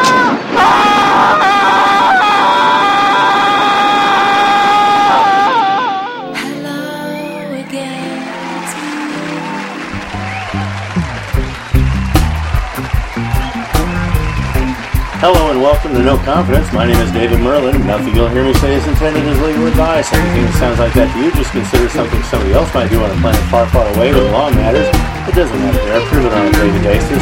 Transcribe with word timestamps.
Welcome 15.66 15.94
to 15.94 16.02
No 16.04 16.16
Confidence. 16.18 16.72
My 16.72 16.86
name 16.86 16.96
is 17.02 17.10
David 17.10 17.40
Myrland. 17.40 17.84
Nothing 17.84 18.14
you'll 18.14 18.28
hear 18.28 18.44
me 18.44 18.54
say 18.54 18.76
is 18.76 18.86
intended 18.86 19.26
as 19.26 19.40
legal 19.40 19.66
advice. 19.66 20.12
Anything 20.12 20.44
that 20.44 20.54
sounds 20.60 20.78
like 20.78 20.94
that 20.94 21.10
to 21.10 21.18
you, 21.18 21.32
just 21.32 21.50
consider 21.50 21.88
something 21.88 22.22
somebody 22.22 22.54
else 22.54 22.72
might 22.72 22.86
do 22.86 23.02
on 23.02 23.10
a 23.10 23.18
planet 23.20 23.42
far, 23.50 23.66
far 23.70 23.82
away 23.96 24.14
with 24.14 24.30
law 24.30 24.48
matters. 24.50 24.86
It 25.26 25.34
doesn't 25.34 25.58
matter 25.58 25.82
there. 25.82 26.06
Prove 26.06 26.24
it 26.24 26.32
on 26.32 26.46
a 26.46 26.52
daily 26.52 26.78
basis. 26.86 27.18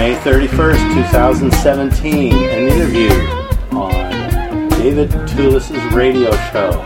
May 0.00 0.16
31st, 0.24 1.04
2017. 1.12 2.32
An 2.32 2.64
interview 2.64 3.12
on 3.76 4.68
David 4.80 5.10
Tulis's 5.28 5.84
radio 5.92 6.32
show. 6.48 6.80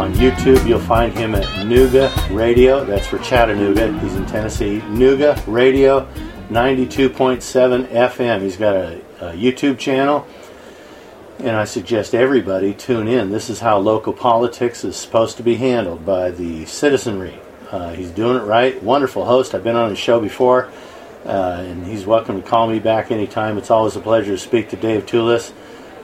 On 0.00 0.10
YouTube, 0.14 0.66
you'll 0.66 0.80
find 0.80 1.12
him 1.12 1.34
at 1.34 1.44
Nooga 1.68 2.08
Radio. 2.34 2.82
That's 2.82 3.06
for 3.06 3.18
Chattanooga. 3.18 3.92
He's 4.00 4.16
in 4.16 4.24
Tennessee. 4.24 4.80
Nooga 4.88 5.36
Radio, 5.46 6.08
92.7 6.48 7.88
FM. 7.88 8.40
He's 8.40 8.56
got 8.56 8.74
a, 8.74 9.02
a 9.20 9.32
YouTube 9.32 9.78
channel. 9.78 10.26
And 11.38 11.56
I 11.56 11.64
suggest 11.64 12.14
everybody 12.14 12.74
tune 12.74 13.06
in. 13.06 13.30
This 13.30 13.48
is 13.48 13.60
how 13.60 13.78
local 13.78 14.12
politics 14.12 14.84
is 14.84 14.96
supposed 14.96 15.36
to 15.36 15.42
be 15.42 15.54
handled 15.54 16.04
by 16.04 16.30
the 16.30 16.64
citizenry. 16.66 17.38
Uh, 17.70 17.92
he's 17.92 18.10
doing 18.10 18.36
it 18.36 18.44
right. 18.44 18.82
Wonderful 18.82 19.24
host. 19.24 19.54
I've 19.54 19.62
been 19.62 19.76
on 19.76 19.90
his 19.90 19.98
show 19.98 20.20
before, 20.20 20.68
uh, 21.24 21.62
and 21.64 21.86
he's 21.86 22.06
welcome 22.06 22.42
to 22.42 22.48
call 22.48 22.66
me 22.66 22.78
back 22.80 23.10
anytime. 23.10 23.58
It's 23.58 23.70
always 23.70 23.94
a 23.94 24.00
pleasure 24.00 24.32
to 24.32 24.38
speak 24.38 24.70
to 24.70 24.76
Dave 24.76 25.06
Tulis. 25.06 25.52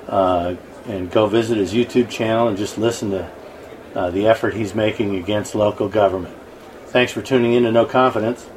Uh, 0.06 0.54
and 0.86 1.10
go 1.10 1.26
visit 1.26 1.58
his 1.58 1.72
YouTube 1.72 2.10
channel 2.10 2.48
and 2.48 2.58
just 2.58 2.78
listen 2.78 3.10
to 3.10 3.30
uh, 3.94 4.10
the 4.10 4.26
effort 4.26 4.54
he's 4.54 4.74
making 4.74 5.16
against 5.16 5.54
local 5.54 5.88
government. 5.88 6.36
Thanks 6.86 7.12
for 7.12 7.22
tuning 7.22 7.54
in 7.54 7.62
to 7.64 7.72
No 7.72 7.86
Confidence. 7.86 8.48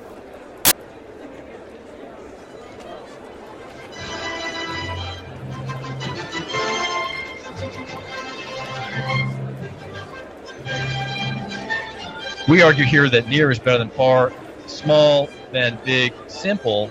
We 12.47 12.61
argue 12.61 12.85
here 12.85 13.09
that 13.09 13.27
near 13.27 13.51
is 13.51 13.59
better 13.59 13.79
than 13.79 13.89
far, 13.89 14.31
small 14.67 15.29
than 15.51 15.81
big, 15.83 16.13
simple 16.27 16.89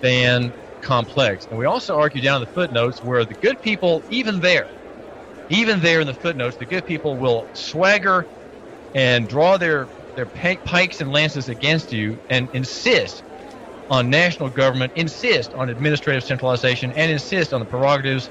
than 0.00 0.54
complex. 0.80 1.48
And 1.50 1.58
we 1.58 1.66
also 1.66 1.96
argue 1.96 2.20
down 2.20 2.36
in 2.36 2.42
the 2.42 2.52
footnotes 2.54 3.02
where 3.02 3.24
the 3.24 3.34
good 3.34 3.60
people, 3.60 4.04
even 4.10 4.38
there, 4.38 4.68
even 5.48 5.80
there 5.80 6.00
in 6.00 6.06
the 6.06 6.14
footnotes, 6.14 6.56
the 6.56 6.66
good 6.66 6.86
people 6.86 7.16
will 7.18 7.48
swagger 7.52 8.28
and 8.94 9.26
draw 9.26 9.56
their, 9.56 9.88
their 10.14 10.26
pikes 10.26 11.00
and 11.00 11.10
lances 11.10 11.48
against 11.48 11.90
you 11.92 12.20
and 12.30 12.48
insist 12.52 13.24
on 13.90 14.08
national 14.08 14.50
government, 14.50 14.92
insist 14.94 15.52
on 15.54 15.68
administrative 15.68 16.22
centralization, 16.22 16.92
and 16.92 17.10
insist 17.10 17.52
on 17.52 17.58
the 17.58 17.66
prerogatives 17.66 18.30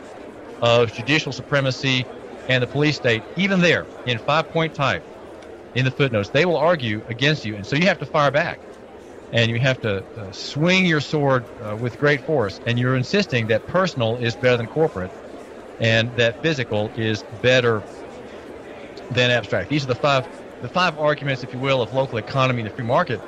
of 0.61 0.91
judicial 0.93 1.33
supremacy 1.33 2.07
and 2.47 2.63
the 2.63 2.67
police 2.67 2.95
state, 2.95 3.25
even 3.35 3.59
there 3.59 3.87
in 4.05 4.17
five 4.19 4.47
point 4.49 4.73
type 4.73 5.03
in 5.75 5.85
the 5.85 5.91
footnotes. 5.91 6.29
They 6.31 6.45
will 6.45 6.57
argue 6.57 7.03
against 7.07 7.45
you, 7.45 7.55
and 7.55 7.67
so 7.67 7.75
you 7.75 7.85
have 7.85 7.99
to 7.99 8.05
fire 8.07 8.31
back. 8.31 8.61
And 9.31 9.51
you 9.51 9.59
have 9.59 9.79
to 9.81 10.05
uh, 10.15 10.31
swing 10.31 10.85
your 10.85 11.01
sword 11.01 11.47
uh, 11.59 11.75
with 11.75 11.97
great 11.97 12.21
force. 12.21 12.61
And 12.65 12.79
you're 12.79 12.95
insisting 12.95 13.47
that 13.47 13.65
personal 13.65 14.17
is 14.17 14.35
better 14.37 14.57
than 14.57 14.67
corporate, 14.67 15.11
and 15.79 16.15
that 16.15 16.37
physical 16.41 16.91
is 16.95 17.23
better 17.41 17.83
than 19.09 19.31
abstract. 19.31 19.69
These 19.69 19.83
are 19.83 19.87
the 19.87 19.95
five, 19.95 20.27
the 20.61 20.69
five 20.69 20.97
arguments, 20.97 21.43
if 21.43 21.53
you 21.53 21.59
will, 21.59 21.81
of 21.81 21.91
local 21.91 22.17
economy 22.17 22.61
and 22.61 22.67
the 22.67 22.73
free 22.73 22.85
market. 22.85 23.21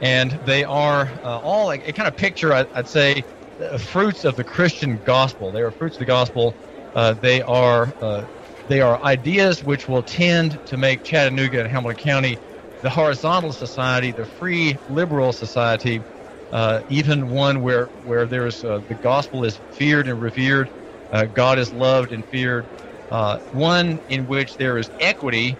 And 0.00 0.32
they 0.42 0.64
are 0.64 1.12
uh, 1.22 1.38
all 1.38 1.70
a, 1.70 1.76
a 1.76 1.92
kind 1.92 2.08
of 2.08 2.16
picture, 2.16 2.52
I, 2.52 2.66
I'd 2.74 2.88
say, 2.88 3.24
uh, 3.60 3.78
fruits 3.78 4.24
of 4.24 4.36
the 4.36 4.44
Christian 4.44 5.00
gospel. 5.04 5.52
They 5.52 5.62
are 5.62 5.72
fruits 5.72 5.96
of 5.96 6.00
the 6.00 6.06
gospel. 6.06 6.56
Uh, 6.94 7.14
they 7.20 7.42
are 7.42 7.94
uh, 8.00 8.24
they 8.68 8.80
are 8.80 9.02
ideas 9.02 9.62
which 9.62 9.88
will 9.88 10.02
tend 10.02 10.60
to 10.66 10.76
make 10.76 11.02
Chattanooga 11.04 11.60
and 11.60 11.68
Hamilton 11.70 11.96
County 11.96 12.40
the 12.82 12.90
horizontal 12.90 13.52
society, 13.52 14.12
the 14.12 14.26
free 14.26 14.78
liberal 14.88 15.32
society, 15.32 16.04
uh, 16.52 16.82
even 16.88 17.28
one 17.28 17.60
where 17.62 17.90
where 18.02 18.26
there's 18.26 18.62
uh, 18.64 18.80
the 18.88 18.94
gospel 18.96 19.44
is 19.44 19.60
feared 19.70 20.08
and 20.08 20.20
revered, 20.20 20.70
uh, 21.12 21.26
God 21.26 21.58
is 21.58 21.72
loved 21.72 22.12
and 22.12 22.26
feared, 22.26 22.68
uh, 23.10 23.38
one 23.50 24.00
in 24.08 24.26
which 24.26 24.56
there 24.56 24.78
is 24.78 24.90
equity 25.00 25.58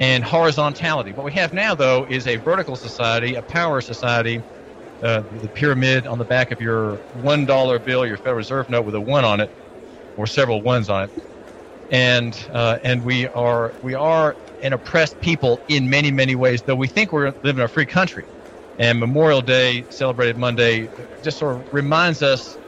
and 0.00 0.24
horizontality. 0.24 1.12
What 1.12 1.24
we 1.26 1.32
have 1.34 1.52
now, 1.52 1.74
though, 1.74 2.06
is 2.08 2.26
a 2.26 2.36
vertical 2.36 2.76
society, 2.76 3.34
a 3.36 3.42
power 3.42 3.80
society. 3.80 4.44
Uh, 5.02 5.22
the 5.30 5.50
pyramid 5.50 6.06
on 6.06 6.18
the 6.18 6.24
back 6.24 6.50
of 6.50 6.60
your 6.60 7.00
one 7.12 7.46
dollar 7.46 7.78
bill, 7.78 8.06
your 8.06 8.18
Federal 8.18 8.38
Reserve 8.38 8.68
note 8.68 8.86
with 8.86 8.94
a 8.94 9.00
one 9.02 9.24
on 9.24 9.40
it, 9.40 9.50
or 10.16 10.26
several 10.26 10.62
ones 10.62 10.88
on 10.90 11.04
it 11.04 11.12
and 11.94 12.36
uh, 12.52 12.76
and 12.82 13.04
we 13.04 13.28
are 13.28 13.76
we 13.80 13.94
are 13.94 14.36
an 14.60 14.72
oppressed 14.72 15.20
people 15.20 15.62
in 15.68 15.88
many 15.88 16.10
many 16.10 16.34
ways. 16.34 16.64
Though 16.64 16.74
we 16.74 16.88
think 16.88 17.12
we're 17.12 17.32
living 17.44 17.60
in 17.60 17.66
a 17.66 17.68
free 17.68 17.86
country, 17.86 18.26
and 18.78 18.98
Memorial 18.98 19.42
Day, 19.42 19.86
celebrated 19.90 20.36
Monday, 20.36 20.90
just 21.22 21.38
sort 21.38 21.56
of 21.56 21.66
reminds 21.70 22.20
us 22.20 22.58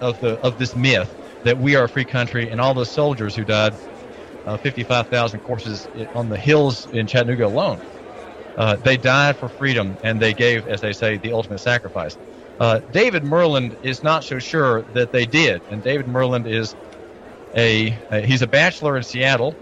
of 0.00 0.18
the 0.18 0.40
of 0.42 0.56
this 0.56 0.74
myth 0.74 1.14
that 1.44 1.56
we 1.56 1.76
are 1.76 1.84
a 1.84 1.88
free 1.88 2.04
country, 2.04 2.50
and 2.50 2.60
all 2.60 2.74
those 2.74 2.90
soldiers 2.90 3.36
who 3.36 3.44
died, 3.44 3.78
uh, 4.44 4.56
55,000 4.58 5.38
corpses 5.40 5.88
on 6.12 6.28
the 6.28 6.38
hills 6.38 6.88
in 6.90 7.06
Chattanooga 7.06 7.46
alone. 7.46 7.80
Uh, 8.56 8.76
they 8.82 8.96
died 8.96 9.36
for 9.36 9.48
freedom, 9.48 9.98
and 10.02 10.20
they 10.20 10.34
gave, 10.34 10.66
as 10.66 10.80
they 10.80 10.92
say, 10.92 11.18
the 11.18 11.32
ultimate 11.32 11.60
sacrifice. 11.60 12.18
Uh, 12.58 12.80
David 12.90 13.22
Myrland 13.22 13.76
is 13.82 14.02
not 14.02 14.24
so 14.24 14.40
sure 14.40 14.84
that 14.90 15.12
they 15.12 15.26
did, 15.26 15.62
and 15.68 15.80
David 15.82 16.06
Myrland 16.06 16.46
is 16.48 16.74
a, 17.56 17.98
he's 18.24 18.42
a 18.42 18.46
bachelor 18.46 18.96
in 18.96 19.02
Seattle, 19.02 19.56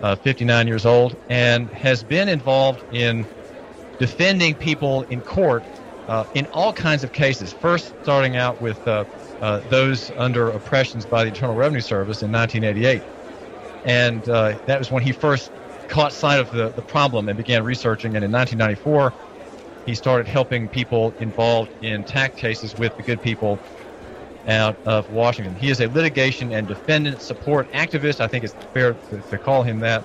uh, 0.00 0.16
59 0.16 0.66
years 0.66 0.86
old, 0.86 1.14
and 1.28 1.70
has 1.72 2.04
been 2.04 2.28
involved 2.28 2.84
in 2.90 3.26
defending 3.98 4.56
people 4.56 5.02
in 5.08 5.22
court 5.22 5.66
uh, 6.08 6.24
in 6.34 6.46
all 6.52 6.72
kinds 6.72 7.04
of 7.04 7.12
cases. 7.12 7.52
First, 7.52 7.94
starting 8.02 8.36
out 8.36 8.60
with 8.60 8.86
uh, 8.86 9.04
uh, 9.40 9.62
those 9.64 10.10
under 10.16 10.50
oppressions 10.50 11.06
by 11.06 11.24
the 11.24 11.28
Internal 11.28 11.54
Revenue 11.54 11.80
Service 11.80 12.22
in 12.22 12.30
1988, 12.30 13.04
and 13.84 14.28
uh, 14.28 14.54
that 14.66 14.78
was 14.78 14.90
when 14.90 15.02
he 15.02 15.12
first 15.12 15.52
caught 15.88 16.12
sight 16.12 16.40
of 16.40 16.50
the, 16.50 16.72
the 16.72 16.82
problem 16.82 17.28
and 17.28 17.36
began 17.36 17.62
researching. 17.62 18.16
And 18.16 18.24
in 18.24 18.32
1994, 18.32 19.14
he 19.84 19.94
started 19.94 20.26
helping 20.26 20.68
people 20.68 21.14
involved 21.18 21.74
in 21.80 22.04
tax 22.04 22.36
cases 22.36 22.74
with 22.76 22.96
the 22.96 23.02
good 23.02 23.20
people 23.20 23.60
out 24.46 24.76
of 24.86 25.10
Washington. 25.10 25.54
He 25.56 25.70
is 25.70 25.80
a 25.80 25.88
litigation 25.88 26.52
and 26.52 26.68
defendant 26.68 27.20
support 27.20 27.70
activist. 27.72 28.20
I 28.20 28.28
think 28.28 28.44
it's 28.44 28.54
fair 28.72 28.94
to, 28.94 29.20
to 29.20 29.38
call 29.38 29.62
him 29.62 29.80
that. 29.80 30.04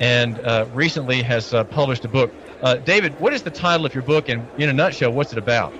And 0.00 0.38
uh, 0.40 0.66
recently 0.74 1.22
has 1.22 1.54
uh, 1.54 1.64
published 1.64 2.04
a 2.04 2.08
book. 2.08 2.32
Uh, 2.62 2.76
David, 2.76 3.18
what 3.20 3.32
is 3.32 3.42
the 3.42 3.50
title 3.50 3.86
of 3.86 3.94
your 3.94 4.02
book? 4.02 4.28
And 4.28 4.46
in 4.58 4.68
a 4.68 4.72
nutshell, 4.72 5.12
what's 5.12 5.32
it 5.32 5.38
about? 5.38 5.72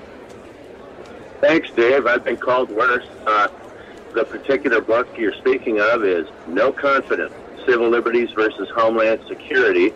Thanks, 1.41 1.71
Dave. 1.71 2.07
I've 2.07 2.25
been 2.25 2.37
called 2.37 2.71
worse. 2.71 3.07
Uh, 3.27 3.49
the 4.15 4.25
particular 4.25 4.81
book 4.81 5.09
you're 5.17 5.35
speaking 5.35 5.81
of 5.81 6.05
is 6.05 6.29
No 6.47 6.73
Confidence 6.73 7.33
Civil 7.67 7.89
Liberties 7.89 8.31
versus 8.31 8.69
Homeland 8.71 9.21
Security. 9.27 9.93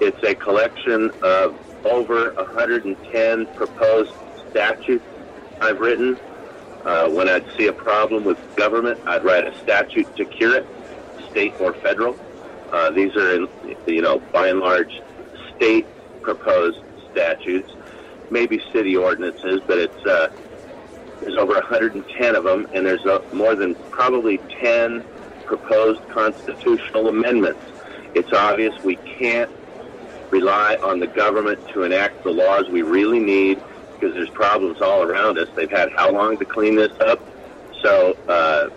It's 0.00 0.22
a 0.22 0.34
collection 0.34 1.10
of 1.22 1.56
over 1.86 2.32
110 2.34 3.46
proposed 3.54 4.12
statutes 4.50 5.04
I've 5.60 5.80
written. 5.80 6.18
Uh, 6.84 7.08
when 7.08 7.28
I'd 7.28 7.46
see 7.56 7.66
a 7.66 7.72
problem 7.72 8.24
with 8.24 8.36
government, 8.56 9.00
I'd 9.06 9.24
write 9.24 9.46
a 9.46 9.58
statute 9.62 10.14
to 10.16 10.24
cure 10.26 10.56
it, 10.56 10.66
state 11.30 11.54
or 11.58 11.72
federal. 11.74 12.16
Uh, 12.72 12.90
these 12.90 13.14
are, 13.16 13.36
in, 13.36 13.48
you 13.86 14.02
know, 14.02 14.18
by 14.32 14.48
and 14.48 14.60
large, 14.60 15.00
state 15.56 15.86
proposed 16.22 16.78
statutes, 17.10 17.70
maybe 18.30 18.60
city 18.72 18.96
ordinances, 18.96 19.60
but 19.66 19.78
it's 19.78 20.06
uh, 20.06 20.28
there's 21.20 21.36
over 21.38 21.54
110 21.54 22.36
of 22.36 22.44
them, 22.44 22.66
and 22.74 22.84
there's 22.84 23.04
uh, 23.06 23.20
more 23.32 23.54
than 23.54 23.74
probably 23.90 24.38
10 24.60 25.02
proposed 25.46 26.00
constitutional 26.12 27.08
amendments. 27.08 27.62
It's 28.14 28.32
obvious 28.32 28.74
we 28.82 28.96
can't 29.18 29.50
rely 30.30 30.76
on 30.82 31.00
the 31.00 31.06
government 31.06 31.60
to 31.72 31.84
enact 31.84 32.24
the 32.24 32.30
laws 32.30 32.68
we 32.70 32.82
really 32.82 33.20
need 33.20 33.58
because 33.94 34.14
there's 34.14 34.30
problems 34.30 34.80
all 34.80 35.02
around 35.02 35.38
us. 35.38 35.48
They've 35.54 35.70
had 35.70 35.92
how 35.92 36.10
long 36.10 36.36
to 36.38 36.44
clean 36.44 36.76
this 36.76 36.92
up? 37.00 37.20
So 37.82 38.16
uh, 38.28 38.70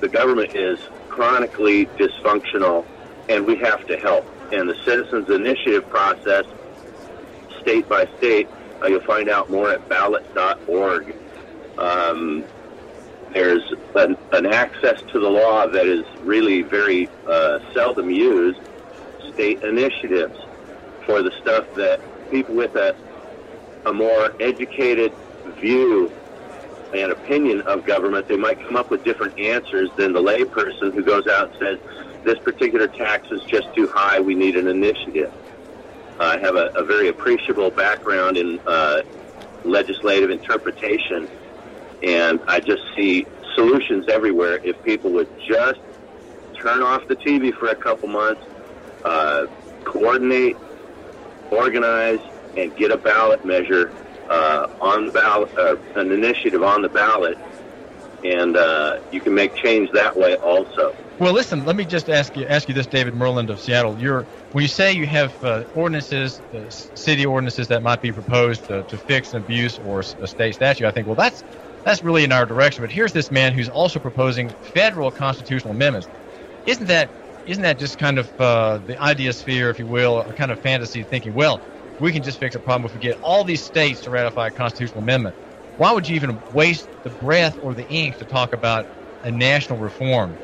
the 0.00 0.08
government 0.08 0.54
is 0.54 0.78
chronically 1.08 1.86
dysfunctional, 1.86 2.84
and 3.28 3.46
we 3.46 3.56
have 3.56 3.86
to 3.86 3.96
help. 3.96 4.26
And 4.52 4.68
the 4.68 4.76
citizens' 4.84 5.30
initiative 5.30 5.88
process, 5.88 6.44
state 7.60 7.88
by 7.88 8.06
state, 8.18 8.48
Uh, 8.82 8.88
you'll 8.88 9.00
find 9.00 9.30
out 9.30 9.48
more 9.48 9.70
at 9.70 9.88
ballot.org. 9.88 11.14
Um, 11.78 12.44
there's 13.32 13.62
an, 13.94 14.16
an, 14.32 14.46
access 14.46 15.00
to 15.12 15.18
the 15.18 15.28
law 15.28 15.66
that 15.66 15.86
is 15.86 16.04
really 16.22 16.62
very 16.62 17.08
uh, 17.26 17.60
seldom 17.72 18.10
used. 18.10 18.60
State 19.32 19.62
initiatives 19.62 20.38
for 21.06 21.22
the 21.22 21.32
stuff 21.40 21.64
that 21.76 22.00
people 22.30 22.54
with 22.54 22.74
a, 22.76 22.94
a 23.86 23.92
more 23.92 24.32
educated 24.40 25.12
view 25.60 26.12
and 26.94 27.12
opinion 27.12 27.60
of 27.62 27.84
government, 27.84 28.28
they 28.28 28.36
might 28.36 28.62
come 28.64 28.76
up 28.76 28.90
with 28.90 29.04
different 29.04 29.38
answers 29.38 29.90
than 29.96 30.12
the 30.12 30.22
layperson 30.22 30.94
who 30.94 31.02
goes 31.02 31.26
out 31.26 31.50
and 31.50 31.58
says, 31.60 31.78
this 32.24 32.38
particular 32.38 32.88
tax 32.88 33.26
is 33.30 33.42
just 33.50 33.74
too 33.74 33.88
high, 33.92 34.20
we 34.20 34.34
need 34.34 34.56
an 34.56 34.68
initiative. 34.68 35.32
I 36.18 36.38
have 36.38 36.56
a, 36.56 36.70
a 36.76 36.84
very 36.84 37.08
appreciable 37.08 37.70
background 37.70 38.36
in 38.36 38.60
uh, 38.66 39.02
legislative 39.64 40.30
interpretation, 40.30 41.28
and 42.02 42.40
I 42.46 42.60
just 42.60 42.82
see 42.96 43.26
solutions 43.54 44.06
everywhere 44.08 44.60
if 44.62 44.80
people 44.84 45.12
would 45.12 45.28
just 45.48 45.80
turn 46.62 46.82
off 46.82 47.06
the 47.08 47.16
TV 47.16 47.52
for 47.52 47.68
a 47.68 47.76
couple 47.76 48.08
months, 48.08 48.42
uh, 49.04 49.46
coordinate, 49.84 50.56
organize, 51.50 52.20
and 52.56 52.74
get 52.76 52.90
a 52.90 52.96
ballot 52.96 53.44
measure 53.44 53.92
uh, 54.28 54.66
on 54.80 55.06
the 55.06 55.12
ballot, 55.12 55.50
uh, 55.58 55.76
an 55.96 56.12
initiative 56.12 56.62
on 56.62 56.82
the 56.82 56.88
ballot, 56.88 57.38
and 58.22 58.56
uh, 58.56 58.96
you 59.10 59.20
can 59.20 59.34
make 59.34 59.54
change 59.54 59.90
that 59.92 60.16
way 60.16 60.36
also. 60.36 60.94
Well, 61.18 61.32
listen. 61.32 61.64
Let 61.64 61.76
me 61.76 61.84
just 61.84 62.08
ask 62.08 62.36
you 62.36 62.46
ask 62.46 62.66
you 62.66 62.74
this, 62.74 62.86
David 62.86 63.14
Myrland 63.14 63.48
of 63.48 63.60
Seattle. 63.60 63.96
You're 63.98 64.26
when 64.52 64.62
you 64.62 64.68
say 64.68 64.92
you 64.92 65.06
have 65.06 65.32
uh, 65.42 65.64
ordinances, 65.72 66.40
uh, 66.52 66.62
city 66.68 67.24
ordinances 67.24 67.68
that 67.68 67.82
might 67.82 68.00
be 68.00 68.12
proposed 68.12 68.66
to, 68.66 68.82
to 68.84 68.98
fix 68.98 69.32
an 69.32 69.38
abuse 69.38 69.78
or 69.78 70.00
a 70.00 70.26
state 70.26 70.54
statute. 70.54 70.86
I 70.86 70.90
think, 70.90 71.06
well, 71.06 71.14
that's 71.16 71.44
that's 71.84 72.02
really 72.02 72.24
in 72.24 72.32
our 72.32 72.46
direction. 72.46 72.82
But 72.82 72.90
here's 72.90 73.12
this 73.12 73.30
man 73.30 73.52
who's 73.52 73.68
also 73.68 74.00
proposing 74.00 74.50
federal 74.60 75.12
constitutional 75.12 75.72
amendments. 75.72 76.08
Isn't 76.66 76.86
that 76.86 77.10
isn't 77.46 77.62
that 77.62 77.78
just 77.78 77.98
kind 77.98 78.18
of 78.18 78.32
uh, 78.38 78.78
the 78.78 79.00
idea 79.00 79.32
sphere, 79.32 79.70
if 79.70 79.78
you 79.78 79.86
will, 79.86 80.18
a 80.18 80.32
kind 80.32 80.50
of 80.50 80.58
fantasy 80.60 81.04
thinking? 81.04 81.32
Well, 81.34 81.62
we 81.98 82.12
can 82.12 82.22
just 82.22 82.38
fix 82.38 82.54
a 82.54 82.60
problem 82.60 82.84
if 82.86 82.92
we 82.94 83.00
get 83.00 83.16
all 83.22 83.44
these 83.44 83.62
states 83.62 84.02
to 84.02 84.10
ratify 84.10 84.48
a 84.48 84.50
constitutional 84.50 85.02
amendment. 85.02 85.36
Why 85.76 85.92
would 85.92 86.08
you 86.08 86.16
even 86.16 86.42
waste 86.50 86.88
the 87.02 87.10
breath 87.10 87.58
or 87.60 87.74
the 87.74 87.86
ink 87.86 88.18
to 88.18 88.24
talk 88.24 88.52
about 88.52 88.86
a 89.22 89.30
national 89.30 89.78
reform? 89.78 90.38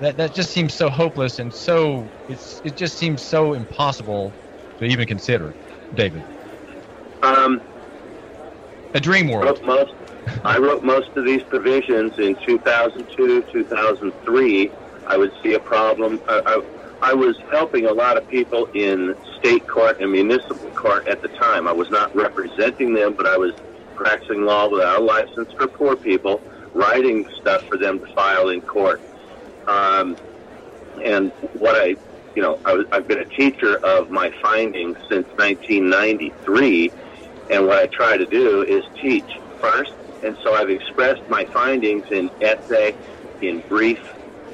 That 0.00 0.16
that 0.16 0.32
just 0.32 0.50
seems 0.50 0.74
so 0.74 0.90
hopeless 0.90 1.38
and 1.38 1.52
so 1.52 2.10
it's 2.26 2.60
it 2.64 2.74
just 2.74 2.96
seems 2.96 3.22
so 3.22 3.52
impossible 3.52 4.34
to 4.78 4.84
even 4.84 5.06
consider, 5.06 5.54
David. 5.94 6.24
Um, 7.22 7.62
a 8.94 9.00
dream 9.00 9.28
world. 9.28 9.44
I 9.44 9.50
wrote 9.50 9.64
most, 9.64 9.94
I 10.44 10.58
wrote 10.58 10.82
most 10.82 11.10
of 11.16 11.24
these 11.24 11.42
provisions 11.44 12.18
in 12.18 12.36
2002, 12.46 13.44
2003. 13.52 14.72
I 15.06 15.16
would 15.16 15.30
see 15.42 15.54
a 15.54 15.60
problem. 15.60 16.20
I, 16.28 16.42
I, 16.46 16.62
I 17.02 17.14
was 17.14 17.36
helping 17.50 17.86
a 17.86 17.92
lot 17.92 18.16
of 18.16 18.26
people 18.28 18.68
in 18.74 19.14
state 19.38 19.66
court 19.68 19.96
and 20.00 20.12
municipal 20.12 20.70
court 20.70 21.08
at 21.08 21.20
the 21.20 21.28
time. 21.40 21.66
I 21.66 21.72
was 21.72 21.88
not 21.90 22.14
representing 22.14 22.94
them, 22.94 23.14
but 23.16 23.26
I 23.26 23.36
was 23.36 23.52
practicing 23.96 24.44
law 24.44 24.68
without 24.70 25.00
a 25.00 25.04
license 25.04 25.50
for 25.58 25.68
poor 25.68 25.96
people, 25.96 26.44
writing 26.74 27.24
stuff 27.40 27.62
for 27.68 27.76
them 27.76 27.98
to 27.98 28.06
file 28.14 28.50
in 28.50 28.62
court. 28.62 29.02
Um, 29.66 30.16
and 31.04 31.32
what 31.52 31.74
I, 31.74 31.96
you 32.36 32.42
know, 32.42 32.58
I 32.64 32.74
was, 32.74 32.86
I've 32.92 33.08
been 33.08 33.20
a 33.20 33.40
teacher 33.40 33.78
of 33.82 34.08
my 34.08 34.30
findings 34.40 34.96
since 35.10 35.26
1993, 35.36 36.94
and 37.50 37.66
what 37.66 37.78
I 37.78 37.88
try 37.96 38.16
to 38.16 38.26
do 38.26 38.62
is 38.62 38.84
teach 39.02 39.28
first. 39.60 39.90
And 40.22 40.36
so 40.44 40.54
I've 40.54 40.70
expressed 40.70 41.22
my 41.28 41.46
findings 41.52 42.04
in 42.12 42.30
essay, 42.40 42.94
in 43.40 43.62
brief, 43.68 43.98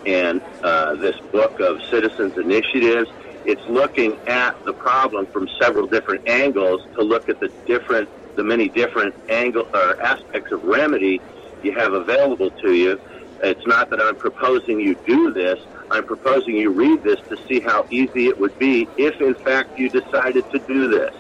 and 0.06 0.40
uh, 0.62 0.94
this 0.96 1.14
book 1.32 1.52
of 1.60 1.76
citizens 1.90 2.34
initiatives. 2.36 3.10
It's 3.44 3.62
looking 3.68 4.16
at 4.26 4.56
the 4.64 4.74
problem 4.74 5.26
from 5.32 5.46
several 5.60 5.86
different 5.86 6.22
angles 6.28 6.80
to 6.98 7.04
look 7.04 7.28
at 7.28 7.38
the 7.40 7.50
different, 7.66 8.08
the 8.36 8.44
many 8.44 8.68
different 8.68 9.14
angle 9.28 9.64
or 9.74 10.00
aspects 10.02 10.52
of 10.52 10.62
remedy 10.62 11.22
you 11.62 11.72
have 11.78 11.92
available 11.92 12.50
to 12.64 12.72
you. 12.74 12.98
It's 13.42 13.66
not 13.66 13.90
that 13.90 14.00
I'm 14.02 14.16
proposing 14.16 14.80
you 14.80 14.96
do 15.06 15.32
this. 15.32 15.56
I'm 15.90 16.04
proposing 16.04 16.56
you 16.56 16.72
read 16.72 17.02
this 17.02 17.16
to 17.30 17.36
see 17.50 17.60
how 17.64 17.86
easy 17.90 18.26
it 18.26 18.38
would 18.38 18.56
be 18.58 18.90
if, 18.96 19.14
in 19.20 19.34
fact, 19.44 19.70
you 19.76 19.90
decided 19.90 20.44
to 20.50 20.60
do 20.68 20.88
this. 20.88 21.10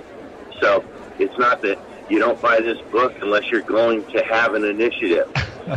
So 0.62 0.84
it's 1.18 1.34
not 1.38 1.62
that 1.62 1.78
you 2.08 2.18
don't 2.18 2.40
buy 2.40 2.60
this 2.60 2.78
book 2.90 3.12
unless 3.22 3.44
you're 3.52 3.62
going 3.62 4.04
to 4.14 4.22
have 4.28 4.54
an 4.54 4.64
initiative. 4.64 5.26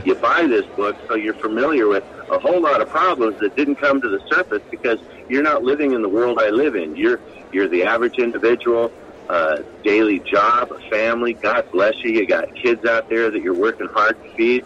You 0.04 0.16
buy 0.16 0.48
this 0.48 0.66
book 0.76 0.96
so 1.10 1.18
you're 1.18 1.36
familiar 1.44 1.88
with 1.88 2.04
a 2.32 2.40
whole 2.40 2.62
lot 2.62 2.82
of 2.82 2.90
problems 2.90 3.38
that 3.42 3.56
didn't 3.56 3.80
come 3.82 4.02
to 4.02 4.10
the 4.10 4.20
surface 4.32 4.64
because 4.72 5.02
you're 5.28 5.44
not 5.44 5.64
living 5.64 5.94
in 5.94 6.02
the 6.02 6.10
world 6.10 6.40
I 6.42 6.50
live 6.50 6.76
in. 6.76 6.96
You're 6.96 7.20
you're 7.52 7.70
the 7.70 7.84
average 7.84 8.16
individual, 8.20 8.94
uh, 9.30 9.58
daily 9.84 10.24
job, 10.34 10.70
family. 10.92 11.38
God 11.44 11.66
bless 11.74 11.94
you. 12.04 12.14
You 12.14 12.28
got 12.28 12.46
kids 12.64 12.82
out 12.88 13.06
there 13.10 13.32
that 13.32 13.42
you're 13.42 13.56
working 13.56 13.88
hard 13.94 14.16
to 14.22 14.28
feed, 14.38 14.64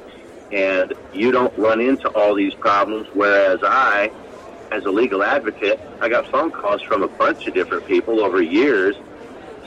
and 0.52 0.94
you 1.12 1.32
don't 1.32 1.54
run 1.58 1.82
into 1.82 2.10
all 2.16 2.36
these 2.36 2.54
problems. 2.62 3.08
Whereas 3.14 3.60
I, 3.64 4.12
as 4.72 4.84
a 4.88 4.92
legal 4.92 5.24
advocate, 5.24 5.80
I 6.02 6.10
got 6.10 6.26
phone 6.32 6.52
calls 6.52 6.82
from 6.88 7.04
a 7.04 7.10
bunch 7.20 7.40
of 7.48 7.54
different 7.56 7.86
people 7.86 8.24
over 8.24 8.42
years 8.42 8.98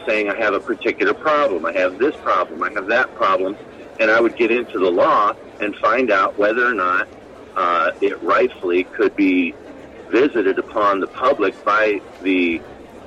saying 0.08 0.30
I 0.30 0.36
have 0.42 0.54
a 0.54 0.60
particular 0.60 1.14
problem. 1.14 1.64
I 1.66 1.72
have 1.78 1.98
this 1.98 2.14
problem. 2.22 2.62
I 2.62 2.70
have 2.76 2.88
that 2.88 3.12
problem. 3.14 3.56
And 3.98 4.10
I 4.10 4.20
would 4.20 4.36
get 4.36 4.50
into 4.50 4.78
the 4.80 4.90
law 4.90 5.32
and 5.60 5.74
find 5.76 6.10
out 6.10 6.38
whether 6.38 6.66
or 6.66 6.74
not 6.74 7.08
uh, 7.56 7.90
it 8.00 8.22
rightfully 8.22 8.84
could 8.84 9.14
be 9.16 9.54
visited 10.10 10.58
upon 10.58 11.00
the 11.00 11.06
public 11.06 11.62
by 11.64 12.00
the 12.22 12.58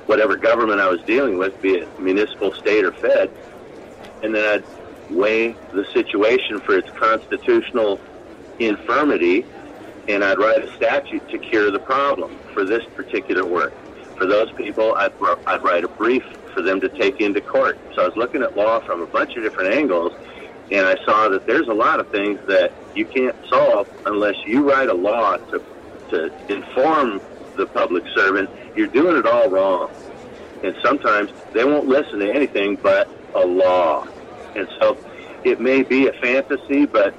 whatever 0.06 0.36
government 0.36 0.80
I 0.80 0.88
was 0.88 1.00
dealing 1.02 1.38
with, 1.38 1.60
be 1.62 1.74
it 1.74 2.00
municipal, 2.00 2.52
state, 2.52 2.84
or 2.84 2.92
fed, 2.92 3.30
and 4.22 4.34
then 4.34 4.60
I'd 4.60 5.10
weigh 5.10 5.56
the 5.72 5.84
situation 5.92 6.60
for 6.60 6.76
its 6.76 6.90
constitutional 6.90 8.00
infirmity, 8.58 9.44
and 10.08 10.24
I'd 10.24 10.38
write 10.38 10.64
a 10.64 10.74
statute 10.76 11.28
to 11.30 11.38
cure 11.38 11.70
the 11.70 11.78
problem 11.78 12.38
for 12.52 12.64
this 12.64 12.84
particular 12.94 13.44
work. 13.44 13.72
For 14.16 14.26
those 14.26 14.52
people, 14.52 14.94
I'd, 14.94 15.12
I'd 15.46 15.62
write 15.62 15.84
a 15.84 15.88
brief 15.88 16.24
for 16.52 16.62
them 16.62 16.80
to 16.80 16.88
take 16.88 17.20
into 17.20 17.40
court. 17.40 17.78
So 17.94 18.02
I 18.02 18.08
was 18.08 18.16
looking 18.16 18.42
at 18.42 18.56
law 18.56 18.80
from 18.80 19.00
a 19.00 19.06
bunch 19.06 19.36
of 19.36 19.42
different 19.42 19.74
angles, 19.74 20.12
and 20.72 20.86
I 20.86 20.96
saw 21.04 21.28
that 21.28 21.46
there's 21.46 21.68
a 21.68 21.74
lot 21.74 22.00
of 22.00 22.08
things 22.08 22.40
that 22.46 22.72
you 22.94 23.04
can't 23.04 23.36
solve 23.50 23.88
unless 24.06 24.36
you 24.46 24.68
write 24.68 24.88
a 24.88 24.94
law 24.94 25.36
to 25.36 25.62
to 26.10 26.52
inform 26.52 27.20
the 27.56 27.66
public 27.66 28.04
servant. 28.14 28.48
You're 28.74 28.86
doing 28.86 29.16
it 29.16 29.26
all 29.26 29.50
wrong, 29.50 29.90
and 30.62 30.74
sometimes 30.82 31.30
they 31.52 31.64
won't 31.64 31.86
listen 31.86 32.20
to 32.20 32.32
anything 32.32 32.76
but 32.76 33.08
a 33.34 33.46
law. 33.46 34.06
And 34.56 34.66
so 34.80 34.96
it 35.44 35.60
may 35.60 35.82
be 35.82 36.08
a 36.08 36.12
fantasy, 36.14 36.86
but 36.86 37.14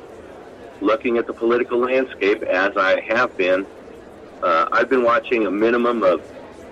looking 0.81 1.17
at 1.17 1.27
the 1.27 1.33
political 1.33 1.79
landscape 1.79 2.41
as 2.43 2.75
I 2.75 3.01
have 3.01 3.35
been, 3.37 3.67
uh, 4.41 4.67
I've 4.71 4.89
been 4.89 5.03
watching 5.03 5.45
a 5.45 5.51
minimum 5.51 6.03
of 6.03 6.23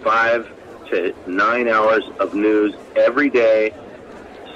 five 0.04 0.48
to 0.90 1.16
nine 1.28 1.68
hours 1.68 2.04
of 2.20 2.34
news 2.34 2.76
every 2.96 3.30
day 3.30 3.72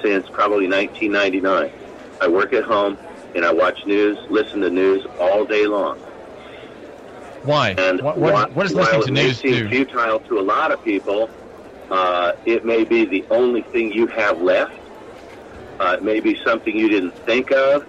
since 0.02 0.28
probably 0.30 0.68
1999. 0.68 1.85
I 2.22 2.28
work 2.28 2.54
at 2.54 2.64
home 2.64 2.98
and 3.36 3.46
I 3.46 3.52
watch 3.52 3.86
news, 3.86 4.18
listen 4.30 4.62
to 4.62 4.70
news 4.70 5.06
all 5.20 5.46
day 5.46 5.68
long. 5.68 5.98
Why? 7.44 7.76
And 7.78 8.02
what, 8.02 8.18
what, 8.18 8.54
what 8.54 8.66
is 8.66 8.74
listening 8.74 9.02
to 9.04 9.12
news 9.12 9.42
do? 9.42 9.48
It 9.50 9.52
may 9.52 9.60
seem 9.60 9.70
futile 9.70 10.20
to 10.22 10.40
a 10.40 10.42
lot 10.42 10.72
of 10.72 10.84
people. 10.84 11.30
Uh, 11.92 12.32
it 12.46 12.66
may 12.66 12.84
be 12.84 13.06
the 13.06 13.24
only 13.30 13.62
thing 13.62 13.92
you 13.92 14.08
have 14.08 14.42
left. 14.42 14.74
Uh, 15.80 15.98
it 15.98 16.04
may 16.04 16.20
be 16.20 16.38
something 16.44 16.76
you 16.76 16.90
didn't 16.90 17.14
think 17.26 17.52
of. 17.52 17.86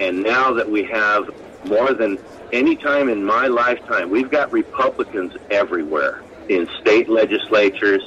And 0.00 0.22
now 0.22 0.52
that 0.54 0.68
we 0.68 0.84
have 0.84 1.30
more 1.64 1.92
than 1.92 2.18
any 2.52 2.76
time 2.76 3.08
in 3.08 3.24
my 3.24 3.46
lifetime, 3.46 4.10
we've 4.10 4.30
got 4.30 4.50
Republicans 4.50 5.34
everywhere 5.50 6.22
in 6.48 6.66
state 6.80 7.08
legislatures 7.08 8.02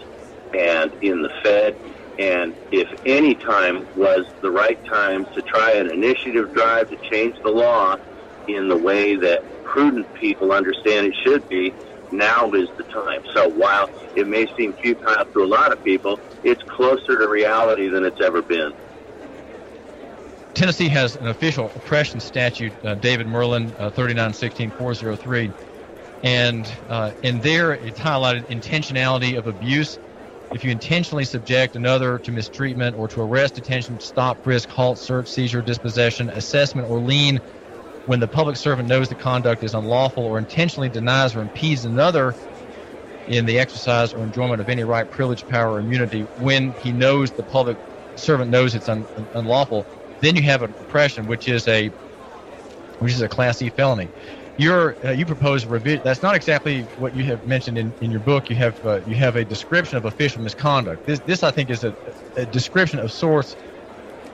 and 0.57 0.91
in 1.01 1.21
the 1.21 1.29
Fed. 1.43 1.77
And 2.17 2.55
if 2.71 2.87
any 3.05 3.35
time 3.35 3.87
was 3.95 4.25
the 4.41 4.51
right 4.51 4.79
time 4.91 5.25
to 5.33 5.41
try 5.41 5.73
an 5.73 5.91
initiative 5.91 6.53
drive 6.53 6.89
to 6.89 6.97
change 7.11 7.35
the 7.43 7.51
law 7.51 7.97
in 8.47 8.67
the 8.67 8.77
way 8.77 9.15
that 9.15 9.43
prudent 9.63 10.07
people 10.13 10.51
understand 10.51 11.07
it 11.07 11.15
should 11.25 11.47
be, 11.47 11.75
now 12.11 12.51
is 12.51 12.69
the 12.77 12.83
time. 12.93 13.21
So 13.35 13.49
while 13.49 13.89
it 14.15 14.27
may 14.27 14.45
seem 14.57 14.73
futile 14.81 15.25
to 15.33 15.43
a 15.43 15.47
lot 15.47 15.71
of 15.71 15.81
people, 15.83 16.21
it's 16.43 16.61
closer 16.75 17.17
to 17.17 17.29
reality 17.29 17.87
than 17.87 18.03
it's 18.03 18.19
ever 18.21 18.41
been. 18.41 18.73
Tennessee 20.53 20.89
has 20.89 21.15
an 21.15 21.27
official 21.27 21.71
oppression 21.75 22.19
statute, 22.19 22.73
uh, 22.83 22.95
David 22.95 23.25
Myrland, 23.25 23.73
uh, 23.79 23.89
3916403. 23.91 25.53
And 26.23 26.71
uh, 26.87 27.13
in 27.21 27.39
there, 27.39 27.71
it's 27.73 27.99
highlighted 27.99 28.47
intentionality 28.47 29.37
of 29.37 29.47
abuse. 29.47 29.97
If 30.51 30.63
you 30.63 30.71
intentionally 30.71 31.23
subject 31.25 31.75
another 31.75 32.19
to 32.19 32.31
mistreatment 32.31 32.95
or 32.95 33.07
to 33.07 33.21
arrest, 33.21 33.55
detention, 33.55 33.99
stop, 33.99 34.43
frisk, 34.43 34.69
halt, 34.69 34.99
search, 34.99 35.29
seizure, 35.29 35.61
dispossession, 35.61 36.29
assessment, 36.29 36.87
or 36.87 36.99
lien 36.99 37.41
when 38.05 38.19
the 38.19 38.27
public 38.27 38.57
servant 38.57 38.87
knows 38.89 39.07
the 39.07 39.15
conduct 39.15 39.63
is 39.63 39.73
unlawful 39.73 40.25
or 40.25 40.37
intentionally 40.37 40.89
denies 40.89 41.35
or 41.35 41.41
impedes 41.41 41.85
another 41.85 42.35
in 43.27 43.45
the 43.45 43.59
exercise 43.59 44.13
or 44.13 44.23
enjoyment 44.23 44.59
of 44.59 44.67
any 44.67 44.83
right, 44.83 45.09
privilege, 45.09 45.45
power, 45.47 45.73
or 45.73 45.79
immunity 45.79 46.27
when 46.35 46.73
he 46.73 46.91
knows 46.91 47.31
the 47.31 47.43
public 47.43 47.77
servant 48.15 48.51
knows 48.51 48.75
it's 48.75 48.89
un, 48.89 49.07
unlawful, 49.33 49.87
then 50.19 50.35
you 50.35 50.41
have 50.41 50.63
an 50.63 50.75
oppression, 50.79 51.27
which 51.27 51.47
is 51.47 51.67
a 51.67 51.91
which 52.97 53.13
is 53.13 53.21
a 53.21 53.29
class 53.29 53.61
E 53.61 53.69
felony. 53.69 54.11
You're, 54.61 54.97
uh, 55.03 55.11
you 55.11 55.25
propose 55.25 55.65
revision. 55.65 56.01
That's 56.03 56.21
not 56.21 56.35
exactly 56.35 56.89
what 56.95 57.15
you 57.15 57.25
have 57.25 57.45
mentioned 57.45 57.79
in, 57.79 57.95
in 58.01 58.11
your 58.11 58.19
book. 58.21 58.49
You 58.49 58.57
have 58.57 58.77
uh, 58.85 59.01
you 59.05 59.15
have 59.15 59.35
a 59.35 59.45
description 59.45 59.97
of 59.97 60.05
official 60.05 60.43
misconduct. 60.43 61.03
This 61.07 61.21
this 61.21 61.43
I 61.43 61.51
think 61.51 61.71
is 61.71 61.83
a, 61.83 61.95
a 62.35 62.45
description 62.45 62.99
of 62.99 63.11
source 63.11 63.57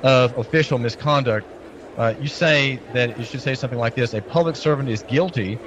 of 0.04 0.34
official 0.38 0.80
misconduct. 0.80 1.48
Uh, 1.98 2.14
you 2.20 2.28
say 2.28 2.84
that 2.92 3.18
you 3.18 3.26
should 3.26 3.42
say 3.42 3.56
something 3.56 3.80
like 3.80 3.96
this: 3.96 4.14
A 4.14 4.22
public 4.22 4.58
servant 4.58 4.90
is 4.90 5.04
guilty 5.04 5.62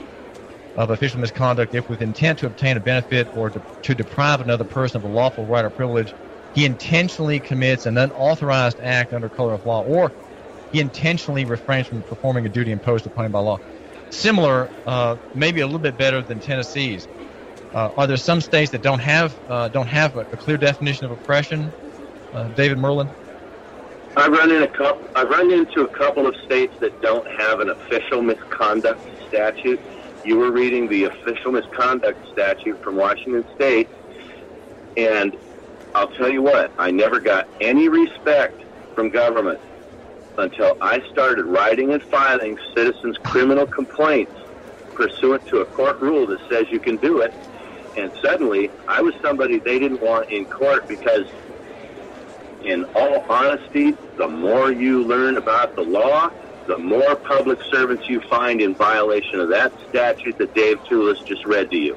of 0.76 0.90
official 0.90 1.20
misconduct 1.20 1.74
if, 1.74 1.88
with 1.88 2.02
intent 2.02 2.38
to 2.40 2.46
obtain 2.46 2.76
a 2.76 2.80
benefit 2.80 3.28
or 3.32 3.50
to, 3.50 3.62
to 3.82 3.94
deprive 3.94 4.40
another 4.40 4.64
person 4.64 4.98
of 4.98 5.04
a 5.04 5.08
lawful 5.08 5.46
right 5.46 5.64
or 5.64 5.70
privilege, 5.70 6.14
he 6.52 6.66
intentionally 6.66 7.40
commits 7.40 7.86
an 7.86 7.98
unauthorized 7.98 8.80
act 8.80 9.12
under 9.12 9.30
color 9.30 9.54
of 9.54 9.64
law, 9.64 9.82
or 9.82 10.12
he 10.70 10.80
intentionally 10.80 11.46
refrains 11.46 11.88
from 11.88 12.04
performing 12.04 12.46
a 12.46 12.50
duty 12.50 12.72
imposed 12.72 13.06
upon 13.06 13.26
him 13.26 13.32
by 13.32 13.40
law. 13.40 13.58
Similar, 14.10 14.68
uh, 14.86 15.16
maybe 15.34 15.60
a 15.60 15.66
little 15.66 15.78
bit 15.78 15.96
better 15.96 16.20
than 16.20 16.40
Tennessee's. 16.40 17.06
Uh, 17.72 17.90
are 17.96 18.06
there 18.06 18.16
some 18.16 18.40
states 18.40 18.72
that 18.72 18.82
don't 18.82 18.98
have 18.98 19.38
uh, 19.48 19.68
don't 19.68 19.86
have 19.86 20.16
a, 20.16 20.20
a, 20.20 20.36
clear 20.36 20.56
definition 20.56 21.04
of 21.04 21.12
oppression? 21.12 21.72
Uh, 22.32 22.48
David 22.48 22.78
Myrland. 22.78 23.10
I've 24.16 24.32
run 24.32 24.50
in 24.50 24.62
a 24.62 24.68
couple. 24.68 25.08
I've 25.14 25.28
run 25.28 25.52
into 25.52 25.82
a 25.82 25.88
couple 25.88 26.26
of 26.26 26.34
states 26.44 26.74
that 26.80 27.00
don't 27.00 27.26
have 27.28 27.60
an 27.60 27.70
official 27.70 28.22
misconduct 28.22 29.00
statute. 29.28 29.80
You 30.24 30.36
were 30.36 30.50
reading 30.50 30.88
the 30.88 31.04
official 31.04 31.52
misconduct 31.52 32.18
statute 32.32 32.82
from 32.82 32.96
Washington 32.96 33.44
State, 33.54 33.88
and 34.96 35.36
I'll 35.94 36.08
tell 36.08 36.28
you 36.28 36.42
what, 36.42 36.72
I 36.76 36.90
never 36.90 37.20
got 37.20 37.48
any 37.60 37.88
respect 37.88 38.60
from 38.94 39.10
government 39.10 39.60
until 40.38 40.76
I 40.80 41.00
started 41.12 41.44
writing 41.44 41.92
and 41.92 42.02
filing 42.04 42.58
citizens' 42.74 43.18
criminal 43.24 43.66
complaints 43.66 44.32
pursuant 44.94 45.46
to 45.48 45.60
a 45.60 45.64
court 45.64 46.00
rule 46.00 46.26
that 46.26 46.38
says 46.50 46.66
you 46.70 46.78
can 46.78 46.96
do 46.96 47.20
it. 47.20 47.32
And 47.96 48.12
suddenly, 48.22 48.70
I 48.86 49.00
was 49.00 49.14
somebody 49.22 49.58
they 49.58 49.78
didn't 49.78 50.00
want 50.00 50.30
in 50.30 50.44
court 50.46 50.86
because, 50.88 51.26
in 52.64 52.84
all 52.94 53.24
honesty, 53.28 53.92
the 54.16 54.28
more 54.28 54.70
you 54.72 55.02
learn 55.04 55.36
about 55.36 55.74
the 55.74 55.82
law, 55.82 56.30
the 56.66 56.78
more 56.78 57.16
public 57.16 57.58
servants 57.70 58.08
you 58.08 58.20
find 58.28 58.60
in 58.60 58.74
violation 58.74 59.40
of 59.40 59.48
that 59.48 59.72
statute 59.88 60.38
that 60.38 60.54
Dave 60.54 60.76
Tulis 60.84 61.24
just 61.26 61.44
read 61.46 61.70
to 61.70 61.76
you. 61.76 61.96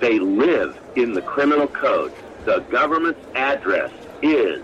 They 0.00 0.18
live 0.18 0.76
in 0.96 1.14
the 1.14 1.22
criminal 1.22 1.68
code. 1.68 2.12
The 2.44 2.60
government's 2.70 3.20
address 3.34 3.92
is 4.22 4.62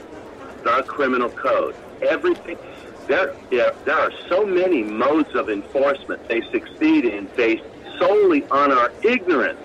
the 0.65 0.85
criminal 0.89 1.31
code 1.31 1.77
everything. 2.03 2.59
There, 3.07 3.35
there, 3.51 3.73
there 3.85 3.95
are 3.95 4.13
so 4.29 4.45
many 4.45 4.83
modes 4.83 5.35
of 5.35 5.49
enforcement 5.49 6.27
they 6.29 6.43
succeed 6.51 7.05
in 7.05 7.27
based 7.37 7.63
solely 7.99 8.45
on 8.51 8.73
our 8.73 8.91
ignorance. 9.03 9.61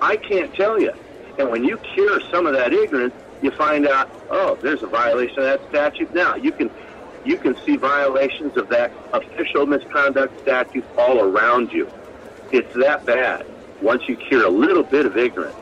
I 0.00 0.16
can't 0.16 0.54
tell 0.54 0.80
you. 0.80 0.92
And 1.38 1.50
when 1.50 1.64
you 1.64 1.78
cure 1.94 2.20
some 2.32 2.46
of 2.46 2.54
that 2.54 2.72
ignorance, 2.72 3.14
you 3.42 3.50
find 3.52 3.86
out, 3.86 4.10
oh, 4.30 4.56
there's 4.62 4.82
a 4.82 4.86
violation 4.86 5.38
of 5.38 5.44
that 5.44 5.68
statute. 5.68 6.12
Now 6.14 6.34
you 6.34 6.52
can 6.52 6.70
you 7.24 7.36
can 7.36 7.56
see 7.64 7.76
violations 7.76 8.56
of 8.56 8.68
that 8.70 8.90
official 9.12 9.66
misconduct 9.66 10.40
statute 10.40 10.84
all 10.96 11.20
around 11.20 11.72
you. 11.72 11.90
It's 12.52 12.72
that 12.76 13.04
bad. 13.04 13.44
Once 13.82 14.02
you 14.08 14.16
cure 14.16 14.46
a 14.46 14.50
little 14.50 14.82
bit 14.82 15.04
of 15.04 15.16
ignorance. 15.16 15.56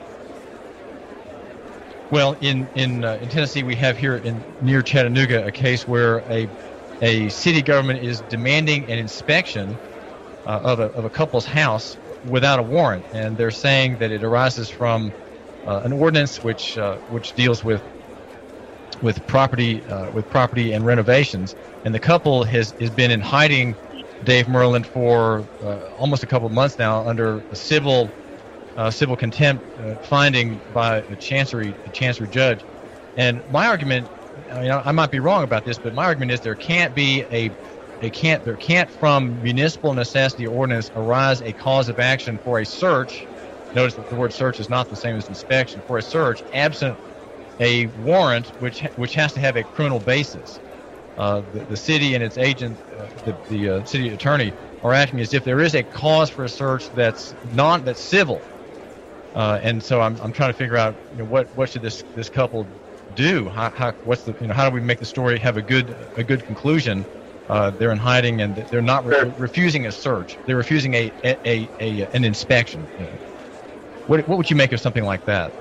Well, 2.10 2.36
in 2.40 2.70
in 2.74 3.04
uh, 3.04 3.18
in 3.20 3.28
Tennessee, 3.28 3.64
we 3.64 3.76
have 3.76 3.96
here 3.98 4.16
in 4.18 4.44
near 4.60 4.82
Chattanooga 4.82 5.44
a 5.46 5.52
case 5.52 5.86
where 5.86 6.18
a 6.30 6.48
a 7.00 7.28
city 7.30 7.62
government 7.62 8.00
is 8.00 8.22
demanding 8.22 8.88
an 8.88 8.98
inspection 8.98 9.80
uh, 10.46 10.60
of 10.64 10.80
a 10.80 10.84
of 10.86 11.04
a 11.04 11.10
couple's 11.10 11.46
house 11.46 11.98
without 12.22 12.60
a 12.60 12.62
warrant, 12.62 13.06
and 13.12 13.36
they're 13.36 13.50
saying 13.50 13.98
that 13.98 14.12
it 14.12 14.22
arises 14.24 14.70
from 14.70 15.14
uh, 15.64 15.80
an 15.84 15.92
ordinance 15.92 16.42
which 16.42 16.78
uh, 16.78 16.98
which 17.06 17.34
deals 17.34 17.64
with 17.64 17.82
with 19.02 19.24
property 19.26 19.84
uh, 19.86 20.10
with 20.12 20.28
property 20.28 20.72
and 20.72 20.84
renovations, 20.86 21.56
and 21.84 21.94
the 21.94 22.00
couple 22.00 22.44
has 22.44 22.74
has 22.80 22.90
been 22.90 23.10
in 23.10 23.20
hiding, 23.20 23.76
Dave 24.22 24.46
Myrland, 24.46 24.86
for 24.86 25.48
uh, 25.62 25.80
almost 25.96 26.22
a 26.22 26.26
couple 26.26 26.46
of 26.46 26.52
months 26.52 26.78
now 26.78 27.06
under 27.06 27.44
a 27.50 27.56
civil 27.56 28.14
uh, 28.76 28.90
civil 28.90 29.16
contempt 29.16 29.64
uh, 29.78 29.94
finding 30.02 30.60
by 30.72 30.98
a 31.08 31.16
chancery 31.16 31.76
a 31.86 31.90
chancery 31.90 32.28
judge. 32.28 32.64
And 33.16 33.42
my 33.48 33.66
argument, 33.66 34.08
I 34.52 34.60
mean, 34.60 34.70
I 34.70 34.92
might 34.92 35.10
be 35.10 35.20
wrong 35.20 35.42
about 35.44 35.64
this, 35.64 35.78
but 35.78 35.94
my 35.94 36.04
argument 36.04 36.32
is 36.32 36.40
there 36.40 36.54
can't 36.54 36.94
be 36.94 37.24
a 37.30 37.50
a 38.02 38.10
can't 38.10 38.44
there 38.44 38.56
can't 38.56 38.90
from 38.90 39.40
municipal 39.40 39.94
necessity 39.94 40.46
ordinance 40.46 40.90
arise 40.94 41.40
a 41.40 41.52
cause 41.52 41.88
of 41.88 41.98
action 41.98 42.38
for 42.38 42.58
a 42.58 42.66
search. 42.66 43.26
Notice 43.74 43.94
that 43.94 44.08
the 44.08 44.16
word 44.16 44.32
search 44.32 44.60
is 44.60 44.68
not 44.68 44.88
the 44.88 44.96
same 44.96 45.16
as 45.16 45.28
inspection 45.28 45.82
for 45.86 45.96
a 45.98 46.02
search, 46.02 46.44
absent 46.52 46.98
a 47.60 47.86
warrant, 47.88 48.52
which 48.58 48.82
which 48.96 49.14
has 49.14 49.32
to 49.32 49.40
have 49.40 49.56
a 49.56 49.64
criminal 49.64 50.00
basis. 50.00 50.60
Uh, 51.16 51.42
the, 51.50 51.60
the, 51.60 51.76
city 51.78 52.14
and 52.14 52.22
its 52.22 52.36
agent, 52.36 52.78
uh, 52.94 53.08
the, 53.24 53.34
the 53.48 53.70
uh, 53.70 53.84
city 53.84 54.10
attorney, 54.10 54.52
are 54.82 54.92
acting 54.92 55.18
as 55.20 55.32
if 55.32 55.44
there 55.44 55.60
is 55.60 55.74
a 55.74 55.82
cause 55.82 56.28
for 56.28 56.44
a 56.44 56.48
search 56.48 56.90
that's 56.90 57.34
non 57.42 57.82
that's 57.84 58.02
civil, 58.02 58.42
uh, 59.36 59.60
and 59.62 59.84
so 59.84 60.00
I'm, 60.00 60.18
I'm 60.22 60.32
trying 60.32 60.48
to 60.48 60.54
figure 60.54 60.78
out 60.78 60.96
you 61.12 61.18
know, 61.18 61.26
what 61.26 61.48
what 61.52 61.68
should 61.68 61.82
this 61.82 62.02
this 62.14 62.30
couple 62.30 62.66
do? 63.12 63.48
How, 63.50 63.70
how 63.70 63.92
what's 64.02 64.24
the 64.24 64.34
you 64.40 64.46
know 64.48 64.54
how 64.54 64.68
do 64.68 64.74
we 64.74 64.80
make 64.80 64.98
the 64.98 65.06
story 65.06 65.38
have 65.38 65.58
a 65.58 65.62
good 65.62 66.08
a 66.16 66.24
good 66.24 66.42
conclusion? 66.42 67.06
Uh, 67.48 67.70
they're 67.78 67.92
in 67.92 67.98
hiding 67.98 68.40
and 68.40 68.66
they're 68.70 68.82
not 68.82 69.04
re- 69.04 69.32
refusing 69.36 69.86
a 69.86 69.92
search. 69.92 70.40
They're 70.46 70.56
refusing 70.56 70.94
a, 70.94 71.12
a, 71.22 71.36
a, 71.46 71.70
a 71.80 72.08
an 72.16 72.24
inspection. 72.24 72.88
What 74.06 74.26
what 74.26 74.38
would 74.38 74.48
you 74.48 74.56
make 74.56 74.72
of 74.72 74.80
something 74.80 75.04
like 75.04 75.24
that, 75.26 75.52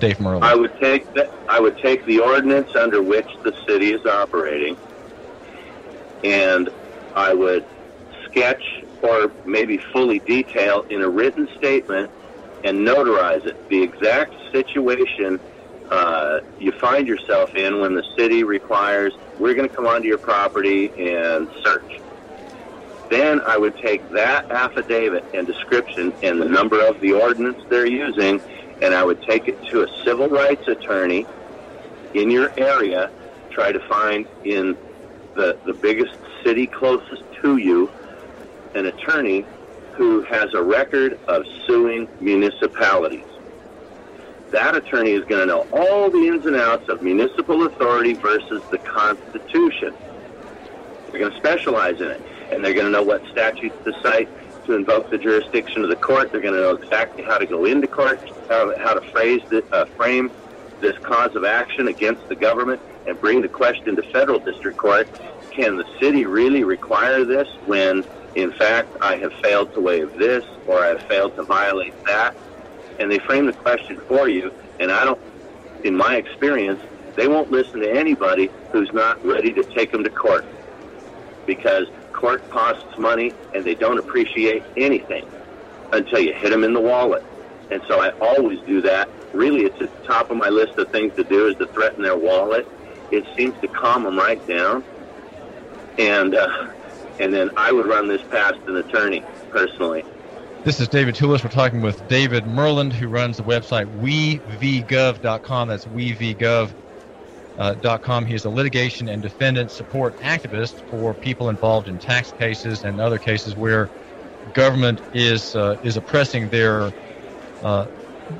Dave 0.00 0.18
Myrland? 0.18 0.42
I 0.42 0.56
would 0.56 0.72
take 0.82 1.06
the, 1.14 1.28
I 1.48 1.60
would 1.60 1.76
take 1.78 2.04
the 2.06 2.18
ordinance 2.18 2.70
under 2.74 3.02
which 3.02 3.28
the 3.44 3.52
city 3.68 3.92
is 3.92 4.04
operating, 4.04 4.76
and 6.24 6.68
I 7.14 7.32
would 7.34 7.64
sketch 8.26 8.62
or 9.00 9.32
maybe 9.44 9.78
fully 9.92 10.18
detail 10.26 10.84
in 10.90 11.02
a 11.02 11.08
written 11.08 11.46
statement 11.56 12.10
and 12.64 12.86
notarize 12.86 13.44
it. 13.46 13.56
The 13.68 13.82
exact 13.82 14.34
situation 14.52 15.40
uh, 15.90 16.40
you 16.58 16.72
find 16.80 17.06
yourself 17.06 17.54
in 17.54 17.80
when 17.80 17.94
the 17.94 18.04
city 18.16 18.44
requires, 18.44 19.12
we're 19.38 19.54
going 19.54 19.68
to 19.68 19.74
come 19.74 19.86
onto 19.86 20.08
your 20.08 20.18
property 20.18 20.90
and 20.98 21.48
search. 21.62 22.00
Then 23.10 23.42
I 23.46 23.58
would 23.58 23.76
take 23.84 24.10
that 24.12 24.50
affidavit 24.50 25.22
and 25.34 25.46
description 25.46 26.14
and 26.22 26.40
the 26.40 26.46
number 26.46 26.80
of 26.86 26.98
the 27.00 27.12
ordinance 27.12 27.58
they're 27.68 27.86
using, 27.86 28.40
and 28.80 28.94
I 28.94 29.04
would 29.04 29.20
take 29.28 29.48
it 29.48 29.58
to 29.70 29.82
a 29.82 29.86
civil 30.02 30.28
rights 30.28 30.66
attorney 30.66 31.26
in 32.14 32.30
your 32.30 32.50
area, 32.56 33.10
try 33.50 33.70
to 33.70 33.80
find 33.86 34.26
in 34.44 34.76
the, 35.34 35.58
the 35.66 35.74
biggest 35.74 36.14
city 36.42 36.66
closest 36.66 37.22
to 37.42 37.58
you 37.58 37.90
an 38.74 38.86
attorney 38.86 39.44
who 39.96 40.22
has 40.22 40.46
a 40.54 40.62
record 40.62 41.18
of 41.28 41.42
suing 41.66 42.08
municipalities. 42.20 43.24
That 44.50 44.74
attorney 44.74 45.12
is 45.12 45.24
going 45.24 45.40
to 45.40 45.46
know 45.46 45.66
all 45.72 46.10
the 46.10 46.28
ins 46.28 46.44
and 46.44 46.56
outs 46.56 46.88
of 46.88 47.02
municipal 47.02 47.66
authority 47.66 48.14
versus 48.14 48.62
the 48.70 48.78
Constitution. 48.78 49.94
They're 51.10 51.20
going 51.20 51.32
to 51.32 51.38
specialize 51.38 52.00
in 52.00 52.08
it, 52.08 52.20
and 52.52 52.64
they're 52.64 52.74
going 52.74 52.86
to 52.86 52.92
know 52.92 53.02
what 53.02 53.22
statutes 53.32 53.76
to 53.84 53.92
cite 54.02 54.28
to 54.66 54.74
invoke 54.74 55.10
the 55.10 55.18
jurisdiction 55.18 55.82
of 55.82 55.90
the 55.90 55.96
court. 55.96 56.32
They're 56.32 56.40
going 56.40 56.54
to 56.54 56.60
know 56.60 56.74
exactly 56.74 57.22
how 57.22 57.38
to 57.38 57.46
go 57.46 57.64
into 57.64 57.86
court, 57.86 58.20
how, 58.48 58.72
how 58.78 58.94
to 58.94 59.12
phrase 59.12 59.40
the, 59.50 59.64
uh, 59.72 59.86
frame 59.96 60.30
this 60.80 60.96
cause 61.02 61.34
of 61.34 61.44
action 61.44 61.88
against 61.88 62.28
the 62.28 62.36
government, 62.36 62.80
and 63.06 63.20
bring 63.20 63.40
the 63.40 63.48
question 63.48 63.96
to 63.96 64.02
federal 64.12 64.38
district 64.38 64.78
court. 64.78 65.08
Can 65.54 65.76
the 65.76 65.84
city 66.00 66.24
really 66.24 66.64
require 66.64 67.24
this 67.24 67.48
when 67.66 68.04
in 68.34 68.52
fact, 68.58 68.96
I 69.00 69.16
have 69.16 69.32
failed 69.42 69.70
to 69.74 69.80
waive 69.80 70.08
this 70.18 70.44
or 70.66 70.80
I 70.84 70.88
have 70.88 71.00
failed 71.08 71.32
to 71.36 71.44
violate 71.44 71.94
that. 72.06 72.34
And 72.98 73.10
they 73.10 73.18
frame 73.26 73.46
the 73.46 73.52
question 73.52 73.98
for 74.08 74.28
you. 74.28 74.52
And 74.80 74.92
I 74.92 75.04
don't, 75.04 75.20
in 75.84 75.96
my 75.96 76.16
experience, 76.16 76.80
they 77.16 77.28
won't 77.28 77.50
listen 77.50 77.80
to 77.82 77.90
anybody 77.90 78.52
who's 78.72 78.90
not 78.94 79.18
ready 79.24 79.52
to 79.54 79.64
take 79.76 79.92
them 79.92 80.04
to 80.04 80.10
court 80.10 80.46
because 81.46 81.86
court 82.18 82.42
costs 82.50 82.84
money 82.98 83.36
and 83.54 83.66
they 83.66 83.74
don't 83.74 83.98
appreciate 83.98 84.64
anything 84.76 85.24
until 85.92 86.20
you 86.20 86.32
hit 86.40 86.50
them 86.50 86.64
in 86.64 86.74
the 86.74 86.80
wallet. 86.80 87.22
And 87.70 87.82
so 87.88 88.00
I 88.00 88.10
always 88.20 88.60
do 88.66 88.82
that 88.82 89.08
really 89.32 89.62
it's 89.62 89.76
at 89.80 89.90
the 89.90 90.06
top 90.06 90.30
of 90.30 90.36
my 90.36 90.48
list 90.48 90.72
of 90.78 90.88
things 90.92 91.12
to 91.16 91.24
do 91.24 91.48
is 91.48 91.56
to 91.56 91.66
threaten 91.74 92.02
their 92.02 92.18
wallet. 92.18 92.66
It 93.10 93.24
seems 93.38 93.58
to 93.60 93.68
calm 93.68 94.04
them 94.04 94.16
right 94.18 94.44
down, 94.46 94.84
and 95.98 96.34
uh, 96.34 96.48
and 97.22 97.32
then 97.32 97.50
I 97.56 97.72
would 97.72 97.86
run 97.86 98.08
this 98.08 98.22
past 98.30 98.56
an 98.66 98.76
attorney 98.76 99.24
personally. 99.48 100.04
This 100.64 100.80
is 100.80 100.88
David 100.88 101.14
Tulis. 101.14 101.44
We're 101.44 101.50
talking 101.50 101.80
with 101.80 102.06
David 102.08 102.44
Myrland, 102.44 102.92
who 102.92 103.06
runs 103.08 103.36
the 103.36 103.44
website 103.44 103.86
wevgov.com. 103.86 105.68
That's 105.68 105.86
wevgov.com. 105.86 106.74
Uh, 107.58 108.26
he 108.26 108.34
is 108.34 108.44
a 108.44 108.50
litigation 108.50 109.08
and 109.08 109.22
defendant 109.22 109.70
support 109.70 110.18
activist 110.18 110.82
for 110.88 111.14
people 111.14 111.48
involved 111.48 111.86
in 111.86 111.98
tax 111.98 112.32
cases 112.32 112.82
and 112.82 113.00
other 113.00 113.18
cases 113.18 113.54
where 113.54 113.88
government 114.52 115.02
is 115.12 115.54
uh, 115.54 115.76
is 115.82 115.96
oppressing 115.96 116.48
their 116.48 116.90
uh, 117.60 117.86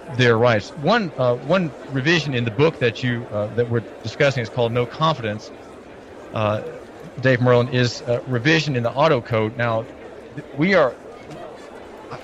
their 0.08 0.38
rights. 0.38 0.72
One 0.74 1.12
uh, 1.16 1.36
one 1.36 1.72
revision 1.88 2.34
in 2.34 2.44
the 2.44 2.50
book 2.50 2.78
that 2.78 3.00
you 3.02 3.28
uh, 3.30 3.48
that 3.54 3.68
we're 3.68 3.84
discussing 4.02 4.42
is 4.42 4.48
called 4.48 4.72
No 4.72 4.86
Confidence. 4.86 5.52
Dave 7.20 7.40
Myrland 7.40 7.72
is 7.72 8.00
a 8.02 8.22
revision 8.26 8.76
in 8.76 8.82
the 8.82 8.90
auto 8.90 9.22
code. 9.22 9.56
Now, 9.56 9.86
we 10.52 10.74
are. 10.74 10.96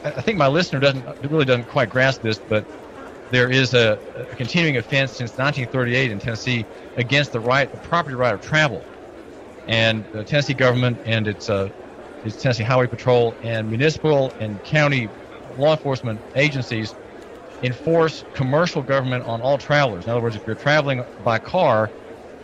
I 0.04 0.22
think 0.22 0.38
my 0.38 0.48
listener 0.48 0.80
doesn't 0.80 1.06
really 1.30 1.44
doesn't 1.46 1.66
quite 1.66 1.88
grasp 1.88 2.20
this, 2.22 2.40
but 2.40 2.66
there 3.30 3.50
is 3.50 3.74
a, 3.74 4.00
a 4.30 4.36
continuing 4.36 4.76
offense 4.76 5.12
since 5.16 5.32
1938 5.38 6.10
in 6.10 6.18
Tennessee 6.18 6.66
against 6.96 7.32
the 7.32 7.40
right, 7.40 7.70
the 7.70 7.78
property 7.78 8.14
right 8.16 8.34
of 8.34 8.40
travel, 8.40 8.86
and 9.66 10.06
the 10.12 10.24
Tennessee 10.24 10.54
government 10.54 11.00
and 11.04 11.26
its 11.26 11.48
uh, 11.48 11.68
its 12.22 12.36
Tennessee 12.36 12.64
Highway 12.64 12.86
Patrol 12.88 13.36
and 13.42 13.68
municipal 13.68 14.34
and 14.38 14.62
county 14.62 15.10
law 15.56 15.72
enforcement 15.72 16.22
agencies 16.34 16.94
enforce 17.62 18.24
commercial 18.34 18.82
government 18.82 19.24
on 19.24 19.40
all 19.40 19.58
travelers. 19.58 20.06
In 20.06 20.12
other 20.12 20.22
words, 20.22 20.36
if 20.36 20.46
you're 20.46 20.56
traveling 20.56 21.04
by 21.18 21.38
car 21.38 21.92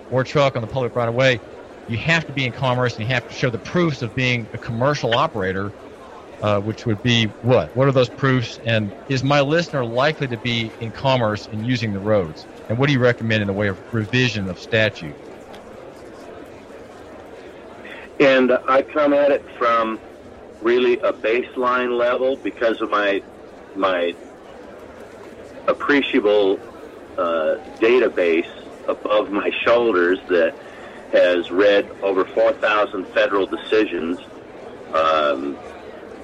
or 0.09 0.25
truck 0.25 0.57
on 0.57 0.63
the 0.63 0.69
public 0.69 0.95
right 0.97 1.09
of 1.09 1.15
way, 1.15 1.41
you 1.87 1.99
have 1.99 2.25
to 2.27 2.33
be 2.33 2.45
in 2.45 2.53
commerce 2.53 2.97
and 2.99 3.07
you 3.07 3.15
have 3.15 3.27
to 3.27 3.35
show 3.35 3.51
the 3.51 3.59
proofs 3.59 4.03
of 4.03 4.15
being 4.15 4.49
a 4.53 4.59
commercial 4.59 5.15
operator, 5.15 5.75
uh, 6.41 6.61
which 6.61 6.87
would 6.87 7.03
be 7.03 7.35
what? 7.41 7.71
What 7.75 7.89
are 7.89 7.93
those 7.93 8.11
proofs? 8.11 8.59
And 8.65 8.95
is 9.09 9.23
my 9.23 9.41
listener 9.41 9.85
likely 9.85 10.29
to 10.29 10.39
be 10.39 10.75
in 10.81 10.93
commerce 10.93 11.47
and 11.47 11.65
using 11.65 11.93
the 11.93 12.01
roads? 12.01 12.49
And 12.69 12.79
what 12.79 12.87
do 12.87 12.93
you 12.93 13.01
recommend 13.01 13.43
in 13.43 13.47
the 13.47 13.55
way 13.55 13.69
of 13.69 13.79
revision 13.91 14.49
of 14.49 14.59
statute? 14.59 15.17
And 18.21 18.53
I 18.69 18.83
come 18.83 19.13
at 19.13 19.31
it 19.31 19.45
from 19.59 20.01
really 20.61 20.99
a 21.01 21.13
baseline 21.13 21.99
level 21.99 22.37
because 22.43 22.81
of 22.81 22.91
my 22.91 23.23
my 23.75 24.15
appreciable 25.67 26.61
uh, 27.19 27.57
database 27.81 28.47
above 28.87 29.31
my 29.31 29.51
shoulders 29.65 30.19
that 30.29 30.55
has 31.15 31.51
read 31.51 31.89
over 32.03 32.25
4,000 32.25 33.07
federal 33.09 33.47
decisions. 33.47 34.19
Um, 34.93 35.57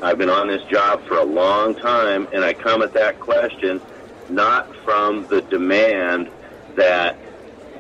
I've 0.03 0.19
been 0.19 0.31
on 0.31 0.49
this 0.49 0.63
job 0.65 1.03
for 1.07 1.19
a 1.19 1.25
long 1.25 1.75
time, 1.77 2.27
and 2.33 2.45
I 2.45 2.55
come 2.55 2.83
at 2.83 2.93
that 2.95 3.21
question 3.21 3.81
not 4.29 4.75
from 4.85 5.27
the 5.29 5.43
demand 5.43 6.29
that, 6.77 7.17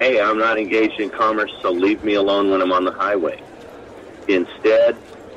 hey, 0.00 0.20
I'm 0.20 0.38
not 0.38 0.58
engaged 0.58 1.00
in 1.00 1.10
commerce, 1.10 1.52
so 1.62 1.70
leave 1.70 2.04
me 2.04 2.14
alone 2.14 2.50
when 2.50 2.62
I'm 2.62 2.72
on 2.72 2.84
the 2.84 2.92
highway. 2.92 3.40
Instead, 4.28 4.96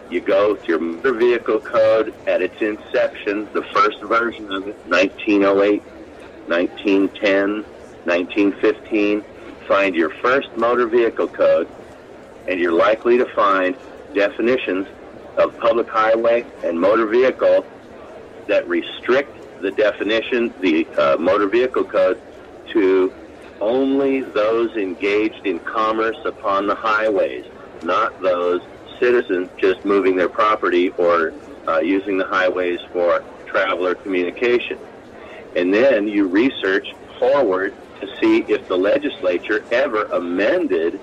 you 0.10 0.22
go 0.22 0.56
to 0.56 0.68
your 0.68 0.80
motor 0.80 1.13
vehicle 1.13 1.60
code 1.60 2.13
at 2.27 2.42
its 2.42 2.62
inception, 2.62 3.48
the 3.53 3.63
first 3.74 4.00
version 4.01 4.51
of 4.51 4.68
it, 4.68 4.75
1908, 4.88 5.82
1910, 6.48 7.63
1915. 8.06 9.24
Find 9.67 9.96
your 9.96 10.10
first 10.22 10.50
motor 10.58 10.88
vehicle 10.88 11.27
code, 11.27 11.67
and 12.48 12.60
you're 12.60 12.74
likely 12.74 13.17
to 13.17 13.25
find 13.34 13.76
definitions 14.13 14.88
of 15.38 15.58
public 15.60 15.88
highway 15.89 16.45
and 16.63 16.80
motor 16.80 17.08
vehicle 17.08 17.65
that 18.47 18.67
restrict 18.67 19.32
the 19.62 19.71
definition, 19.71 20.54
the 20.62 20.86
uh, 20.97 21.17
motor 21.17 21.47
vehicle 21.47 21.86
code, 21.86 22.21
to 22.73 23.13
only 23.62 24.21
those 24.21 24.76
engaged 24.76 25.45
in 25.45 25.60
commerce 25.60 26.17
upon 26.26 26.67
the 26.67 26.76
highways, 26.76 27.45
not 27.84 28.21
those 28.21 28.62
citizens 28.99 29.49
just 29.58 29.84
moving 29.86 30.17
their 30.17 30.30
property 30.30 30.89
or 30.97 31.34
uh, 31.67 31.80
using 31.80 32.17
the 32.17 32.26
highways 32.26 32.80
for 32.91 33.23
traveler 33.45 33.95
communication. 33.95 34.78
And 35.56 35.73
then 35.73 36.08
you 36.08 36.28
research 36.28 36.88
forward 37.19 37.73
to 38.06 38.20
see 38.20 38.39
if 38.52 38.68
the 38.68 38.78
legislature 38.78 39.63
ever 39.72 40.04
amended 40.06 41.00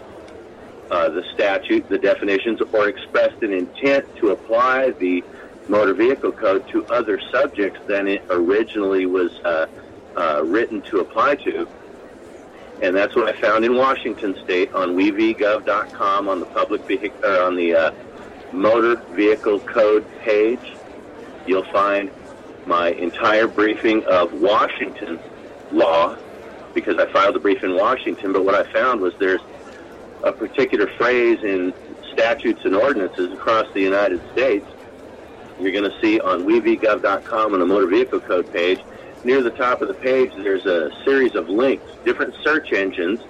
uh, 0.91 1.09
the 1.09 1.23
statute, 1.35 1.89
the 1.89 1.99
definitions, 1.99 2.61
or 2.73 2.89
expressed 2.89 3.43
an 3.43 3.53
intent 3.53 4.05
to 4.17 4.31
apply 4.31 4.91
the 4.91 5.23
motor 5.69 5.95
vehicle 5.95 6.33
code 6.33 6.67
to 6.69 6.85
other 6.87 7.21
subjects 7.31 7.79
than 7.87 8.09
it 8.09 8.23
originally 8.29 9.07
was 9.07 9.33
uh, 9.45 9.67
uh, 10.17 10.43
written 10.45 10.83
to 10.83 10.99
apply 10.99 11.37
to. 11.37 11.69
And 12.83 12.97
that's 12.97 13.15
what 13.15 13.29
I 13.29 13.41
found 13.41 13.65
in 13.65 13.77
Washington 13.77 14.37
State 14.43 14.73
on 14.73 14.97
wevgov.com 14.97 16.29
on 16.29 16.41
the 16.41 16.47
public 16.47 16.83
vehicle 16.83 17.25
on 17.25 17.55
the 17.55 17.75
uh, 17.75 17.93
motor 18.53 18.97
vehicle 19.13 19.61
code 19.61 20.05
page. 20.21 20.75
You'll 21.47 21.71
find 21.71 22.11
my 22.67 22.89
entire 22.93 23.47
briefing 23.47 24.03
of 24.05 24.33
Washington 24.33 25.21
law 25.71 26.17
because 26.75 26.99
I 26.99 27.11
filed 27.13 27.35
the 27.35 27.41
brief 27.41 27.63
in 27.63 27.75
Washington. 27.75 28.33
But 28.33 28.45
what 28.45 28.55
I 28.55 28.71
found 28.73 29.01
was 29.01 29.13
there's 29.19 29.41
a 30.23 30.33
particular 30.33 30.87
phrase 30.97 31.43
in 31.43 31.73
statutes 32.13 32.61
and 32.65 32.75
ordinances 32.75 33.33
across 33.33 33.73
the 33.75 33.81
United 33.81 34.21
States. 34.33 34.67
You're 35.61 35.73
going 35.73 35.91
to 35.91 36.01
see 36.01 36.21
on 36.21 36.45
wevgov.com 36.45 37.53
on 37.55 37.61
the 37.61 37.67
motor 37.67 37.87
vehicle 37.87 38.21
code 38.21 38.51
page 38.53 38.81
near 39.25 39.43
the 39.43 39.51
top 39.51 39.83
of 39.83 39.89
the 39.89 39.95
page, 39.95 40.33
there's 40.37 40.67
a 40.67 40.91
series 41.05 41.35
of 41.35 41.49
links, 41.49 41.85
different 42.05 42.35
search 42.43 42.73
engines 42.73 43.21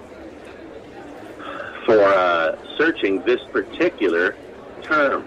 for 1.85 1.99
uh, 1.99 2.55
searching 2.77 3.21
this 3.23 3.41
particular 3.51 4.35
term. 4.81 5.25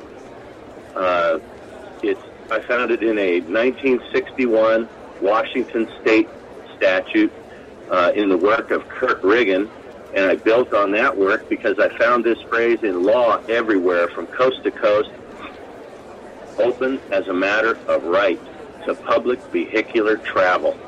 Uh, 0.94 1.38
it's 2.02 2.20
I 2.50 2.60
found 2.60 2.90
it 2.90 3.02
in 3.02 3.18
a 3.18 3.40
1961 3.40 4.88
Washington 5.20 5.90
State 6.00 6.28
statute 6.76 7.32
uh, 7.90 8.12
in 8.14 8.28
the 8.28 8.36
work 8.36 8.70
of 8.70 8.88
Kurt 8.88 9.22
Riggin, 9.22 9.70
and 10.14 10.26
I 10.26 10.36
built 10.36 10.72
on 10.72 10.92
that 10.92 11.16
work 11.16 11.48
because 11.48 11.78
I 11.78 11.88
found 11.98 12.24
this 12.24 12.40
phrase 12.42 12.82
in 12.82 13.02
law 13.02 13.38
everywhere 13.48 14.08
from 14.08 14.26
coast 14.28 14.62
to 14.64 14.70
coast, 14.70 15.10
open 16.58 17.00
as 17.10 17.26
a 17.28 17.34
matter 17.34 17.78
of 17.88 18.04
right 18.04 18.40
to 18.86 18.94
public 18.94 19.40
vehicular 19.44 20.16
travel. 20.18 20.78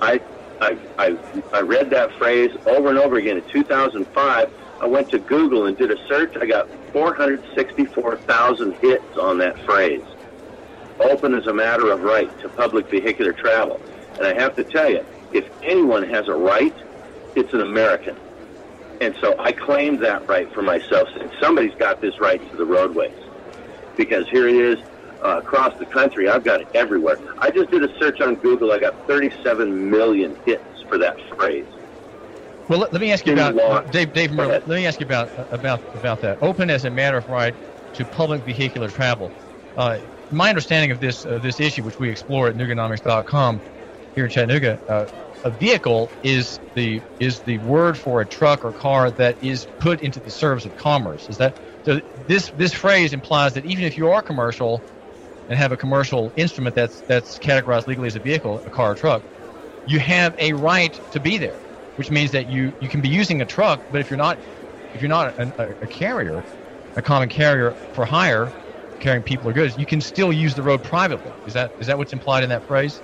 I, 0.00 0.20
I, 0.60 0.78
I, 0.98 1.18
I 1.52 1.60
read 1.60 1.90
that 1.90 2.12
phrase 2.14 2.50
over 2.66 2.88
and 2.88 2.98
over 2.98 3.16
again. 3.16 3.36
In 3.36 3.48
2005, 3.50 4.52
I 4.80 4.86
went 4.86 5.10
to 5.10 5.18
Google 5.18 5.66
and 5.66 5.76
did 5.76 5.90
a 5.90 6.06
search. 6.08 6.36
I 6.36 6.46
got 6.46 6.68
464,000 6.92 8.72
hits 8.76 9.18
on 9.18 9.38
that 9.38 9.58
phrase. 9.64 10.02
Open 10.98 11.34
as 11.34 11.46
a 11.46 11.52
matter 11.52 11.90
of 11.90 12.02
right 12.02 12.30
to 12.40 12.48
public 12.48 12.88
vehicular 12.88 13.32
travel. 13.32 13.80
And 14.14 14.26
I 14.26 14.34
have 14.34 14.56
to 14.56 14.64
tell 14.64 14.90
you, 14.90 15.04
if 15.32 15.48
anyone 15.62 16.08
has 16.08 16.28
a 16.28 16.34
right, 16.34 16.74
it's 17.34 17.52
an 17.52 17.60
American. 17.60 18.16
And 19.00 19.14
so 19.20 19.34
I 19.38 19.52
claimed 19.52 20.00
that 20.04 20.28
right 20.28 20.52
for 20.52 20.62
myself, 20.62 21.08
saying 21.16 21.30
somebody's 21.40 21.74
got 21.74 22.00
this 22.00 22.18
right 22.20 22.40
to 22.50 22.56
the 22.56 22.66
roadways. 22.66 23.16
Because 23.96 24.28
here 24.28 24.48
it 24.48 24.56
is, 24.56 24.78
uh, 25.22 25.38
across 25.38 25.78
the 25.78 25.86
country. 25.86 26.28
I've 26.28 26.44
got 26.44 26.60
it 26.60 26.68
everywhere. 26.74 27.18
I 27.38 27.50
just 27.50 27.70
did 27.70 27.84
a 27.84 27.98
search 27.98 28.20
on 28.20 28.36
Google. 28.36 28.72
I 28.72 28.78
got 28.78 29.06
37 29.06 29.90
million 29.90 30.36
hits 30.44 30.64
for 30.88 30.98
that 30.98 31.18
phrase. 31.36 31.66
Well, 32.68 32.80
let, 32.80 32.92
let 32.92 33.00
me 33.00 33.12
ask 33.12 33.26
you 33.26 33.32
about 33.32 33.58
uh, 33.58 33.82
Dave. 33.90 34.12
Dave, 34.12 34.30
Merle, 34.30 34.48
let 34.50 34.68
me 34.68 34.86
ask 34.86 35.00
you 35.00 35.06
about 35.06 35.30
about 35.52 35.80
about 35.94 36.20
that. 36.20 36.38
Open 36.40 36.70
as 36.70 36.84
a 36.84 36.90
matter 36.90 37.16
of 37.16 37.28
right 37.28 37.54
to 37.94 38.04
public 38.04 38.42
vehicular 38.44 38.88
travel. 38.88 39.32
Uh, 39.76 39.98
my 40.30 40.48
understanding 40.48 40.92
of 40.92 41.00
this 41.00 41.26
uh, 41.26 41.38
this 41.38 41.58
issue, 41.58 41.82
which 41.82 41.98
we 41.98 42.08
explore 42.08 42.46
at 42.48 42.54
Nooganomics.com 42.54 43.60
here 44.14 44.24
in 44.24 44.30
Chattanooga, 44.30 44.80
uh, 44.88 45.06
a 45.44 45.50
vehicle 45.50 46.12
is 46.22 46.60
the 46.74 47.02
is 47.18 47.42
the 47.42 47.58
word 47.58 47.98
for 47.98 48.20
a 48.20 48.26
truck 48.26 48.64
or 48.64 48.72
car 48.72 49.10
that 49.12 49.36
is 49.40 49.66
put 49.78 50.00
into 50.00 50.20
the 50.20 50.30
service 50.30 50.66
of 50.66 50.74
commerce. 50.76 51.28
Is 51.28 51.38
that 51.38 51.56
so? 51.84 52.00
This 52.14 52.50
this 52.52 52.74
phrase 52.74 53.12
implies 53.12 53.54
that 53.54 53.64
even 53.64 53.84
if 53.84 53.96
you 53.96 54.10
are 54.10 54.22
commercial, 54.22 54.84
and 55.48 55.58
have 55.58 55.72
a 55.72 55.76
commercial 55.76 56.32
instrument 56.36 56.74
that's 56.74 57.04
that's 57.08 57.38
categorized 57.38 57.86
legally 57.86 58.08
as 58.08 58.16
a 58.16 58.20
vehicle, 58.20 58.62
a 58.66 58.70
car 58.70 58.92
or 58.92 58.94
truck, 58.94 59.24
you 59.84 60.00
have 60.00 60.34
a 60.38 60.52
right 60.54 61.00
to 61.12 61.20
be 61.20 61.38
there, 61.38 61.62
which 61.96 62.10
means 62.10 62.32
that 62.32 62.48
you, 62.48 62.74
you 62.80 62.88
can 62.88 63.02
be 63.02 63.08
using 63.10 63.42
a 63.42 63.46
truck, 63.46 63.82
but 63.90 64.00
if 64.00 64.10
you're 64.10 64.16
not 64.18 64.40
if 64.94 65.02
you're 65.02 65.08
not 65.08 65.34
a, 65.38 65.52
a, 65.58 65.68
a 65.82 65.88
carrier, 65.88 66.46
a 66.96 67.02
common 67.02 67.28
carrier 67.28 67.76
for 67.92 68.04
hire, 68.06 68.54
carrying 69.00 69.24
people 69.24 69.48
or 69.48 69.52
goods, 69.52 69.76
you 69.76 69.86
can 69.86 70.00
still 70.00 70.32
use 70.32 70.54
the 70.54 70.62
road 70.62 70.82
privately. 70.82 71.38
Is 71.44 71.54
that 71.54 71.72
is 71.78 71.88
that 71.88 71.98
what's 71.98 72.12
implied 72.12 72.44
in 72.44 72.50
that 72.50 72.64
phrase? 72.66 73.02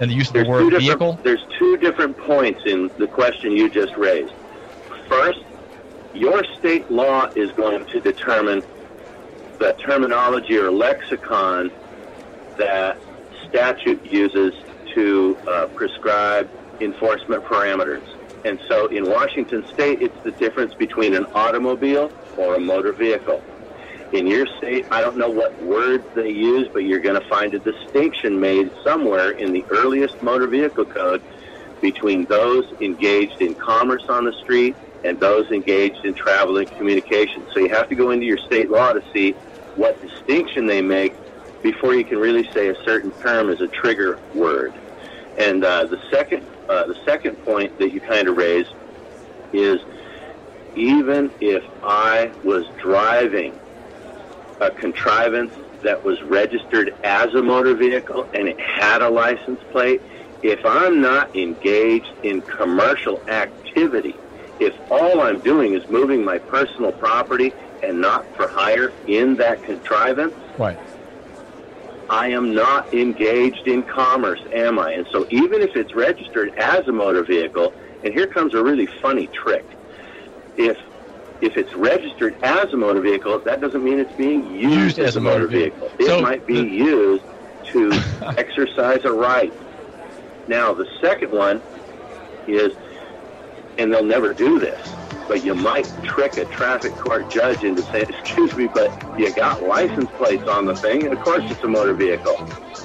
And 0.00 0.10
the 0.10 0.14
use 0.14 0.28
of 0.28 0.34
There's 0.34 0.46
the 0.46 0.52
two 0.52 0.52
word 0.52 0.70
different, 0.70 0.82
vehicle? 0.82 1.20
There's 1.22 1.44
two 1.58 1.76
different 1.78 2.16
points 2.18 2.60
in 2.66 2.90
the 2.98 3.06
question 3.06 3.52
you 3.52 3.70
just 3.70 3.96
raised. 3.96 4.32
First, 5.08 5.38
your 6.14 6.42
state 6.58 6.90
law 6.90 7.30
is 7.34 7.50
going 7.52 7.84
to 7.86 8.00
determine 8.00 8.62
the 9.58 9.74
terminology 9.86 10.56
or 10.56 10.70
lexicon 10.70 11.70
that 12.58 12.98
statute 13.48 14.04
uses 14.04 14.52
to 14.94 15.38
uh, 15.46 15.66
prescribe 15.74 16.48
enforcement 16.80 17.44
parameters. 17.44 18.02
And 18.44 18.58
so 18.68 18.86
in 18.88 19.08
Washington 19.08 19.64
state, 19.72 20.02
it's 20.02 20.14
the 20.24 20.32
difference 20.32 20.74
between 20.74 21.14
an 21.14 21.26
automobile 21.34 22.12
or 22.36 22.56
a 22.56 22.60
motor 22.60 22.92
vehicle. 22.92 23.42
In 24.14 24.28
your 24.28 24.46
state, 24.58 24.86
I 24.92 25.00
don't 25.00 25.18
know 25.18 25.28
what 25.28 25.60
words 25.60 26.04
they 26.14 26.28
use, 26.28 26.70
but 26.72 26.84
you're 26.84 27.00
going 27.00 27.20
to 27.20 27.28
find 27.28 27.52
a 27.52 27.58
distinction 27.58 28.38
made 28.38 28.68
somewhere 28.86 29.32
in 29.32 29.52
the 29.52 29.66
earliest 29.72 30.14
motor 30.22 30.46
vehicle 30.46 30.84
code 30.86 31.20
between 31.82 32.24
those 32.28 32.62
engaged 32.80 33.40
in 33.40 33.56
commerce 33.56 34.04
on 34.08 34.24
the 34.24 34.32
street 34.40 34.76
and 35.02 35.18
those 35.18 35.50
engaged 35.50 35.98
in 36.04 36.14
travel 36.14 36.58
and 36.58 36.68
communication. 36.76 37.44
So 37.52 37.58
you 37.58 37.70
have 37.70 37.88
to 37.88 37.96
go 37.96 38.12
into 38.12 38.24
your 38.24 38.38
state 38.46 38.70
law 38.70 38.92
to 38.92 39.00
see 39.12 39.34
what 39.74 40.00
distinction 40.00 40.68
they 40.68 40.80
make 40.80 41.16
before 41.64 41.94
you 41.94 42.04
can 42.04 42.18
really 42.18 42.48
say 42.54 42.68
a 42.68 42.74
certain 42.86 43.12
term 43.26 43.50
is 43.50 43.60
a 43.60 43.68
trigger 43.82 44.20
word. 44.32 44.76
And 45.38 45.64
uh, 45.64 45.86
the 45.90 45.98
second, 46.12 46.46
uh, 46.68 46.84
the 46.86 46.94
second 47.04 47.36
point 47.44 47.76
that 47.80 47.90
you 47.90 48.00
kind 48.00 48.28
of 48.28 48.36
raised 48.36 48.68
is 49.52 49.78
even 50.76 51.32
if 51.40 51.64
I 51.82 52.30
was 52.44 52.64
driving 52.80 53.58
a 54.60 54.70
contrivance 54.70 55.52
that 55.82 56.04
was 56.04 56.18
registered 56.28 56.92
as 57.02 57.28
a 57.34 57.42
motor 57.42 57.74
vehicle 57.74 58.24
and 58.34 58.48
it 58.48 58.56
had 58.60 59.02
a 59.02 59.08
license 59.08 59.60
plate, 59.70 60.00
if 60.42 60.60
I'm 60.64 61.00
not 61.00 61.34
engaged 61.36 62.12
in 62.22 62.42
commercial 62.58 63.22
activity, 63.28 64.18
if 64.60 64.74
all 64.90 65.20
I'm 65.20 65.40
doing 65.42 65.74
is 65.74 65.82
moving 65.88 66.24
my 66.24 66.38
personal 66.38 66.92
property 66.92 67.52
and 67.82 68.00
not 68.00 68.26
for 68.36 68.48
hire 68.48 68.92
in 69.06 69.36
that 69.36 69.62
contrivance, 69.64 70.34
Right. 70.56 70.78
I 72.10 72.28
am 72.28 72.54
not 72.54 72.92
engaged 72.92 73.66
in 73.66 73.82
commerce, 73.82 74.40
am 74.54 74.78
I? 74.78 74.92
And 74.92 75.06
so 75.10 75.26
even 75.30 75.62
if 75.62 75.70
it's 75.74 75.94
registered 75.94 76.50
as 76.58 76.82
a 76.86 76.92
motor 76.92 77.24
vehicle, 77.24 77.72
and 78.04 78.12
here 78.14 78.26
comes 78.26 78.54
a 78.54 78.62
really 78.62 78.86
funny 79.02 79.28
trick. 79.42 79.64
If 80.56 80.76
if 81.40 81.56
it's 81.56 81.70
registered 81.76 82.36
as 82.42 82.66
a 82.72 82.76
motor 82.76 83.00
vehicle, 83.00 83.40
that 83.44 83.60
doesn't 83.60 83.82
mean 83.82 83.98
it's 83.98 84.12
being 84.14 84.44
used, 84.44 84.98
as, 84.98 85.16
a 85.16 85.20
motor 85.20 85.46
vehicle. 85.46 85.90
It 85.98 86.06
So 86.06 86.20
might 86.20 86.46
be 86.46 86.54
the- 86.62 86.68
used 86.68 87.24
to 87.72 87.90
exercise 88.38 89.00
a 89.04 89.12
right. 89.12 89.52
Now, 90.46 90.74
the 90.74 90.86
second 91.02 91.32
one 91.32 91.62
is, 92.46 92.70
and 93.78 93.92
they'll 93.92 94.04
never 94.04 94.32
do 94.34 94.58
this, 94.58 94.80
but 95.26 95.42
you 95.44 95.54
might 95.54 95.86
trick 96.04 96.36
a 96.36 96.44
traffic 96.46 96.96
court 96.98 97.28
judge 97.30 97.62
into 97.64 97.82
saying, 97.82 98.06
excuse 98.08 98.54
me, 98.56 98.66
but 98.68 98.90
you 99.18 99.32
got 99.32 99.62
license 99.62 100.10
plates 100.16 100.46
on 100.46 100.66
the 100.66 100.74
thing, 100.76 101.04
and 101.04 101.12
of 101.12 101.20
course 101.20 101.42
it's 101.50 101.62
a 101.64 101.68
motor 101.68 101.94
vehicle. 101.94 102.36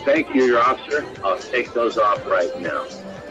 Thank 0.05 0.33
you, 0.33 0.45
your 0.45 0.59
officer. 0.59 1.05
I'll 1.23 1.39
take 1.51 1.73
those 1.73 1.97
off 1.97 2.25
right 2.25 2.49
now. 2.59 2.85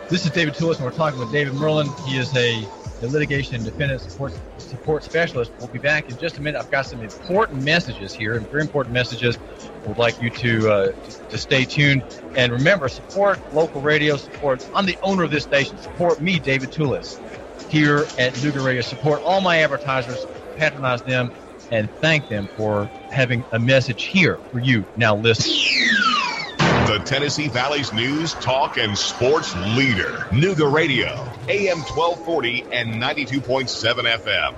This 0.08 0.24
is 0.24 0.30
David 0.30 0.54
Tulis, 0.54 0.76
and 0.76 0.84
we're 0.84 0.90
talking 0.90 1.18
with 1.18 1.32
David 1.32 1.54
Myrland. 1.54 1.98
He 2.00 2.18
is 2.18 2.34
a, 2.36 2.66
a 3.02 3.06
litigation 3.06 3.56
and 3.56 3.64
defendant 3.64 4.00
support 4.00 4.32
support 4.58 5.04
specialist. 5.04 5.52
We'll 5.58 5.68
be 5.68 5.78
back 5.78 6.08
in 6.08 6.16
just 6.16 6.38
a 6.38 6.42
minute. 6.42 6.58
I've 6.58 6.70
got 6.70 6.86
some 6.86 7.00
important 7.02 7.62
messages 7.62 8.14
here, 8.14 8.36
and 8.36 8.48
very 8.48 8.62
important 8.62 8.92
messages. 8.92 9.38
Would 9.84 9.98
like 9.98 10.20
you 10.20 10.30
to, 10.30 10.70
uh, 10.70 10.86
to 10.86 11.28
to 11.30 11.38
stay 11.38 11.64
tuned 11.64 12.02
and 12.34 12.52
remember 12.52 12.88
support 12.88 13.40
local 13.52 13.80
radio. 13.80 14.16
Support. 14.16 14.68
I'm 14.74 14.86
the 14.86 14.98
owner 15.02 15.22
of 15.24 15.30
this 15.30 15.44
station. 15.44 15.78
Support 15.78 16.20
me, 16.20 16.38
David 16.38 16.70
Tulis, 16.70 17.18
here 17.68 17.98
at 18.18 18.34
Nooga 18.34 18.64
Radio. 18.64 18.82
Support 18.82 19.22
all 19.22 19.40
my 19.40 19.62
advertisers. 19.62 20.26
Patronize 20.56 21.02
them 21.02 21.30
and 21.70 21.90
thank 22.00 22.28
them 22.28 22.48
for 22.56 22.90
having 23.10 23.44
a 23.52 23.58
message 23.58 24.04
here 24.06 24.38
for 24.50 24.58
you. 24.58 24.86
Now 24.96 25.16
listen. 25.16 25.97
The 26.98 27.04
Tennessee 27.04 27.46
Valley's 27.46 27.92
news, 27.92 28.34
talk, 28.34 28.76
and 28.76 28.98
sports 28.98 29.54
leader. 29.54 30.26
Nooga 30.32 30.70
Radio, 30.70 31.06
AM 31.48 31.78
1240 31.78 32.66
and 32.72 33.00
92.7 33.00 34.18
FM. 34.18 34.56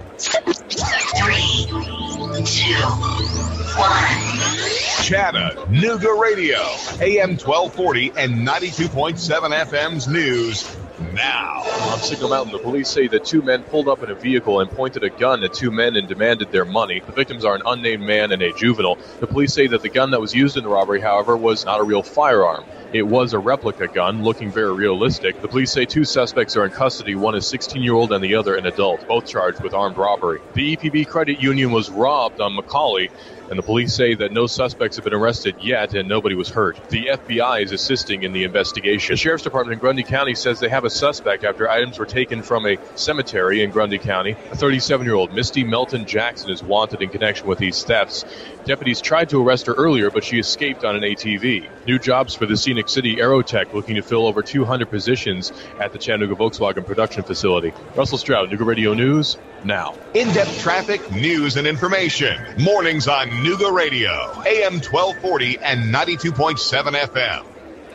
Chatta, 5.05 5.66
Nooga 5.68 6.18
Radio, 6.18 6.57
AM 7.03 7.37
1240 7.37 8.12
and 8.16 8.48
92.7 8.48 9.66
FM's 9.66 10.09
news 10.09 10.80
now. 11.15 11.63
On 11.93 11.99
Signal 11.99 12.31
Mountain, 12.31 12.53
the 12.53 12.59
police 12.59 12.89
say 12.89 13.09
that 13.09 13.25
two 13.25 13.43
men 13.43 13.63
pulled 13.65 13.89
up 13.89 14.03
in 14.03 14.11
a 14.11 14.15
vehicle 14.15 14.61
and 14.61 14.71
pointed 14.71 15.03
a 15.03 15.11
gun 15.11 15.43
at 15.43 15.53
two 15.53 15.71
men 15.71 15.97
and 15.97 16.09
demanded 16.09 16.51
their 16.51 16.65
money. 16.65 17.03
The 17.05 17.13
victims 17.13 17.45
are 17.45 17.55
an 17.55 17.63
unnamed 17.67 18.03
man 18.03 18.33
and 18.33 18.43
a 18.43 18.53
juvenile. 18.53 18.99
The 19.21 19.27
police 19.27 19.53
say 19.53 19.67
that 19.69 19.83
the 19.83 19.89
gun 19.89 20.11
that 20.11 20.21
was 20.21 20.35
used 20.35 20.57
in 20.57 20.63
the 20.65 20.71
robbery, 20.71 21.01
however, 21.01 21.37
was 21.37 21.65
not 21.65 21.81
a 21.81 21.85
real 21.85 22.03
firearm. 22.03 22.65
It 22.93 23.07
was 23.07 23.33
a 23.33 23.39
replica 23.39 23.87
gun, 23.89 24.23
looking 24.23 24.51
very 24.51 24.75
realistic. 24.75 25.41
The 25.41 25.49
police 25.49 25.73
say 25.73 25.85
two 25.87 26.05
suspects 26.05 26.57
are 26.57 26.65
in 26.65 26.73
custody. 26.73 27.15
One 27.15 27.37
is 27.37 27.47
16 27.47 27.83
year 27.83 27.95
old 27.95 28.13
and 28.13 28.23
the 28.23 28.35
other 28.35 28.57
an 28.57 28.67
adult, 28.67 29.07
both 29.07 29.27
charged 29.27 29.63
with 29.63 29.75
armed 29.75 29.97
robbery. 29.97 30.41
The 30.55 30.77
EPB 30.77 31.07
credit 31.07 31.41
union 31.41 31.71
was 31.71 31.89
robbed 31.89 32.41
on 32.41 32.57
Macaulay, 32.57 33.11
and 33.51 33.59
the 33.59 33.63
police 33.65 33.93
say 33.93 34.15
that 34.15 34.31
no 34.31 34.47
suspects 34.47 34.97
have 34.97 35.05
been 35.05 35.13
arrested 35.13 35.57
yet 35.61 35.93
and 35.95 36.09
nobody 36.09 36.37
was 36.37 36.49
hurt. 36.49 36.81
The 36.89 37.07
FBI 37.07 37.65
is 37.65 37.73
assisting 37.73 38.23
in 38.23 38.33
the 38.33 38.45
investigation. 38.45 39.13
The 39.13 39.17
Sheriff's 39.17 39.43
Department 39.43 39.73
in 39.75 39.81
Grundy 39.81 40.05
County 40.05 40.37
says 40.37 40.61
they 40.61 40.69
have 40.69 40.85
a 40.85 40.91
suspect 40.91 41.43
after 41.43 41.69
items 41.69 41.99
were 41.99 42.07
taken 42.07 42.43
from 42.43 42.65
a 42.65 42.79
cemetery 42.95 43.65
in 43.65 43.71
Grundy 43.71 43.99
County. 43.99 44.37
A 44.53 44.57
37 44.57 45.05
year 45.05 45.17
old 45.17 45.35
Misty 45.35 45.65
Melton 45.65 46.07
Jackson 46.07 46.51
is 46.51 46.63
wanted 46.63 47.03
in 47.03 47.09
connection 47.09 47.49
with 47.49 47.59
these 47.59 47.83
thefts. 47.83 48.25
Deputies 48.67 49.01
tried 49.01 49.29
to 49.31 49.43
arrest 49.43 49.67
her 49.67 49.75
earlier, 49.75 50.13
but 50.13 50.23
she 50.23 50.39
escaped 50.39 50.85
on 50.85 50.95
an 50.95 51.03
ATV. 51.03 51.69
New 51.87 51.99
jobs 51.99 52.37
for 52.37 52.47
the 52.47 52.57
Scenic 52.57 52.89
City 52.89 53.17
Aerotech 53.17 53.73
looking 53.73 53.97
to 53.97 54.03
fill 54.03 54.27
over 54.27 54.43
200 54.43 54.89
positions 54.89 55.53
at 55.81 55.93
the 55.93 55.99
Chattanooga 55.99 56.37
Volkswagen 56.37 56.87
production 56.87 57.25
facility. 57.25 57.73
Russell 57.97 58.19
Stroud, 58.19 58.51
Nooga 58.51 58.65
Radio 58.65 58.95
News, 58.95 59.39
now. 59.64 59.94
In 60.14 60.29
depth 60.33 60.59
traffic, 60.61 61.01
news, 61.11 61.57
and 61.57 61.66
information. 61.66 62.37
Mornings 62.59 63.09
on 63.09 63.29
Nooga 63.29 63.73
Radio, 63.73 64.11
AM 64.46 64.81
1240 64.81 65.59
and 65.64 65.94
92.7 65.94 66.57
FM. 66.92 67.51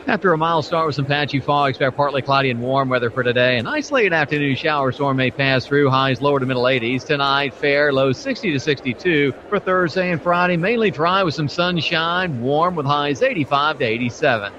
After 0.08 0.32
a 0.32 0.38
mild 0.38 0.64
start 0.64 0.86
with 0.86 0.94
some 0.94 1.04
patchy 1.04 1.40
fog, 1.40 1.70
expect 1.70 1.96
partly 1.96 2.22
cloudy 2.22 2.50
and 2.50 2.60
warm 2.60 2.88
weather 2.88 3.10
for 3.10 3.24
today. 3.24 3.58
An 3.58 3.66
isolated 3.66 4.12
afternoon 4.12 4.54
shower 4.54 4.92
storm 4.92 5.16
may 5.16 5.32
pass 5.32 5.66
through. 5.66 5.90
Highs 5.90 6.20
lower 6.20 6.38
to 6.38 6.46
middle 6.46 6.62
80s. 6.62 7.04
Tonight, 7.04 7.54
fair, 7.54 7.92
lows 7.92 8.20
60 8.20 8.52
to 8.52 8.60
62. 8.60 9.32
For 9.48 9.58
Thursday 9.58 10.12
and 10.12 10.22
Friday, 10.22 10.56
mainly 10.56 10.92
dry 10.92 11.24
with 11.24 11.34
some 11.34 11.48
sunshine, 11.48 12.38
warm 12.38 12.76
with 12.76 12.86
highs 12.86 13.20
85 13.20 13.78
to 13.78 13.84
87. 13.84 14.52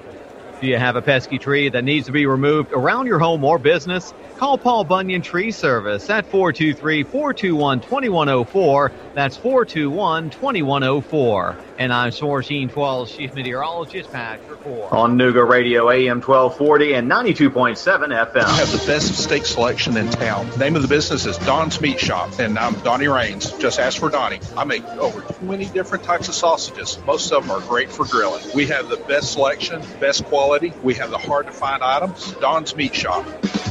Do 0.60 0.66
you 0.66 0.76
have 0.76 0.96
a 0.96 1.02
pesky 1.02 1.38
tree 1.38 1.68
that 1.68 1.84
needs 1.84 2.06
to 2.06 2.12
be 2.12 2.26
removed 2.26 2.72
around 2.72 3.06
your 3.06 3.20
home 3.20 3.44
or 3.44 3.60
business? 3.60 4.12
Call 4.38 4.58
Paul 4.58 4.82
Bunyan 4.82 5.22
Tree 5.22 5.52
Service 5.52 6.10
at 6.10 6.26
423 6.26 7.04
421 7.04 7.80
2104. 7.80 8.92
That's 9.14 9.36
421 9.36 10.30
2104. 10.30 11.67
And 11.78 11.92
I'm 11.92 12.10
Source 12.10 12.48
12 12.48 13.08
Chief 13.08 13.34
Meteorologist 13.34 14.10
Patrick 14.10 14.58
Ford. 14.62 14.92
On 14.92 15.16
Nooga 15.16 15.48
Radio 15.48 15.88
AM 15.88 16.20
1240 16.20 16.94
and 16.94 17.08
92.7 17.08 17.52
FM. 17.52 18.34
We 18.34 18.40
have 18.40 18.72
the 18.72 18.84
best 18.84 19.14
steak 19.14 19.46
selection 19.46 19.96
in 19.96 20.10
town. 20.10 20.50
Name 20.58 20.74
of 20.74 20.82
the 20.82 20.88
business 20.88 21.24
is 21.24 21.38
Don's 21.38 21.80
Meat 21.80 22.00
Shop, 22.00 22.40
and 22.40 22.58
I'm 22.58 22.74
Donnie 22.80 23.06
Rains. 23.06 23.52
Just 23.58 23.78
ask 23.78 24.00
for 24.00 24.10
Donnie. 24.10 24.40
I 24.56 24.64
make 24.64 24.84
over 24.96 25.20
20 25.20 25.66
different 25.66 26.02
types 26.02 26.26
of 26.26 26.34
sausages. 26.34 26.98
Most 27.06 27.30
of 27.30 27.46
them 27.46 27.52
are 27.52 27.60
great 27.60 27.92
for 27.92 28.04
grilling. 28.04 28.42
We 28.56 28.66
have 28.66 28.88
the 28.88 28.96
best 28.96 29.34
selection, 29.34 29.80
best 30.00 30.24
quality. 30.24 30.72
We 30.82 30.94
have 30.94 31.10
the 31.10 31.18
hard 31.18 31.46
to 31.46 31.52
find 31.52 31.80
items. 31.80 32.32
Don's 32.40 32.74
Meat 32.74 32.92
Shop. 32.92 33.24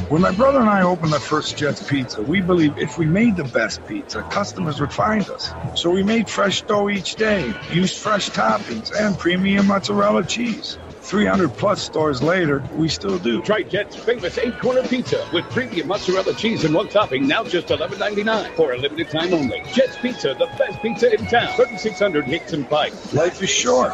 When 0.10 0.22
my 0.22 0.32
brother 0.32 0.62
and 0.62 0.70
I 0.70 0.84
opened 0.84 1.12
the 1.12 1.20
first 1.20 1.58
Jets 1.58 1.86
Pizza, 1.86 2.22
we 2.22 2.40
believed 2.40 2.78
if 2.78 2.98
we 2.98 3.06
made 3.06 3.36
the 3.36 3.44
best 3.44 3.86
pizza, 3.86 4.22
customers 4.22 4.80
would 4.80 4.94
find 4.94 5.30
us. 5.30 5.52
So 5.76 5.90
we 5.90 6.02
made 6.02 6.30
fresh 6.30 6.62
dough 6.62 6.90
each 6.90 7.16
day, 7.16 7.54
used 7.74 7.97
fresh 7.98 8.30
toppings, 8.30 8.92
and 8.98 9.18
premium 9.18 9.68
mozzarella 9.68 10.24
cheese. 10.24 10.78
300 11.02 11.54
plus 11.54 11.82
stores 11.82 12.22
later, 12.22 12.64
we 12.74 12.90
still 12.90 13.18
do. 13.18 13.42
Try 13.42 13.64
Jet's 13.64 13.96
famous 13.96 14.38
eight 14.38 14.60
corner 14.60 14.84
pizza 14.84 15.26
with 15.32 15.46
premium 15.50 15.88
mozzarella 15.88 16.34
cheese 16.34 16.66
and 16.66 16.74
one 16.74 16.90
topping, 16.90 17.28
now 17.28 17.44
just 17.44 17.68
$11.99 17.68 18.56
for 18.56 18.74
a 18.74 18.78
limited 18.78 19.10
time 19.10 19.34
only. 19.34 19.64
Jet's 19.74 19.98
Pizza, 19.98 20.36
the 20.38 20.48
best 20.58 20.82
pizza 20.82 21.14
in 21.14 21.26
town. 21.28 21.56
3600 21.56 22.28
Nixon 22.28 22.66
Pike. 22.66 22.94
Life 23.14 23.42
is 23.42 23.50
short. 23.50 23.94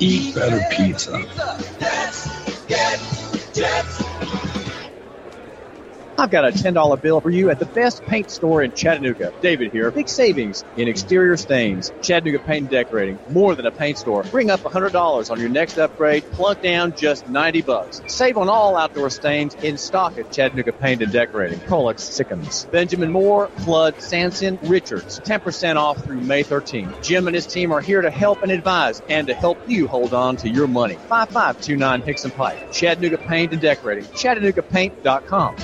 Eat 0.00 0.34
better 0.34 0.60
pizza. 0.70 1.24
I've 6.16 6.30
got 6.30 6.44
a 6.44 6.52
$10 6.52 7.02
bill 7.02 7.20
for 7.20 7.30
you 7.30 7.50
at 7.50 7.58
the 7.58 7.66
best 7.66 8.04
paint 8.04 8.30
store 8.30 8.62
in 8.62 8.72
Chattanooga. 8.72 9.32
David 9.40 9.72
here. 9.72 9.90
Big 9.90 10.08
savings 10.08 10.64
in 10.76 10.86
exterior 10.86 11.36
stains. 11.36 11.92
Chattanooga 12.02 12.38
Paint 12.38 12.62
and 12.62 12.70
Decorating. 12.70 13.18
More 13.30 13.54
than 13.56 13.66
a 13.66 13.72
paint 13.72 13.98
store. 13.98 14.22
Bring 14.22 14.50
up 14.50 14.60
$100 14.60 15.30
on 15.30 15.40
your 15.40 15.48
next 15.48 15.76
upgrade. 15.76 16.24
Plunk 16.32 16.62
down 16.62 16.94
just 16.96 17.28
90 17.28 17.62
bucks. 17.62 18.00
Save 18.06 18.38
on 18.38 18.48
all 18.48 18.76
outdoor 18.76 19.10
stains 19.10 19.54
in 19.56 19.76
stock 19.76 20.16
at 20.16 20.30
Chattanooga 20.30 20.72
Paint 20.72 21.02
and 21.02 21.12
Decorating. 21.12 21.58
Proluxe 21.60 22.02
Sikkens. 22.02 22.70
Benjamin 22.70 23.10
Moore, 23.10 23.48
Flood, 23.58 23.96
Sansin, 23.96 24.58
Richards. 24.68 25.18
10% 25.20 25.76
off 25.76 26.04
through 26.04 26.20
May 26.20 26.44
13th. 26.44 27.02
Jim 27.02 27.26
and 27.26 27.34
his 27.34 27.46
team 27.46 27.72
are 27.72 27.80
here 27.80 28.02
to 28.02 28.10
help 28.10 28.42
and 28.42 28.52
advise 28.52 29.02
and 29.08 29.26
to 29.26 29.34
help 29.34 29.58
you 29.68 29.88
hold 29.88 30.14
on 30.14 30.36
to 30.36 30.48
your 30.48 30.68
money. 30.68 30.94
5529 30.94 32.02
Hickson 32.02 32.30
Pike. 32.30 32.72
Chattanooga 32.72 33.18
Paint 33.18 33.52
and 33.52 33.60
Decorating. 33.60 34.04
ChattanoogaPaint.com. 34.04 35.56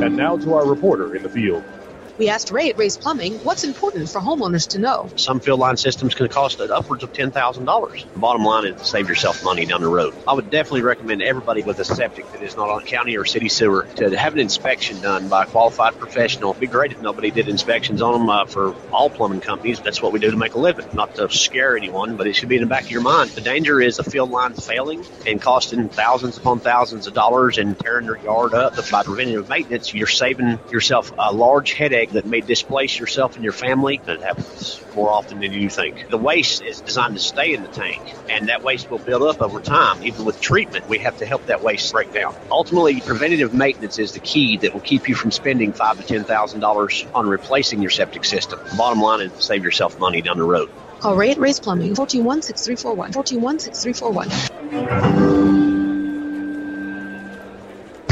And 0.00 0.16
now 0.16 0.36
to 0.38 0.54
our 0.54 0.66
reporter 0.66 1.14
in 1.14 1.22
the 1.22 1.28
field. 1.30 1.79
We 2.20 2.28
asked 2.28 2.50
Ray 2.50 2.68
at 2.68 2.76
Ray's 2.76 2.98
Plumbing 2.98 3.32
what's 3.44 3.64
important 3.64 4.10
for 4.10 4.20
homeowners 4.20 4.68
to 4.72 4.78
know. 4.78 5.08
Some 5.16 5.40
field 5.40 5.58
line 5.58 5.78
systems 5.78 6.14
can 6.14 6.28
cost 6.28 6.60
upwards 6.60 7.02
of 7.02 7.14
$10,000. 7.14 8.12
The 8.12 8.18
bottom 8.18 8.44
line 8.44 8.66
is 8.66 8.78
to 8.78 8.84
save 8.84 9.08
yourself 9.08 9.42
money 9.42 9.64
down 9.64 9.80
the 9.80 9.88
road. 9.88 10.14
I 10.28 10.34
would 10.34 10.50
definitely 10.50 10.82
recommend 10.82 11.22
everybody 11.22 11.62
with 11.62 11.78
a 11.78 11.84
septic 11.86 12.30
that 12.32 12.42
is 12.42 12.58
not 12.58 12.68
on 12.68 12.82
county 12.82 13.16
or 13.16 13.24
city 13.24 13.48
sewer 13.48 13.88
to 13.96 14.18
have 14.18 14.34
an 14.34 14.38
inspection 14.38 15.00
done 15.00 15.30
by 15.30 15.44
a 15.44 15.46
qualified 15.46 15.98
professional. 15.98 16.50
It'd 16.50 16.60
be 16.60 16.66
great 16.66 16.92
if 16.92 17.00
nobody 17.00 17.30
did 17.30 17.48
inspections 17.48 18.02
on 18.02 18.12
them 18.12 18.28
uh, 18.28 18.44
for 18.44 18.74
all 18.92 19.08
plumbing 19.08 19.40
companies. 19.40 19.80
That's 19.80 20.02
what 20.02 20.12
we 20.12 20.18
do 20.18 20.30
to 20.30 20.36
make 20.36 20.52
a 20.52 20.58
living. 20.58 20.88
Not 20.92 21.14
to 21.14 21.30
scare 21.30 21.74
anyone, 21.74 22.16
but 22.16 22.26
it 22.26 22.36
should 22.36 22.50
be 22.50 22.56
in 22.56 22.60
the 22.60 22.68
back 22.68 22.82
of 22.82 22.90
your 22.90 23.00
mind. 23.00 23.30
The 23.30 23.40
danger 23.40 23.80
is 23.80 23.98
a 23.98 24.04
field 24.04 24.30
line 24.30 24.52
failing 24.52 25.06
and 25.26 25.40
costing 25.40 25.88
thousands 25.88 26.36
upon 26.36 26.60
thousands 26.60 27.06
of 27.06 27.14
dollars 27.14 27.56
and 27.56 27.78
tearing 27.78 28.04
your 28.04 28.18
yard 28.18 28.52
up. 28.52 28.74
By 28.90 29.04
preventative 29.04 29.48
maintenance, 29.48 29.94
you're 29.94 30.06
saving 30.06 30.60
yourself 30.70 31.14
a 31.18 31.32
large 31.32 31.72
headache 31.72 32.09
that 32.12 32.26
may 32.26 32.40
displace 32.40 32.98
yourself 32.98 33.36
and 33.36 33.44
your 33.44 33.52
family. 33.52 34.00
That 34.04 34.20
happens 34.20 34.80
more 34.94 35.10
often 35.10 35.40
than 35.40 35.52
you 35.52 35.70
think. 35.70 36.08
The 36.08 36.16
waste 36.16 36.62
is 36.62 36.80
designed 36.80 37.14
to 37.14 37.20
stay 37.20 37.54
in 37.54 37.62
the 37.62 37.68
tank, 37.68 38.00
and 38.28 38.48
that 38.48 38.62
waste 38.62 38.90
will 38.90 38.98
build 38.98 39.22
up 39.22 39.40
over 39.40 39.60
time. 39.60 40.02
Even 40.02 40.24
with 40.24 40.40
treatment, 40.40 40.88
we 40.88 40.98
have 40.98 41.16
to 41.18 41.26
help 41.26 41.46
that 41.46 41.62
waste 41.62 41.92
break 41.92 42.12
down. 42.12 42.34
Ultimately, 42.50 43.00
preventative 43.00 43.54
maintenance 43.54 43.98
is 43.98 44.12
the 44.12 44.20
key 44.20 44.56
that 44.58 44.72
will 44.72 44.80
keep 44.80 45.08
you 45.08 45.14
from 45.14 45.30
spending 45.30 45.72
five 45.72 45.98
to 45.98 46.04
ten 46.04 46.24
thousand 46.24 46.60
dollars 46.60 47.06
on 47.14 47.28
replacing 47.28 47.80
your 47.80 47.90
septic 47.90 48.24
system. 48.24 48.58
Bottom 48.76 49.00
line 49.00 49.20
is 49.20 49.32
save 49.44 49.64
yourself 49.64 49.98
money 49.98 50.22
down 50.22 50.38
the 50.38 50.44
road. 50.44 50.70
Call 51.00 51.16
Ray 51.16 51.30
at 51.30 51.38
Ray's 51.38 51.60
Plumbing, 51.60 51.94
421 51.94 52.42
6341. 52.42 53.12
421 53.12 53.58
6341. 53.58 55.89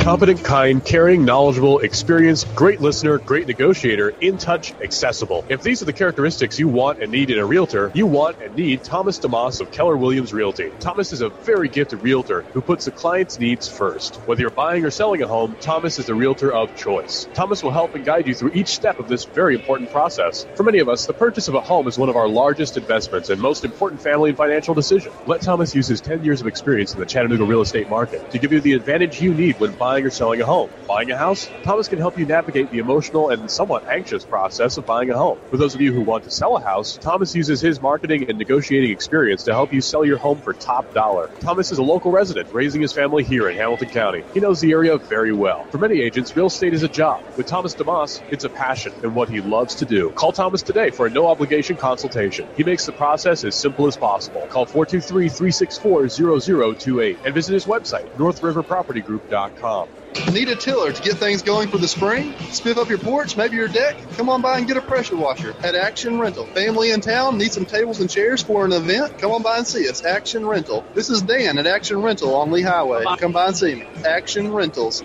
Competent, 0.09 0.43
kind, 0.43 0.83
caring, 0.83 1.27
knowledgeable, 1.27 1.81
experienced, 1.81 2.55
great 2.55 2.81
listener, 2.81 3.19
great 3.19 3.47
negotiator, 3.47 4.15
in 4.23 4.39
touch, 4.39 4.73
accessible. 4.83 5.45
If 5.51 5.61
these 5.61 5.83
are 5.83 5.85
the 5.85 5.93
characteristics 5.93 6.59
you 6.59 6.67
want 6.67 7.03
and 7.03 7.13
need 7.13 7.29
in 7.29 7.39
a 7.39 7.45
realtor, 7.45 7.91
you 7.93 8.07
want 8.07 8.41
and 8.41 8.57
need 8.57 8.83
Thomas 8.83 9.19
DeMoss 9.19 9.61
of 9.61 9.71
Keller 9.71 9.99
Williams 9.99 10.33
Realty. 10.33 10.73
Thomas 10.81 11.13
is 11.13 11.21
a 11.21 11.29
very 11.29 11.69
gifted 11.69 12.03
realtor 12.03 12.47
who 12.55 12.63
puts 12.63 12.87
the 12.87 12.91
client's 12.91 13.39
needs 13.39 13.69
first. 13.69 14.17
Whether 14.25 14.41
you're 14.41 14.51
buying 14.51 14.87
or 14.87 14.91
selling 14.91 15.21
a 15.21 15.29
home, 15.29 15.59
Thomas 15.61 15.99
is 15.99 16.07
the 16.07 16.15
realtor 16.15 16.51
of 16.55 16.75
choice. 16.75 17.29
Thomas 17.35 17.63
will 17.63 17.73
help 17.73 17.95
and 17.95 18.03
guide 18.03 18.27
you 18.27 18.35
through 18.35 18.53
each 18.55 18.69
step 18.69 18.99
of 18.99 19.09
this 19.09 19.27
very 19.27 19.55
important 19.55 19.91
process. 19.91 20.47
For 20.55 20.63
many 20.63 20.79
of 20.79 20.89
us, 20.89 21.05
the 21.05 21.13
purchase 21.13 21.49
of 21.49 21.55
a 21.55 21.61
home 21.61 21.87
is 21.87 21.99
one 21.99 22.09
of 22.09 22.17
our 22.17 22.29
largest 22.29 22.79
investments 22.79 23.29
and 23.29 23.39
most 23.43 23.63
important 23.63 24.01
family 24.01 24.31
and 24.31 24.39
financial 24.39 24.73
decision. 24.73 25.13
Let 25.27 25.43
Thomas 25.43 25.75
use 25.75 25.87
his 25.87 26.01
10 26.01 26.25
years 26.25 26.41
of 26.41 26.47
experience 26.47 26.95
in 26.95 26.99
the 26.99 27.05
Chattanooga 27.05 27.45
real 27.45 27.61
estate 27.61 27.91
market 27.91 28.31
to 28.31 28.39
give 28.39 28.55
you 28.55 28.63
the 28.63 28.73
advantage 28.73 29.21
you 29.21 29.35
need 29.35 29.61
when 29.61 29.73
buying 29.73 29.98
or 30.05 30.11
selling 30.11 30.41
a 30.41 30.47
home. 30.47 30.71
Buying 30.87 31.11
a 31.11 31.17
house? 31.17 31.49
Thomas 31.63 31.89
can 31.89 31.99
help 31.99 32.19
you 32.19 32.27
navigate 32.27 32.71
the 32.71 32.79
emotional 32.79 33.31
and 33.31 33.51
somewhat 33.51 33.85
anxious 33.91 34.25
process 34.25 34.77
of 34.77 34.87
buying 34.87 35.11
a 35.11 35.17
home. 35.17 35.39
For 35.51 35.57
those 35.57 35.75
of 35.75 35.81
you 35.81 35.93
who 35.93 36.03
want 36.03 36.25
to 36.25 36.31
sell 36.31 36.57
a 36.57 36.61
house, 36.61 36.97
Thomas 36.99 37.35
uses 37.35 37.61
his 37.61 37.81
marketing 37.81 38.29
and 38.29 38.39
negotiating 38.39 38.91
experience 38.91 39.45
to 39.45 39.53
help 39.53 39.73
you 39.73 39.81
sell 39.81 40.05
your 40.05 40.19
home 40.19 40.41
for 40.41 40.55
top 40.55 40.93
dollar. 40.95 41.31
Thomas 41.41 41.73
is 41.73 41.79
a 41.79 41.83
local 41.83 42.11
resident 42.11 42.49
raising 42.53 42.81
his 42.81 42.93
family 42.93 43.25
here 43.25 43.49
in 43.49 43.57
Hamilton 43.57 43.89
County. 43.89 44.25
He 44.35 44.41
knows 44.41 44.61
the 44.61 44.73
area 44.73 44.99
very 44.99 45.33
well. 45.33 45.65
For 45.71 45.79
many 45.79 46.01
agents, 46.01 46.35
real 46.37 46.47
estate 46.47 46.75
is 46.75 46.83
a 46.83 46.89
job. 46.89 47.23
With 47.37 47.47
Thomas 47.47 47.75
DeMoss, 47.75 48.21
it's 48.31 48.45
a 48.45 48.51
passion 48.51 48.93
and 49.03 49.15
what 49.15 49.29
he 49.29 49.41
loves 49.41 49.77
to 49.77 49.85
do. 49.85 50.11
Call 50.11 50.33
Thomas 50.33 50.63
today 50.63 50.91
for 50.91 51.07
a 51.07 51.11
no 51.11 51.27
obligation 51.29 51.77
consultation. 51.77 52.47
He 52.57 52.65
makes 52.65 52.87
the 52.87 52.93
process 52.93 53.45
as 53.45 53.55
simple 53.57 53.87
as 53.87 53.97
possible. 53.97 54.47
Call 54.49 54.67
423 54.67 55.29
364 55.29 56.09
0028 56.09 57.19
and 57.25 57.35
visit 57.35 57.53
his 57.53 57.67
website, 57.67 58.09
northriverpropertygroup.com. 58.17 59.88
Need 60.33 60.49
a 60.49 60.57
tiller 60.57 60.93
to 60.93 61.03
get 61.03 61.15
things 61.15 61.43
going 61.43 61.69
for 61.69 61.79
the 61.79 61.89
spring? 61.89 62.33
Spiff 62.51 62.77
up 62.77 62.89
your 62.89 62.99
porch, 62.99 63.37
maybe 63.37 63.57
your 63.57 63.69
deck? 63.69 63.97
Come 64.17 64.29
on 64.29 64.43
by 64.43 64.59
and 64.59 64.67
get 64.67 64.77
a 64.77 64.83
pressure 64.83 65.17
washer 65.17 65.55
at 65.63 65.75
Action 65.75 66.19
Rental. 66.19 66.45
Family 66.47 66.91
in 66.91 67.01
town 67.01 67.39
need 67.39 67.53
some 67.53 67.65
tables 67.65 68.01
and 68.01 68.11
chairs 68.11 68.43
for 68.43 68.65
an 68.65 68.73
event? 68.73 69.19
Come 69.19 69.33
on 69.33 69.43
by 69.43 69.59
and 69.59 69.67
see 69.67 69.89
us. 69.89 70.05
Action 70.05 70.45
Rental. 70.45 70.85
This 70.95 71.09
is 71.09 71.23
Dan 71.23 71.59
at 71.59 71.67
Action 71.67 72.03
Rental 72.03 72.35
on 72.35 72.51
Lee 72.51 72.63
Highway. 72.63 73.05
Come 73.19 73.33
by 73.33 73.47
and 73.47 73.57
see 73.57 73.75
me. 73.75 73.87
Action 74.05 74.53
Rentals. 74.53 75.03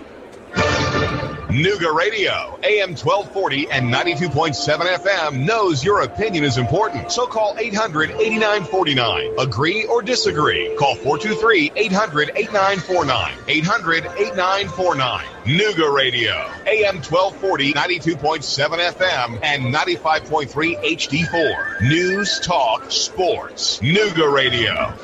Nooga 1.04 1.94
Radio, 1.94 2.58
AM 2.64 2.96
1240 2.96 3.70
and 3.70 3.92
92.7 3.92 4.98
FM 4.98 5.44
knows 5.44 5.84
your 5.84 6.02
opinion 6.02 6.44
is 6.44 6.58
important. 6.58 7.12
So 7.12 7.26
call 7.26 7.54
800 7.58 8.10
8949. 8.10 9.34
Agree 9.38 9.84
or 9.84 10.02
disagree? 10.02 10.74
Call 10.78 10.96
423 10.96 11.72
800 11.76 12.32
8949. 12.34 13.34
800 13.46 14.06
8949. 14.06 15.24
Nooga 15.44 15.94
Radio, 15.94 16.32
AM 16.66 16.96
1240, 17.02 17.74
92.7 17.74 18.92
FM, 18.94 19.38
and 19.42 19.74
95.3 19.74 20.82
HD4. 20.82 21.80
News, 21.82 22.40
talk, 22.40 22.90
sports. 22.90 23.78
Nooga 23.80 24.32
Radio. 24.32 24.94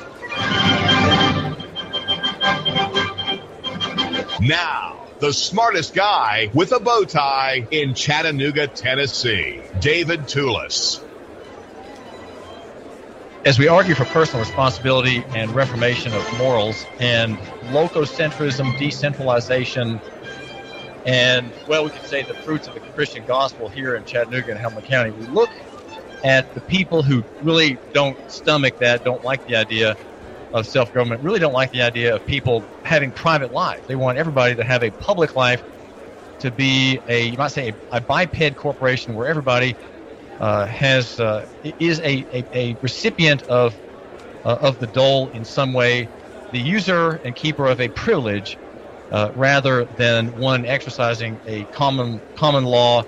Now, 4.41 5.00
the 5.21 5.31
smartest 5.31 5.93
guy 5.93 6.49
with 6.55 6.71
a 6.71 6.79
bow 6.79 7.03
tie 7.03 7.67
in 7.69 7.93
Chattanooga, 7.93 8.67
Tennessee, 8.67 9.63
David 9.79 10.21
Tulis. 10.21 10.99
As 13.45 13.59
we 13.59 13.67
argue 13.67 13.93
for 13.93 14.05
personal 14.05 14.43
responsibility 14.43 15.23
and 15.35 15.51
reformation 15.51 16.11
of 16.13 16.37
morals 16.39 16.83
and 16.99 17.37
lococentrism, 17.65 18.77
decentralization, 18.79 20.01
and, 21.05 21.53
well, 21.67 21.83
we 21.83 21.91
could 21.91 22.07
say 22.07 22.23
the 22.23 22.33
fruits 22.35 22.67
of 22.67 22.73
the 22.73 22.81
Christian 22.95 23.23
gospel 23.23 23.69
here 23.69 23.95
in 23.95 24.03
Chattanooga 24.03 24.51
and 24.51 24.59
Hamilton 24.59 24.83
County, 24.83 25.11
we 25.11 25.27
look 25.27 25.49
at 26.23 26.51
the 26.55 26.61
people 26.61 27.03
who 27.03 27.23
really 27.43 27.79
don't 27.93 28.17
stomach 28.27 28.75
that, 28.79 29.03
don't 29.03 29.23
like 29.23 29.45
the 29.45 29.55
idea 29.55 29.95
of 30.53 30.67
self 30.67 30.91
government 30.91 31.21
really 31.21 31.39
don't 31.39 31.53
like 31.53 31.71
the 31.71 31.81
idea 31.81 32.15
of 32.15 32.25
people 32.25 32.65
having 32.83 33.11
private 33.11 33.51
lives. 33.51 33.85
They 33.87 33.95
want 33.95 34.17
everybody 34.17 34.55
to 34.55 34.63
have 34.63 34.83
a 34.83 34.91
public 34.91 35.35
life, 35.35 35.63
to 36.39 36.51
be 36.51 36.99
a 37.07 37.25
you 37.25 37.37
might 37.37 37.49
say 37.51 37.69
a, 37.69 37.97
a 37.97 38.01
biped 38.01 38.55
corporation 38.55 39.13
where 39.13 39.27
everybody 39.27 39.77
uh, 40.39 40.65
has 40.65 41.19
uh, 41.19 41.45
is 41.61 41.99
a, 41.99 42.25
a, 42.33 42.45
a, 42.53 42.77
recipient 42.81 43.43
of 43.47 43.79
uh, 44.43 44.57
of 44.59 44.79
the 44.79 44.87
dole 44.87 45.29
in 45.29 45.45
some 45.45 45.71
way, 45.71 46.09
the 46.51 46.59
user 46.59 47.21
and 47.23 47.35
keeper 47.35 47.67
of 47.67 47.79
a 47.79 47.89
privilege, 47.89 48.57
uh, 49.11 49.29
rather 49.35 49.85
than 49.85 50.33
one 50.35 50.65
exercising 50.65 51.39
a 51.45 51.65
common 51.65 52.21
common 52.35 52.63
law 52.63 53.03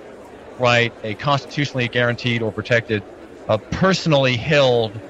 right, 0.58 0.94
a 1.02 1.14
constitutionally 1.16 1.88
guaranteed 1.88 2.42
or 2.42 2.52
protected, 2.52 3.04
uh, 3.48 3.58
personally 3.70 4.36
held 4.36 5.00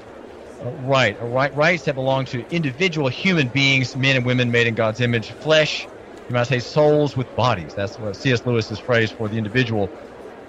right, 0.61 1.15
right, 1.19 1.53
rights 1.53 1.83
that 1.85 1.95
belong 1.95 2.25
to 2.25 2.45
individual 2.53 3.09
human 3.09 3.49
beings, 3.49 3.95
men 3.95 4.15
and 4.15 4.25
women 4.25 4.51
made 4.51 4.67
in 4.67 4.75
God's 4.75 5.01
image, 5.01 5.33
flesh. 5.33 5.89
You 6.27 6.33
might 6.35 6.47
say 6.47 6.59
souls 6.59 7.15
with 7.15 7.33
bodies. 7.35 7.73
That's 7.75 7.99
what 7.99 8.15
C.S. 8.15 8.45
Lewis's 8.45 8.79
phrase 8.79 9.11
for 9.11 9.29
the 9.29 9.37
individual 9.37 9.91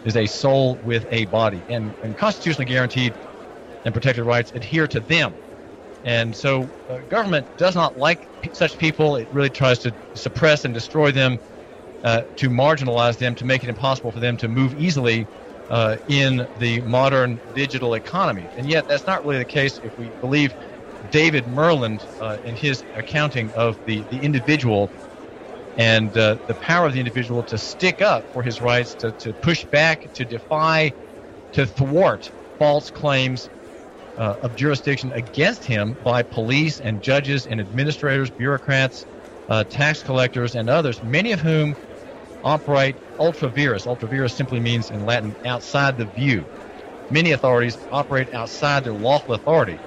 is 0.05 0.17
a 0.17 0.27
soul 0.27 0.79
with 0.83 1.05
a 1.11 1.27
body, 1.27 1.65
and, 1.69 1.97
and 2.03 2.17
constitutionally 2.17 2.67
guaranteed 2.67 3.17
and 3.85 3.95
protected 3.95 4.25
rights 4.25 4.53
adhere 4.55 4.87
to 4.89 5.01
them. 5.01 5.39
And 6.05 6.37
so, 6.37 6.73
uh, 6.89 6.99
government 7.09 7.49
does 7.57 7.75
not 7.75 7.97
like 7.97 8.29
p- 8.41 8.51
such 8.55 8.79
people. 8.79 9.17
It 9.17 9.29
really 9.33 9.51
tries 9.51 9.81
to 9.81 9.95
suppress 10.15 10.65
and 10.65 10.73
destroy 10.73 11.13
them, 11.13 11.41
uh, 12.05 12.25
to 12.37 12.51
marginalize 12.51 13.19
them, 13.19 13.35
to 13.37 13.45
make 13.45 13.63
it 13.65 13.69
impossible 13.69 14.13
for 14.13 14.21
them 14.21 14.37
to 14.39 14.49
move 14.49 14.75
easily 14.75 15.29
uh, 15.69 15.97
in 16.07 16.47
the 16.57 16.81
modern 16.83 17.41
digital 17.53 17.95
economy. 17.95 18.51
And 18.57 18.67
yet, 18.67 18.87
that's 18.87 19.07
not 19.07 19.25
really 19.25 19.39
the 19.39 19.45
case 19.45 19.79
if 19.83 19.97
we 19.97 20.15
believe 20.21 20.55
David 21.09 21.47
Myrland 21.47 22.07
uh, 22.21 22.39
in 22.43 22.55
his 22.55 22.85
accounting 22.95 23.53
of 23.55 23.79
the, 23.85 24.07
the 24.11 24.23
individual 24.23 24.93
and 25.77 26.17
uh, 26.17 26.39
the 26.47 26.55
power 26.57 26.87
of 26.87 26.93
the 26.95 26.99
individual 27.01 27.43
to 27.45 27.59
stick 27.59 28.01
up 28.01 28.27
for 28.33 28.43
his 28.43 28.61
rights, 28.61 28.95
to, 28.95 29.13
to 29.13 29.35
push 29.35 29.65
back, 29.67 30.11
to 30.15 30.25
defy, 30.25 30.93
to 31.53 31.67
thwart 31.67 32.31
false 32.59 32.91
claims 32.91 33.51
uh, 34.17 34.37
of 34.41 34.55
jurisdiction 34.55 35.13
against 35.13 35.65
him 35.65 35.99
by 36.01 36.23
police 36.23 36.81
and 36.81 37.03
judges 37.03 37.47
and 37.47 37.61
administrators, 37.61 38.31
bureaucrats, 38.31 39.07
uh, 39.49 39.65
tax 39.65 40.03
collectors, 40.03 40.55
and 40.55 40.71
others, 40.71 41.03
many 41.03 41.33
of 41.33 41.41
whom 41.41 41.77
operate 42.47 42.97
ultra 43.19 43.49
vires. 43.49 43.87
Ultra 43.87 44.09
vires 44.09 44.35
simply 44.35 44.61
means 44.61 44.91
in 44.91 45.01
Latin 45.01 45.37
outside 45.45 45.99
the 45.99 46.07
view. 46.07 46.47
Many 47.11 47.33
authorities 47.33 47.77
operate 47.91 48.33
outside 48.33 48.85
their 48.85 48.95
lawful 48.95 49.35
authority, 49.35 49.81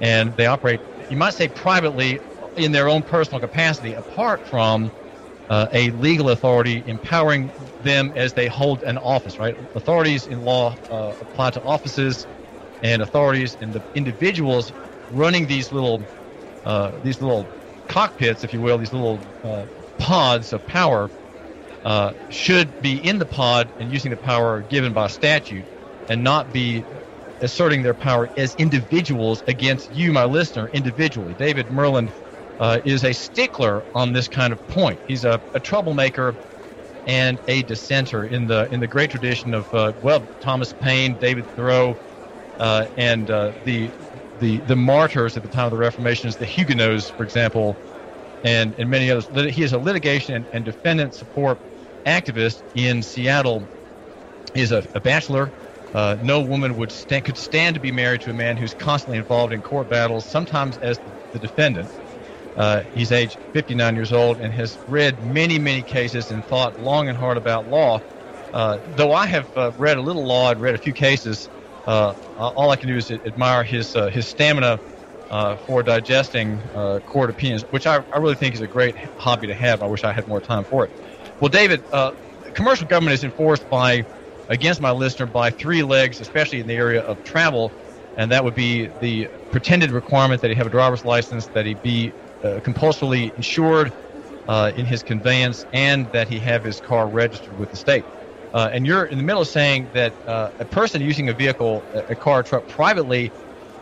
and 0.00 0.36
they 0.36 0.46
operate, 0.46 0.80
you 1.08 1.16
might 1.16 1.34
say, 1.34 1.48
privately 1.48 2.20
in 2.56 2.72
their 2.72 2.88
own 2.88 3.02
personal 3.02 3.40
capacity, 3.40 3.94
apart 3.94 4.46
from 4.46 4.90
uh, 5.48 5.66
a 5.72 5.90
legal 5.92 6.30
authority 6.30 6.82
empowering 6.86 7.52
them 7.80 8.12
as 8.16 8.32
they 8.32 8.48
hold 8.48 8.82
an 8.82 8.98
office. 8.98 9.38
Right? 9.38 9.54
Authorities 9.74 10.26
in 10.26 10.40
law 10.40 10.76
uh, 10.90 11.14
apply 11.20 11.50
to 11.50 11.62
offices, 11.62 12.26
and 12.82 13.02
authorities 13.02 13.56
and 13.60 13.72
the 13.72 13.82
individuals 13.94 14.72
running 15.08 15.46
these 15.46 15.70
little 15.72 16.04
uh, 16.64 16.92
these 17.02 17.20
little 17.20 17.48
cockpits, 17.88 18.44
if 18.44 18.52
you 18.52 18.60
will, 18.60 18.78
these 18.78 18.92
little 18.92 19.22
uh, 19.44 19.66
pods 19.98 20.52
of 20.52 20.64
power 20.66 21.10
uh, 21.84 22.12
should 22.28 22.78
be 22.80 23.04
in 23.04 23.18
the 23.18 23.26
pod 23.26 23.72
and 23.78 23.90
using 23.90 24.10
the 24.10 24.16
power 24.16 24.62
given 24.62 24.92
by 24.92 25.08
statute 25.08 25.66
and 26.08 26.22
not 26.22 26.52
be 26.52 26.86
asserting 27.40 27.82
their 27.82 27.94
power 27.94 28.30
as 28.36 28.54
individuals 28.56 29.42
against 29.46 29.90
you, 29.90 30.12
my 30.12 30.24
listener, 30.24 30.68
individually. 30.72 31.34
David 31.34 31.68
Myrland 31.68 32.12
uh, 32.58 32.80
is 32.84 33.04
a 33.04 33.12
stickler 33.12 33.84
on 33.94 34.12
this 34.12 34.28
kind 34.28 34.52
of 34.52 34.64
point. 34.68 35.00
He's 35.06 35.24
a, 35.24 35.42
a 35.54 35.60
troublemaker 35.60 36.38
and 37.06 37.40
a 37.48 37.62
dissenter 37.64 38.24
in 38.24 38.46
the 38.46 38.72
in 38.72 38.78
the 38.78 38.86
great 38.86 39.10
tradition 39.10 39.54
of 39.54 39.72
uh, 39.74 39.92
well 40.00 40.28
Thomas 40.40 40.72
Paine, 40.72 41.16
David 41.16 41.48
Thoreau, 41.56 41.98
uh, 42.58 42.86
and 42.96 43.28
uh, 43.28 43.52
the 43.64 43.92
the 44.36 44.60
the 44.60 44.76
martyrs 44.76 45.36
at 45.36 45.42
the 45.42 45.48
time 45.48 45.64
of 45.66 45.72
the 45.72 45.78
Reformation, 45.78 46.28
is 46.28 46.36
the 46.36 46.46
Huguenots, 46.46 47.10
for 47.10 47.24
example, 47.24 47.80
and 48.44 48.74
and 48.78 48.88
many 48.88 49.10
others. 49.10 49.28
He 49.52 49.64
is 49.64 49.72
a 49.72 49.78
litigation 49.78 50.36
and, 50.36 50.48
and 50.52 50.64
defendant 50.64 51.14
support 51.14 51.60
activist 52.06 52.62
in 52.74 53.02
Seattle. 53.02 53.68
Is 54.54 54.70
a, 54.70 54.82
a 54.94 55.00
bachelor. 55.00 55.50
Uh, 55.94 56.16
no 56.20 56.42
woman 56.42 56.76
would 56.76 56.92
could 57.08 57.38
stand 57.38 57.74
to 57.74 57.80
be 57.80 57.90
married 57.90 58.20
to 58.22 58.30
a 58.30 58.34
man 58.34 58.56
who's 58.56 58.74
constantly 58.74 59.18
involved 59.18 59.52
in 59.52 59.62
court 59.62 59.88
battles, 59.88 60.26
sometimes 60.26 60.76
as 60.78 61.00
the 61.32 61.38
defendant. 61.38 61.90
Uh, 62.56 62.82
he's 62.92 63.12
aged 63.12 63.38
59 63.52 63.94
years 63.94 64.12
old 64.12 64.38
and 64.38 64.52
has 64.52 64.78
read 64.86 65.20
many, 65.22 65.58
many 65.58 65.82
cases 65.82 66.30
and 66.30 66.44
thought 66.46 66.78
long 66.78 67.08
and 67.08 67.16
hard 67.16 67.36
about 67.36 67.66
law. 67.66 67.98
Uh, 68.52 68.78
though 68.86 69.12
I 69.12 69.26
have 69.26 69.48
uh, 69.56 69.72
read 69.76 69.96
a 69.96 70.02
little 70.02 70.26
law 70.26 70.50
and 70.50 70.60
read 70.60 70.74
a 70.74 70.78
few 70.78 70.92
cases, 70.92 71.48
uh, 71.86 72.14
all 72.36 72.70
I 72.70 72.76
can 72.76 72.88
do 72.88 72.96
is 72.96 73.10
admire 73.10 73.64
his 73.64 73.94
uh, 73.96 74.08
his 74.08 74.28
stamina 74.28 74.80
for 75.66 75.82
digesting 75.82 76.62
court 77.06 77.30
opinions, 77.30 77.64
which 77.70 77.86
I, 77.86 78.00
I, 78.12 78.18
really 78.18 78.34
think 78.34 78.54
is 78.54 78.60
a 78.60 78.68
great 78.68 78.96
hobby 79.16 79.46
to 79.46 79.54
have. 79.54 79.80
I 79.80 79.86
wish 79.86 80.04
I 80.04 80.12
had 80.12 80.26
more 80.26 80.42
time 80.42 80.64
for 80.64 80.84
it. 80.84 80.90
Well, 81.40 81.48
David, 81.50 81.84
commercial 82.54 82.86
government 82.86 83.14
is 83.14 83.24
enforced 83.24 83.68
by 83.68 84.06
against 84.48 84.80
my 84.80 84.90
listener 84.90 85.26
by 85.26 85.50
three 85.50 85.82
legs, 85.82 86.20
especially 86.20 86.60
in 86.60 86.66
the 86.66 86.74
area 86.74 87.00
of 87.00 87.22
travel, 87.22 87.74
and 88.16 88.30
that 88.32 88.44
would 88.44 88.54
be 88.54 88.88
the 89.00 89.28
pretended 89.50 89.90
requirement 89.90 90.42
that 90.42 90.50
he 90.50 90.56
have 90.56 90.66
a 90.66 90.70
driver's 90.70 91.04
license, 91.04 91.48
that 91.50 91.66
he 91.66 91.74
be 91.74 92.14
uh, 92.42 92.60
compulsorily 92.62 93.32
insured 93.36 93.92
uh, 94.48 94.72
in 94.74 94.86
his 94.86 95.02
conveyance, 95.02 95.66
and 95.72 96.10
that 96.12 96.28
he 96.28 96.40
have 96.40 96.64
his 96.64 96.80
car 96.80 97.08
registered 97.08 97.56
with 97.56 97.70
the 97.70 97.76
state. 97.76 98.06
Uh, 98.52 98.68
and 98.72 98.86
you're 98.86 99.06
in 99.06 99.16
the 99.18 99.24
middle 99.24 99.42
of 99.42 99.48
saying 99.48 99.90
that 99.94 100.14
uh, 100.26 100.50
a 100.58 100.66
person 100.66 101.00
using 101.00 101.28
a 101.28 101.34
vehicle, 101.34 101.86
a 102.08 102.16
car, 102.16 102.40
a 102.40 102.44
truck 102.44 102.66
privately, 102.68 103.32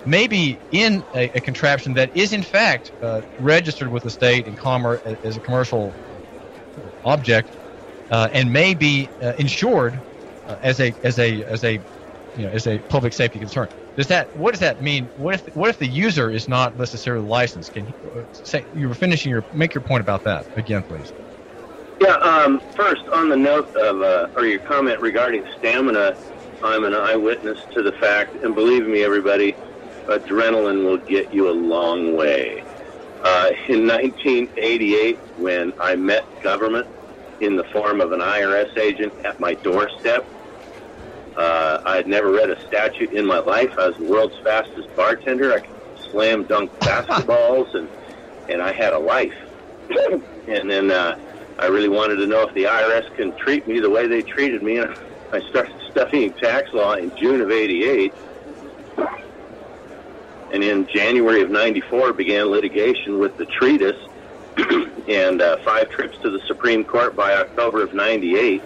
may 0.04 0.26
be 0.26 0.60
in 0.70 1.04
a, 1.14 1.30
a 1.36 1.40
contraption 1.40 1.94
that 1.94 2.10
is 2.14 2.32
in 2.32 2.42
fact 2.42 2.92
uh, 3.02 3.22
registered 3.38 3.88
with 3.88 4.02
the 4.04 4.10
state 4.10 4.46
in 4.46 4.56
commerce 4.56 5.00
as 5.24 5.36
a 5.36 5.40
commercial 5.40 5.96
object, 7.04 7.58
uh, 8.10 8.28
and 8.32 8.52
may 8.52 8.74
be 8.74 9.10
insured 9.38 10.02
as 10.46 10.80
a 10.80 10.94
as 11.02 11.18
a 11.18 11.42
as 11.44 11.64
a 11.64 11.80
you 12.34 12.46
know 12.46 12.50
as 12.50 12.66
a 12.66 12.80
public 12.88 13.12
safety 13.12 13.38
concern. 13.38 13.68
Does 13.96 14.06
that 14.08 14.28
what 14.32 14.52
does 14.52 14.60
that 14.60 14.80
mean? 14.80 15.10
What 15.14 15.34
if 15.34 15.44
what 15.54 15.68
if 15.70 15.78
the 15.78 15.86
user 15.86 16.30
is 16.30 16.48
not 16.48 16.76
necessarily 16.76 17.26
licensed? 17.26 17.72
Can 17.72 17.86
you 17.86 17.94
uh, 18.16 18.24
say 18.32 18.66
you 18.72 18.88
were 18.88 18.94
finishing 18.94 19.30
your 19.30 19.44
make 19.52 19.74
your 19.74 19.82
point 19.82 20.00
about 20.00 20.24
that 20.24 20.46
again, 20.54 20.82
please? 20.82 21.12
Yeah. 22.00 22.14
Um, 22.14 22.62
first, 22.76 23.02
on 23.12 23.28
the 23.28 23.36
note 23.36 23.68
of 23.76 24.00
uh, 24.00 24.28
or 24.36 24.46
your 24.46 24.60
comment 24.60 25.00
regarding 25.00 25.44
stamina, 25.58 26.16
I'm 26.62 26.84
an 26.84 26.94
eyewitness 26.94 27.58
to 27.72 27.82
the 27.82 27.92
fact, 28.00 28.36
and 28.42 28.54
believe 28.54 28.86
me, 28.86 29.02
everybody, 29.02 29.58
adrenaline 30.08 30.84
will 30.84 30.98
get 30.98 31.32
you 31.32 31.50
a 31.50 31.52
long 31.52 32.16
way. 32.16 32.64
Uh, 33.22 33.50
in 33.68 33.86
1988, 33.86 35.16
when 35.38 35.72
I 35.78 35.96
met 35.96 36.24
government 36.42 36.86
in 37.40 37.56
the 37.56 37.64
form 37.64 38.00
of 38.00 38.12
an 38.12 38.20
IRS 38.20 38.76
agent 38.78 39.12
at 39.24 39.40
my 39.40 39.54
doorstep, 39.54 40.24
uh, 41.36 41.80
I 41.84 41.96
had 41.96 42.06
never 42.06 42.30
read 42.30 42.50
a 42.50 42.66
statute 42.66 43.12
in 43.12 43.24
my 43.26 43.38
life. 43.38 43.70
I 43.78 43.88
was 43.88 43.96
the 43.96 44.04
world's 44.04 44.36
fastest 44.42 44.94
bartender. 44.94 45.54
I 45.54 45.60
could 45.60 45.76
slam 46.10 46.44
dunk 46.44 46.70
basketballs, 46.80 47.74
and 47.74 47.88
and 48.48 48.60
I 48.60 48.72
had 48.72 48.92
a 48.92 48.98
life. 48.98 49.32
and 50.48 50.70
then 50.70 50.90
uh, 50.90 51.16
I 51.58 51.66
really 51.66 51.88
wanted 51.88 52.16
to 52.16 52.26
know 52.26 52.46
if 52.46 52.54
the 52.54 52.64
IRS 52.64 53.14
can 53.16 53.34
treat 53.36 53.66
me 53.66 53.80
the 53.80 53.90
way 53.90 54.06
they 54.06 54.22
treated 54.22 54.62
me. 54.62 54.78
And 54.78 54.94
I 55.32 55.40
started 55.50 55.74
studying 55.90 56.32
tax 56.34 56.72
law 56.72 56.94
in 56.94 57.14
June 57.16 57.40
of 57.40 57.50
'88, 57.50 58.12
and 60.52 60.62
in 60.62 60.86
January 60.86 61.42
of 61.42 61.50
'94 61.50 62.12
began 62.12 62.46
litigation 62.46 63.18
with 63.18 63.36
the 63.36 63.46
treatise. 63.46 63.96
and 65.08 65.40
uh, 65.40 65.56
five 65.64 65.88
trips 65.90 66.16
to 66.22 66.30
the 66.30 66.40
Supreme 66.46 66.84
Court 66.84 67.16
by 67.16 67.34
October 67.34 67.82
of 67.82 67.94
'98. 67.94 68.62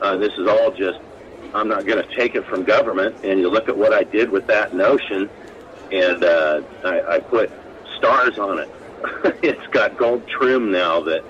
Uh, 0.00 0.16
this 0.16 0.32
is 0.38 0.46
all 0.46 0.70
just 0.72 0.98
I'm 1.54 1.68
not 1.68 1.86
going 1.86 2.02
to 2.02 2.16
take 2.16 2.34
it 2.34 2.44
from 2.46 2.64
government. 2.64 3.16
And 3.24 3.40
you 3.40 3.48
look 3.48 3.68
at 3.68 3.76
what 3.76 3.92
I 3.92 4.04
did 4.04 4.30
with 4.30 4.46
that 4.48 4.74
notion, 4.74 5.30
and 5.90 6.24
uh, 6.24 6.62
I, 6.84 7.16
I 7.16 7.20
put 7.20 7.50
stars 7.96 8.38
on 8.38 8.58
it. 8.58 8.68
it's 9.42 9.66
got 9.68 9.96
gold 9.96 10.26
trim 10.28 10.70
now 10.70 11.00
that 11.02 11.24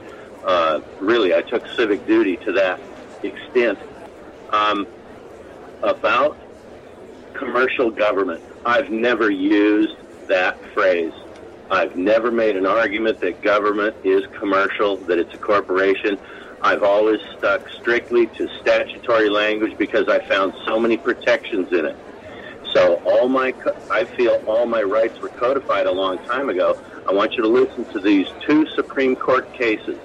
uh, 0.44 0.80
really 1.00 1.34
I 1.34 1.42
took 1.42 1.66
civic 1.76 2.06
duty 2.06 2.36
to 2.38 2.52
that 2.52 2.80
extent. 3.22 3.78
Um, 4.50 4.86
about 5.82 6.36
commercial 7.34 7.90
government, 7.90 8.42
I've 8.64 8.90
never 8.90 9.30
used 9.30 9.96
that 10.28 10.58
phrase. 10.74 11.12
I've 11.70 11.96
never 11.96 12.30
made 12.30 12.56
an 12.56 12.66
argument 12.66 13.20
that 13.20 13.42
government 13.42 13.96
is 14.04 14.22
commercial, 14.38 14.96
that 15.06 15.18
it's 15.18 15.32
a 15.34 15.38
corporation. 15.38 16.18
I've 16.62 16.82
always 16.82 17.20
stuck 17.36 17.62
strictly 17.80 18.26
to 18.26 18.48
statutory 18.60 19.28
language 19.28 19.76
because 19.78 20.08
I 20.08 20.26
found 20.28 20.54
so 20.66 20.78
many 20.78 20.96
protections 20.96 21.68
in 21.72 21.86
it. 21.86 21.96
So 22.72 22.96
all 23.06 23.28
my, 23.28 23.54
I 23.90 24.04
feel 24.16 24.42
all 24.46 24.66
my 24.66 24.82
rights 24.82 25.20
were 25.20 25.28
codified 25.30 25.86
a 25.86 25.92
long 25.92 26.18
time 26.26 26.48
ago. 26.48 26.78
I 27.06 27.12
want 27.12 27.32
you 27.34 27.42
to 27.42 27.48
listen 27.48 27.84
to 27.92 28.00
these 28.00 28.26
two 28.46 28.66
Supreme 28.74 29.16
Court 29.16 29.50
cases. 29.54 29.96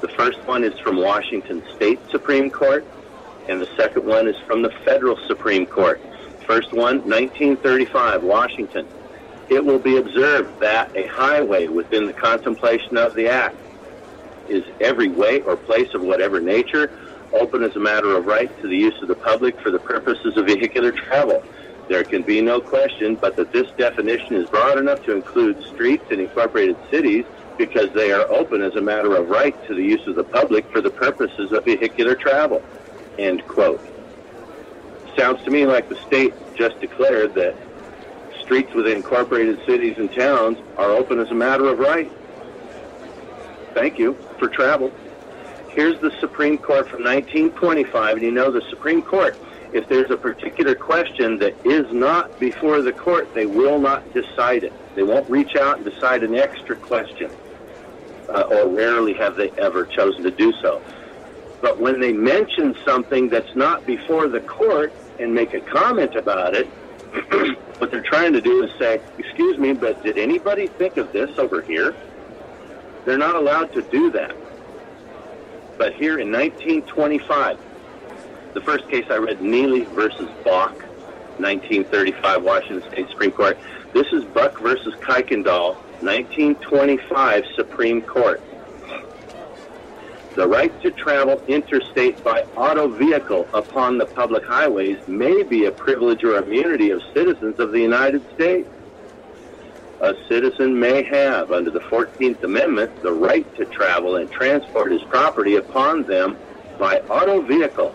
The 0.00 0.08
first 0.16 0.38
one 0.46 0.64
is 0.64 0.78
from 0.80 0.96
Washington 0.96 1.62
State 1.76 2.00
Supreme 2.10 2.50
Court, 2.50 2.84
and 3.48 3.60
the 3.60 3.68
second 3.76 4.04
one 4.04 4.28
is 4.28 4.36
from 4.46 4.62
the 4.62 4.70
Federal 4.84 5.16
Supreme 5.28 5.66
Court. 5.66 6.00
First 6.46 6.72
one, 6.72 6.96
1935, 7.08 8.22
Washington. 8.22 8.86
It 9.48 9.64
will 9.64 9.78
be 9.78 9.96
observed 9.96 10.60
that 10.60 10.94
a 10.96 11.06
highway 11.08 11.68
within 11.68 12.06
the 12.06 12.12
contemplation 12.12 12.96
of 12.96 13.14
the 13.14 13.28
Act 13.28 13.56
is 14.48 14.64
every 14.80 15.08
way 15.08 15.40
or 15.42 15.56
place 15.56 15.88
of 15.94 16.02
whatever 16.02 16.40
nature 16.40 16.90
open 17.32 17.62
as 17.62 17.74
a 17.76 17.80
matter 17.80 18.16
of 18.16 18.26
right 18.26 18.50
to 18.60 18.68
the 18.68 18.76
use 18.76 18.94
of 19.02 19.08
the 19.08 19.14
public 19.14 19.58
for 19.60 19.70
the 19.70 19.78
purposes 19.78 20.36
of 20.36 20.46
vehicular 20.46 20.92
travel. 20.92 21.42
There 21.88 22.04
can 22.04 22.22
be 22.22 22.40
no 22.40 22.60
question 22.60 23.16
but 23.16 23.36
that 23.36 23.52
this 23.52 23.66
definition 23.78 24.36
is 24.36 24.48
broad 24.48 24.78
enough 24.78 25.02
to 25.04 25.16
include 25.16 25.62
streets 25.74 26.04
and 26.10 26.20
incorporated 26.20 26.76
cities 26.90 27.24
because 27.58 27.92
they 27.94 28.12
are 28.12 28.30
open 28.32 28.62
as 28.62 28.74
a 28.76 28.80
matter 28.80 29.14
of 29.16 29.28
right 29.28 29.54
to 29.68 29.74
the 29.74 29.82
use 29.82 30.06
of 30.06 30.16
the 30.16 30.24
public 30.24 30.70
for 30.72 30.80
the 30.80 30.90
purposes 30.90 31.52
of 31.52 31.64
vehicular 31.64 32.14
travel. 32.14 32.62
End 33.18 33.46
quote. 33.46 33.91
Sounds 35.18 35.42
to 35.44 35.50
me 35.50 35.66
like 35.66 35.88
the 35.88 35.96
state 36.06 36.32
just 36.56 36.80
declared 36.80 37.34
that 37.34 37.54
streets 38.44 38.74
within 38.74 38.96
incorporated 38.98 39.58
cities 39.66 39.94
and 39.98 40.10
towns 40.14 40.58
are 40.76 40.90
open 40.90 41.18
as 41.20 41.28
a 41.30 41.34
matter 41.34 41.66
of 41.68 41.78
right. 41.78 42.10
Thank 43.74 43.98
you 43.98 44.16
for 44.38 44.48
travel. 44.48 44.90
Here's 45.68 45.98
the 46.00 46.10
Supreme 46.20 46.58
Court 46.58 46.88
from 46.88 47.02
1925, 47.02 48.16
and 48.16 48.22
you 48.22 48.30
know 48.30 48.50
the 48.50 48.62
Supreme 48.70 49.02
Court, 49.02 49.34
if 49.72 49.88
there's 49.88 50.10
a 50.10 50.16
particular 50.16 50.74
question 50.74 51.38
that 51.38 51.54
is 51.64 51.86
not 51.92 52.38
before 52.38 52.82
the 52.82 52.92
court, 52.92 53.26
they 53.34 53.46
will 53.46 53.78
not 53.78 54.04
decide 54.12 54.64
it. 54.64 54.72
They 54.94 55.02
won't 55.02 55.28
reach 55.30 55.56
out 55.56 55.78
and 55.78 55.84
decide 55.90 56.22
an 56.22 56.34
extra 56.34 56.76
question, 56.76 57.30
uh, 58.28 58.42
or 58.50 58.68
rarely 58.68 59.14
have 59.14 59.36
they 59.36 59.50
ever 59.52 59.86
chosen 59.86 60.24
to 60.24 60.30
do 60.30 60.52
so. 60.60 60.82
But 61.62 61.80
when 61.80 62.00
they 62.00 62.12
mention 62.12 62.74
something 62.84 63.30
that's 63.30 63.56
not 63.56 63.86
before 63.86 64.28
the 64.28 64.40
court 64.40 64.92
and 65.22 65.34
make 65.34 65.54
a 65.54 65.60
comment 65.60 66.14
about 66.16 66.54
it, 66.54 66.66
what 67.78 67.90
they're 67.90 68.02
trying 68.02 68.32
to 68.32 68.40
do 68.40 68.64
is 68.64 68.70
say, 68.78 69.00
excuse 69.18 69.56
me, 69.58 69.72
but 69.72 70.02
did 70.02 70.18
anybody 70.18 70.66
think 70.66 70.96
of 70.96 71.12
this 71.12 71.38
over 71.38 71.62
here? 71.62 71.94
They're 73.04 73.18
not 73.18 73.34
allowed 73.34 73.72
to 73.74 73.82
do 73.82 74.10
that. 74.10 74.36
But 75.78 75.94
here 75.94 76.18
in 76.18 76.30
1925, 76.30 77.58
the 78.54 78.60
first 78.60 78.88
case 78.88 79.06
I 79.10 79.16
read, 79.16 79.40
Neely 79.40 79.84
versus 79.84 80.28
Bach, 80.44 80.74
1935 81.38 82.42
Washington 82.42 82.90
State 82.92 83.08
Supreme 83.08 83.32
Court. 83.32 83.58
This 83.92 84.06
is 84.12 84.24
Buck 84.24 84.58
versus 84.60 84.94
Kuykendall, 84.96 85.76
1925 86.02 87.44
Supreme 87.56 88.02
Court. 88.02 88.40
The 90.34 90.48
right 90.48 90.72
to 90.80 90.90
travel 90.92 91.42
interstate 91.46 92.24
by 92.24 92.40
auto 92.56 92.88
vehicle 92.96 93.50
upon 93.52 93.98
the 93.98 94.06
public 94.06 94.42
highways 94.46 94.96
may 95.06 95.42
be 95.42 95.66
a 95.66 95.72
privilege 95.72 96.24
or 96.24 96.38
immunity 96.38 96.90
of 96.90 97.02
citizens 97.14 97.56
of 97.58 97.70
the 97.70 97.80
United 97.80 98.22
States. 98.34 98.66
A 100.00 100.14
citizen 100.30 100.80
may 100.80 101.02
have, 101.02 101.52
under 101.52 101.70
the 101.70 101.80
14th 101.80 102.42
Amendment, 102.42 103.02
the 103.02 103.12
right 103.12 103.46
to 103.56 103.66
travel 103.66 104.16
and 104.16 104.30
transport 104.30 104.90
his 104.90 105.02
property 105.10 105.56
upon 105.56 106.06
them 106.06 106.38
by 106.78 106.96
auto 107.10 107.42
vehicle, 107.42 107.94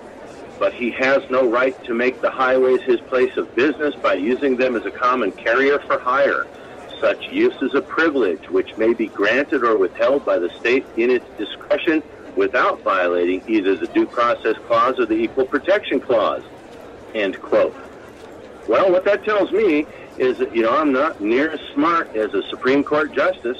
but 0.59 0.73
he 0.73 0.91
has 0.99 1.19
no 1.31 1.49
right 1.49 1.75
to 1.85 1.95
make 1.95 2.21
the 2.21 2.29
highways 2.29 2.81
his 2.85 2.99
place 3.09 3.35
of 3.35 3.53
business 3.55 3.95
by 4.03 4.13
using 4.13 4.55
them 4.57 4.75
as 4.75 4.85
a 4.85 4.91
common 4.91 5.31
carrier 5.43 5.79
for 5.87 5.99
hire. 5.99 6.45
Such 7.01 7.17
use 7.31 7.55
is 7.63 7.73
a 7.73 7.81
privilege 7.81 8.43
which 8.51 8.69
may 8.77 8.93
be 8.93 9.07
granted 9.07 9.63
or 9.63 9.77
withheld 9.79 10.23
by 10.23 10.37
the 10.37 10.51
state 10.59 10.85
in 10.97 11.09
its 11.09 11.25
discretion 11.35 12.03
without 12.37 12.81
violating 12.83 13.43
either 13.47 13.75
the 13.75 13.87
Due 13.87 14.05
Process 14.05 14.55
Clause 14.67 14.99
or 14.99 15.05
the 15.05 15.15
Equal 15.15 15.45
Protection 15.45 15.99
Clause. 15.99 16.43
End 17.13 17.41
quote. 17.41 17.75
Well, 18.67 18.91
what 18.91 19.03
that 19.05 19.23
tells 19.23 19.51
me 19.51 19.87
is 20.17 20.37
that, 20.37 20.55
you 20.55 20.61
know, 20.61 20.75
I'm 20.75 20.91
not 20.91 21.19
near 21.19 21.51
as 21.51 21.59
smart 21.73 22.15
as 22.15 22.33
a 22.33 22.43
Supreme 22.43 22.83
Court 22.83 23.13
justice. 23.13 23.57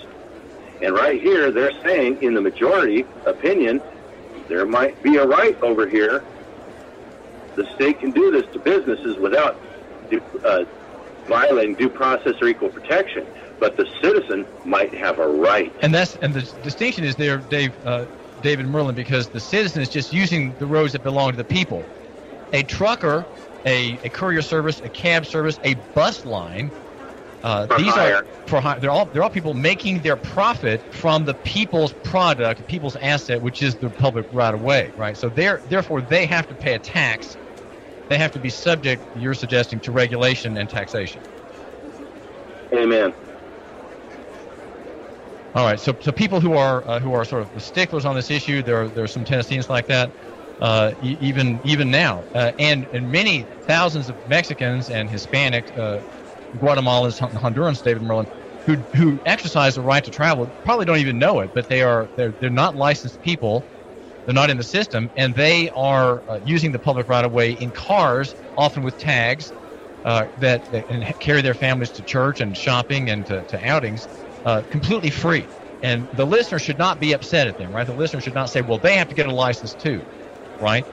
And 0.82 0.94
right 0.94 1.20
here, 1.20 1.52
they're 1.52 1.80
saying, 1.82 2.22
in 2.22 2.34
the 2.34 2.42
majority 2.42 3.06
opinion, 3.26 3.82
there 4.48 4.66
might 4.66 5.02
be 5.02 5.18
a 5.18 5.26
right 5.26 5.60
over 5.62 5.88
here. 5.88 6.24
The 7.56 7.66
state 7.76 8.00
can 8.00 8.12
do 8.12 8.32
this 8.32 8.46
to 8.54 8.60
businesses 8.60 9.18
without 9.18 9.60
uh, 10.44 10.66
violating 11.26 11.76
due 11.76 11.90
process 11.90 12.36
or 12.42 12.48
equal 12.48 12.70
protection, 12.70 13.26
but 13.60 13.76
the 13.78 13.88
citizen 14.02 14.46
might 14.66 14.94
have 14.94 15.20
a 15.20 15.28
right. 15.28 15.74
And 15.82 15.94
that's 15.94 16.16
and 16.18 16.34
the 16.34 16.42
distinction 16.62 17.04
is 17.04 17.16
there, 17.16 17.38
Dave, 17.38 17.74
uh, 17.86 18.06
David 18.40 18.66
Myrland, 18.66 18.96
because 18.96 19.30
the 19.30 19.40
citizen 19.40 19.82
is 19.82 19.90
just 19.90 20.12
using 20.12 20.56
the 20.60 20.68
roads 20.68 20.94
that 20.94 21.04
belong 21.04 21.32
to 21.32 21.38
the 21.38 21.46
people. 21.46 21.88
A 22.54 22.64
trucker, 22.64 23.26
a, 23.66 24.00
a 24.04 24.10
courier 24.10 24.42
service, 24.42 24.82
a 24.82 24.90
cab 24.90 25.26
service, 25.26 25.60
a 25.64 25.76
bus 25.94 26.26
line. 26.26 26.72
Uh, 27.44 27.68
these 27.78 27.94
hire. 27.94 28.16
are 28.16 28.24
for. 28.48 28.62
They're 28.80 28.90
all 28.90 29.10
they're 29.12 29.24
all 29.24 29.30
people 29.30 29.54
making 29.54 30.02
their 30.02 30.18
profit 30.18 30.84
from 30.92 31.26
the 31.26 31.36
people's 31.36 31.94
product, 32.04 32.66
people's 32.68 32.96
asset, 32.96 33.42
which 33.42 33.62
is 33.62 33.78
the 33.78 33.90
public 33.92 34.26
right 34.32 34.54
of 34.54 34.62
way, 34.62 34.92
right? 34.96 35.16
So 35.18 35.30
they're 35.30 35.62
therefore 35.66 36.02
they 36.02 36.26
have 36.26 36.48
to 36.48 36.56
pay 36.56 36.74
a 36.74 36.80
tax. 36.80 37.38
They 38.10 38.18
have 38.18 38.32
to 38.32 38.40
be 38.40 38.50
subject, 38.50 39.06
you're 39.14 39.34
suggesting, 39.34 39.82
to 39.82 39.92
regulation 39.92 40.58
and 40.58 40.70
taxation. 40.70 41.24
Amen. 42.74 43.14
All 45.58 45.66
right, 45.66 45.80
so 45.80 45.98
so 46.02 46.12
people 46.14 46.42
who 46.42 46.54
are 46.54 46.88
uh, 46.88 47.00
who 47.02 47.14
are 47.14 47.26
sort 47.26 47.42
of 47.44 47.64
sticklers 47.64 48.06
on 48.06 48.16
this 48.16 48.32
issue, 48.32 48.64
there 48.64 48.84
are, 48.84 48.90
there 48.92 49.06
are 49.06 49.10
some 49.10 49.26
Tennesseans 49.26 49.70
like 49.72 49.88
that, 49.88 50.14
uh, 50.62 50.94
e- 51.02 51.18
even 51.20 51.62
even 51.64 51.92
now, 51.92 52.28
uh, 52.36 52.54
and 52.60 52.88
and 52.92 53.12
many 53.12 53.50
thousands 53.68 54.10
of 54.10 54.18
Mexicans 54.28 54.90
and 54.90 55.10
Hispanic, 55.10 55.72
uh, 55.78 56.02
Guatemalans, 56.58 57.20
Hondurans, 57.20 57.84
David 57.84 58.04
Myrland, 58.04 58.28
who 58.68 58.78
who 58.96 59.20
exercise 59.26 59.76
the 59.76 59.82
right 59.82 60.04
to 60.06 60.12
travel, 60.12 60.54
probably 60.64 60.86
don't 60.86 61.00
even 61.00 61.20
know 61.20 61.42
it, 61.42 61.52
but 61.56 61.68
they 61.68 61.82
are 61.84 62.12
they're 62.16 62.36
they're 62.40 62.52
not 62.52 62.76
licensed 62.76 63.22
people, 63.22 63.66
they're 64.26 64.36
not 64.36 64.52
in 64.52 64.58
the 64.58 64.64
system, 64.64 65.12
and 65.16 65.36
they 65.36 65.70
are 65.72 66.24
uh, 66.28 66.40
using 66.44 66.72
the 66.72 66.80
public 66.80 67.10
right 67.10 67.26
of 67.26 67.34
way 67.34 67.52
in 67.54 67.72
cars, 67.72 68.36
often 68.58 68.84
with 68.84 68.98
tags, 68.98 69.54
uh, 70.06 70.28
that, 70.38 70.64
that 70.72 70.86
and 70.90 71.06
carry 71.20 71.42
their 71.42 71.56
families 71.56 71.92
to 71.94 72.04
church 72.04 72.42
and 72.42 72.58
shopping 72.58 73.10
and 73.10 73.26
to, 73.28 73.44
to 73.46 73.60
outings 73.68 74.08
uh, 74.46 74.64
completely 74.70 75.10
free. 75.10 75.50
And 75.82 76.10
the 76.14 76.26
listener 76.26 76.60
should 76.60 76.78
not 76.78 77.00
be 77.00 77.14
upset 77.14 77.48
at 77.48 77.58
them, 77.58 77.72
right? 77.72 77.86
The 77.86 77.94
listener 77.94 78.22
should 78.22 78.34
not 78.34 78.50
say, 78.50 78.62
well, 78.62 78.80
they 78.80 78.98
have 78.98 79.10
to 79.10 79.16
get 79.16 79.28
a 79.28 79.34
license 79.34 79.76
too, 79.76 80.04
right? 80.60 80.86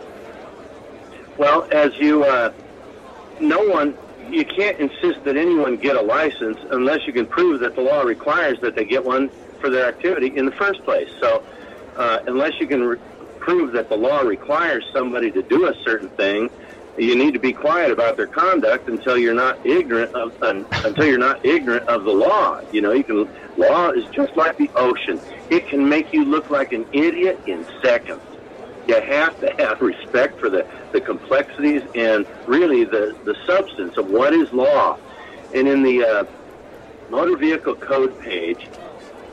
Well, 1.38 1.66
as 1.72 1.90
you, 1.98 2.24
uh, 2.24 2.50
no 3.40 3.60
one, 3.60 3.96
you 4.18 4.44
can't 4.44 4.78
insist 4.78 5.24
that 5.24 5.36
anyone 5.36 5.78
get 5.78 5.96
a 5.96 6.02
license 6.02 6.58
unless 6.70 7.00
you 7.06 7.12
can 7.12 7.26
prove 7.26 7.60
that 7.60 7.74
the 7.74 7.82
law 7.82 8.02
requires 8.02 8.58
that 8.62 8.76
they 8.76 8.84
get 8.84 9.04
one 9.04 9.30
for 9.60 9.70
their 9.70 9.86
activity 9.86 10.32
in 10.36 10.46
the 10.46 10.52
first 10.52 10.84
place. 10.84 11.08
So, 11.22 11.42
uh, 11.96 12.18
unless 12.26 12.52
you 12.60 12.66
can 12.66 12.82
re- 12.82 12.98
prove 13.40 13.72
that 13.72 13.88
the 13.88 13.96
law 13.96 14.20
requires 14.20 14.84
somebody 14.94 15.30
to 15.32 15.42
do 15.42 15.66
a 15.66 15.72
certain 15.86 16.10
thing, 16.10 16.50
you 16.96 17.16
need 17.16 17.34
to 17.34 17.40
be 17.40 17.52
quiet 17.52 17.90
about 17.90 18.16
their 18.16 18.26
conduct 18.26 18.88
until 18.88 19.18
you're 19.18 19.34
not 19.34 19.58
ignorant 19.64 20.14
of 20.14 20.32
un, 20.42 20.64
until 20.84 21.06
you're 21.06 21.18
not 21.18 21.44
ignorant 21.44 21.86
of 21.88 22.04
the 22.04 22.10
law. 22.10 22.60
You 22.70 22.82
know, 22.82 22.92
you 22.92 23.04
can 23.04 23.28
law 23.56 23.90
is 23.90 24.04
just 24.14 24.36
like 24.36 24.56
the 24.56 24.70
ocean; 24.76 25.20
it 25.50 25.68
can 25.68 25.88
make 25.88 26.12
you 26.12 26.24
look 26.24 26.50
like 26.50 26.72
an 26.72 26.86
idiot 26.92 27.40
in 27.46 27.66
seconds. 27.82 28.22
You 28.86 29.00
have 29.00 29.38
to 29.40 29.50
have 29.58 29.80
respect 29.80 30.38
for 30.38 30.50
the, 30.50 30.66
the 30.92 31.00
complexities 31.00 31.82
and 31.94 32.26
really 32.46 32.84
the, 32.84 33.16
the 33.24 33.34
substance 33.46 33.96
of 33.96 34.08
what 34.08 34.34
is 34.34 34.52
law. 34.52 34.98
And 35.54 35.66
in 35.66 35.82
the 35.82 36.04
uh, 36.04 36.24
motor 37.08 37.36
vehicle 37.36 37.76
code 37.76 38.18
page 38.18 38.68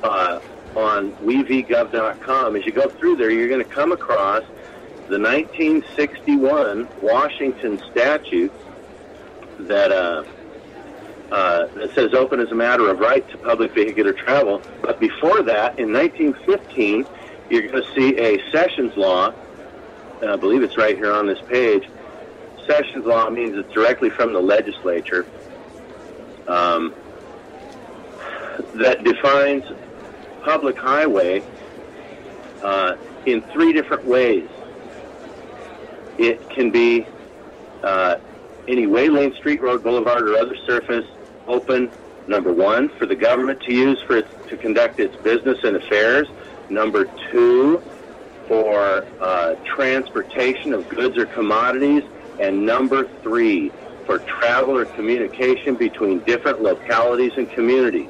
uh, 0.04 0.40
on 0.76 1.12
wevgov.com, 1.16 2.56
as 2.56 2.66
you 2.66 2.72
go 2.72 2.90
through 2.98 3.18
there, 3.18 3.30
you're 3.30 3.50
going 3.50 3.64
to 3.64 3.70
come 3.70 3.92
across 3.92 4.44
the 5.12 5.20
1961 5.20 6.88
Washington 7.02 7.82
statute 7.92 8.50
that 9.60 9.92
uh, 9.92 10.24
uh, 11.30 11.66
that 11.66 11.94
says 11.94 12.14
open 12.14 12.40
is 12.40 12.50
a 12.50 12.56
matter 12.56 12.90
of 12.90 13.00
right 13.00 13.30
to 13.30 13.38
public 13.40 13.74
vehicular 13.74 14.14
travel. 14.14 14.62
But 14.82 15.02
before 15.02 15.44
that, 15.44 15.78
in 15.80 15.92
1915, 15.92 17.06
you're 17.50 17.68
going 17.68 17.84
to 17.84 17.94
see 17.94 18.18
a 18.20 18.40
sessions 18.52 18.96
law. 18.96 19.34
I 20.26 20.38
believe 20.38 20.64
it's 20.64 20.78
right 20.78 20.96
here 20.96 21.12
on 21.12 21.28
this 21.28 21.42
page. 21.42 21.90
Sessions 22.66 23.06
law 23.06 23.30
means 23.30 23.58
it's 23.58 23.74
directly 23.74 24.10
from 24.12 24.32
the 24.32 24.40
legislature 24.40 25.28
um, 26.48 26.96
that 28.76 29.04
defines 29.04 29.66
public 30.42 30.78
highway 30.78 31.44
uh, 32.64 32.96
in 33.26 33.42
three 33.42 33.74
different 33.74 34.06
ways. 34.06 34.48
It 36.18 36.50
can 36.50 36.72
be 36.72 37.06
uh, 37.84 38.18
any 38.68 38.88
way, 38.88 39.10
lane, 39.10 39.34
street, 39.36 39.62
road, 39.62 39.84
boulevard, 39.84 40.28
or 40.30 40.38
other 40.38 40.56
surface 40.68 41.06
open. 41.48 41.92
Number 42.28 42.54
one, 42.54 42.90
for 42.98 43.06
the 43.06 43.16
government 43.16 43.62
to 43.64 43.74
use 43.74 44.02
for 44.06 44.18
its, 44.18 44.30
to 44.50 44.58
conduct 44.58 45.00
its 45.00 45.16
business 45.18 45.58
and 45.64 45.76
affairs. 45.76 46.28
Number 46.70 47.06
two, 47.32 47.82
for 48.48 49.06
uh, 49.20 49.56
transportation 49.76 50.74
of 50.74 50.88
goods 50.90 51.18
or 51.18 51.26
commodities. 51.26 52.04
And 52.40 52.66
number 52.66 53.08
three, 53.22 53.72
for 54.06 54.20
travel 54.20 54.78
or 54.78 54.86
communication 54.86 55.76
between 55.76 56.20
different 56.20 56.62
localities 56.62 57.32
and 57.38 57.50
communities. 57.52 58.10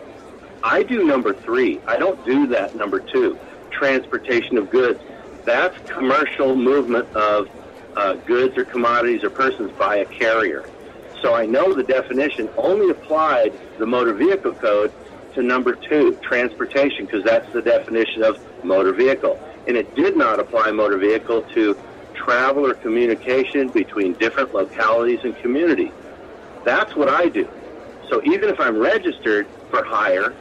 I 0.64 0.84
do 0.84 1.04
number 1.04 1.34
three. 1.34 1.80
I 1.88 1.98
don't 1.98 2.24
do 2.26 2.48
that 2.48 2.76
number 2.76 3.00
two, 3.00 3.38
transportation 3.72 4.58
of 4.58 4.70
goods. 4.70 5.00
That's 5.46 5.76
commercial 5.92 6.56
movement 6.56 7.08
of 7.16 7.48
uh, 7.96 8.14
goods 8.28 8.58
or 8.58 8.66
commodities 8.66 9.24
or 9.24 9.30
persons 9.30 9.72
by 9.78 9.98
a 9.98 10.06
carrier. 10.06 10.66
So 11.22 11.36
I 11.36 11.46
know 11.46 11.74
the 11.74 11.84
definition 11.84 12.50
only 12.58 12.90
applied 12.90 13.54
the 13.80 13.86
motor 13.86 14.14
vehicle 14.14 14.54
code 14.54 14.92
to 15.36 15.44
number 15.44 15.78
two, 15.90 16.18
transportation, 16.24 17.06
because 17.06 17.24
that's 17.24 17.52
the 17.54 17.62
definition 17.62 18.24
of 18.24 18.40
motor 18.64 18.94
vehicle. 18.94 19.40
And 19.68 19.78
it 19.78 19.96
did 19.96 20.18
not 20.18 20.40
apply 20.40 20.72
motor 20.72 20.98
vehicle 20.98 21.44
to 21.54 21.78
travel 22.26 22.68
or 22.68 22.74
communication 22.76 23.70
between 23.70 24.14
different 24.16 24.54
localities 24.54 25.20
and 25.24 25.36
communities. 25.42 25.92
That's 26.66 26.96
what 26.96 27.10
I 27.10 27.30
do. 27.30 27.48
So 28.10 28.22
even 28.26 28.50
if 28.50 28.60
I'm 28.60 28.78
registered 28.78 29.48
for 29.70 29.84
hire, 29.84 30.34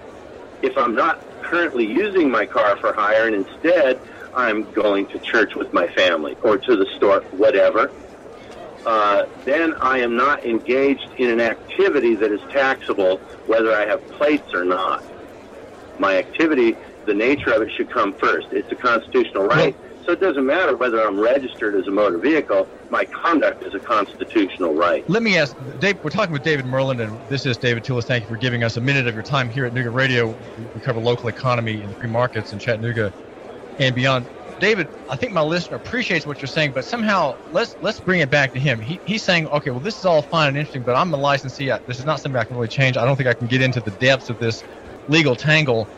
if 0.63 0.77
I'm 0.77 0.95
not 0.95 1.21
currently 1.43 1.87
using 1.87 2.31
my 2.31 2.47
car 2.47 2.77
for 2.79 2.93
hire 2.93 3.27
and 3.27 3.47
instead 3.47 4.01
I'm 4.35 4.71
going 4.73 5.07
to 5.09 5.19
church 5.19 5.55
with 5.57 5.73
my 5.73 5.89
family 5.89 6.37
or 6.43 6.59
to 6.59 6.77
the 6.77 6.87
store, 6.97 7.25
whatever, 7.31 7.93
uh, 8.87 9.25
then 9.45 9.75
I 9.81 9.99
am 9.99 10.17
not 10.17 10.45
engaged 10.45 11.07
in 11.19 11.31
an 11.31 11.41
activity 11.41 12.15
that 12.17 12.33
is 12.33 12.41
taxable 12.51 13.21
whether 13.47 13.73
I 13.73 13.87
have 13.87 14.01
plates 14.11 14.55
or 14.55 14.65
not. 14.65 15.05
My 15.99 16.17
activity, 16.17 16.77
the 17.05 17.15
nature 17.15 17.53
of 17.53 17.63
it 17.63 17.71
should 17.77 17.93
come 17.93 18.15
first. 18.15 18.49
It's 18.53 18.71
a 18.73 18.77
constitutional 18.77 19.47
right. 19.47 19.77
So 20.07 20.13
it 20.13 20.21
doesn't 20.21 20.47
matter 20.47 20.77
whether 20.77 21.07
I'm 21.07 21.21
registered 21.21 21.77
as 21.77 21.87
a 21.87 21.91
motor 21.91 22.19
vehicle. 22.19 22.69
My 22.89 23.05
conduct 23.23 23.63
is 23.65 23.75
a 23.75 23.81
constitutional 23.81 24.75
right. 24.75 25.05
Let 25.09 25.23
me 25.23 25.37
ask, 25.37 25.55
Dave. 25.79 25.99
We're 26.03 26.11
talking 26.11 26.33
with 26.33 26.43
David 26.43 26.65
Myrland, 26.65 27.03
and 27.03 27.21
this 27.29 27.45
is 27.45 27.59
David 27.59 27.85
Tulis. 27.85 28.05
Thank 28.05 28.25
you 28.25 28.29
for 28.29 28.39
giving 28.39 28.63
us 28.63 28.77
a 28.77 28.81
minute 28.81 29.07
of 29.07 29.15
your 29.15 29.23
time 29.23 29.51
here 29.51 29.67
at 29.67 29.75
Nooga 29.75 29.93
Radio. 29.93 30.37
We 30.73 30.81
cover 30.81 31.01
local 31.01 31.29
economy 31.29 31.83
and 31.83 31.91
the 31.91 31.95
free 31.97 32.09
markets 32.09 32.53
in 32.53 32.59
Chattanooga 32.59 33.13
and 33.79 33.95
beyond. 33.95 34.29
David, 34.59 34.89
I 35.09 35.17
think 35.17 35.33
my 35.33 35.41
listener 35.41 35.77
appreciates 35.77 36.27
what 36.27 36.43
you're 36.43 36.49
saying, 36.49 36.73
but 36.73 36.85
somehow 36.85 37.37
let's 37.49 37.77
let's 37.81 38.01
bring 38.01 38.21
it 38.21 38.29
back 38.31 38.53
to 38.53 38.61
him. 38.61 38.81
He, 38.81 39.01
he's 39.05 39.25
saying, 39.25 39.47
okay, 39.49 39.71
well, 39.71 39.81
this 39.81 39.97
is 39.97 40.05
all 40.05 40.23
fine 40.23 40.49
and 40.49 40.57
interesting, 40.59 40.83
but 40.83 40.97
I'm 40.97 41.13
a 41.15 41.17
licensee. 41.17 41.71
I, 41.71 41.81
this 41.87 41.99
is 41.99 42.05
not 42.05 42.21
something 42.21 42.39
I 42.39 42.45
can 42.45 42.57
really 42.57 42.69
change. 42.69 42.97
I 42.97 43.05
don't 43.07 43.17
think 43.17 43.29
I 43.29 43.35
can 43.35 43.47
get 43.47 43.63
into 43.63 43.81
the 43.81 43.91
depths 43.93 44.29
of 44.29 44.39
this 44.39 44.63
legal 45.07 45.35
tangle. 45.35 45.89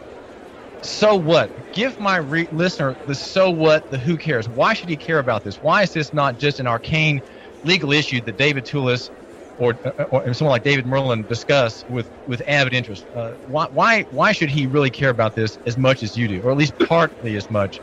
So 0.82 1.16
what? 1.16 1.52
Give 1.72 1.98
my 1.98 2.16
re- 2.16 2.48
listener 2.50 2.98
the 3.04 3.14
so 3.14 3.50
what, 3.50 3.84
the 3.90 3.98
who 3.98 4.16
cares. 4.16 4.48
Why 4.48 4.74
should 4.74 4.88
he 4.88 4.96
care 4.96 5.18
about 5.18 5.42
this? 5.44 5.62
Why 5.62 5.82
is 5.82 5.92
this 5.92 6.12
not 6.12 6.36
just 6.36 6.60
an 6.60 6.66
arcane 6.66 7.22
legal 7.64 7.92
issue 7.92 8.20
that 8.22 8.36
David 8.36 8.64
Tulis 8.64 9.10
or, 9.58 9.78
or 10.10 10.34
someone 10.34 10.52
like 10.52 10.62
David 10.62 10.86
Myrland 10.86 11.28
discuss 11.28 11.84
with, 11.88 12.08
with 12.26 12.42
avid 12.46 12.72
interest? 12.72 13.06
Uh, 13.14 13.32
why, 13.46 13.66
why, 13.72 14.06
why 14.10 14.32
should 14.32 14.50
he 14.50 14.66
really 14.66 14.90
care 14.90 15.10
about 15.10 15.34
this 15.34 15.58
as 15.66 15.76
much 15.76 16.02
as 16.02 16.16
you 16.16 16.28
do, 16.28 16.40
or 16.42 16.50
at 16.50 16.56
least 16.56 16.78
partly 16.78 17.36
as 17.36 17.50
much 17.50 17.80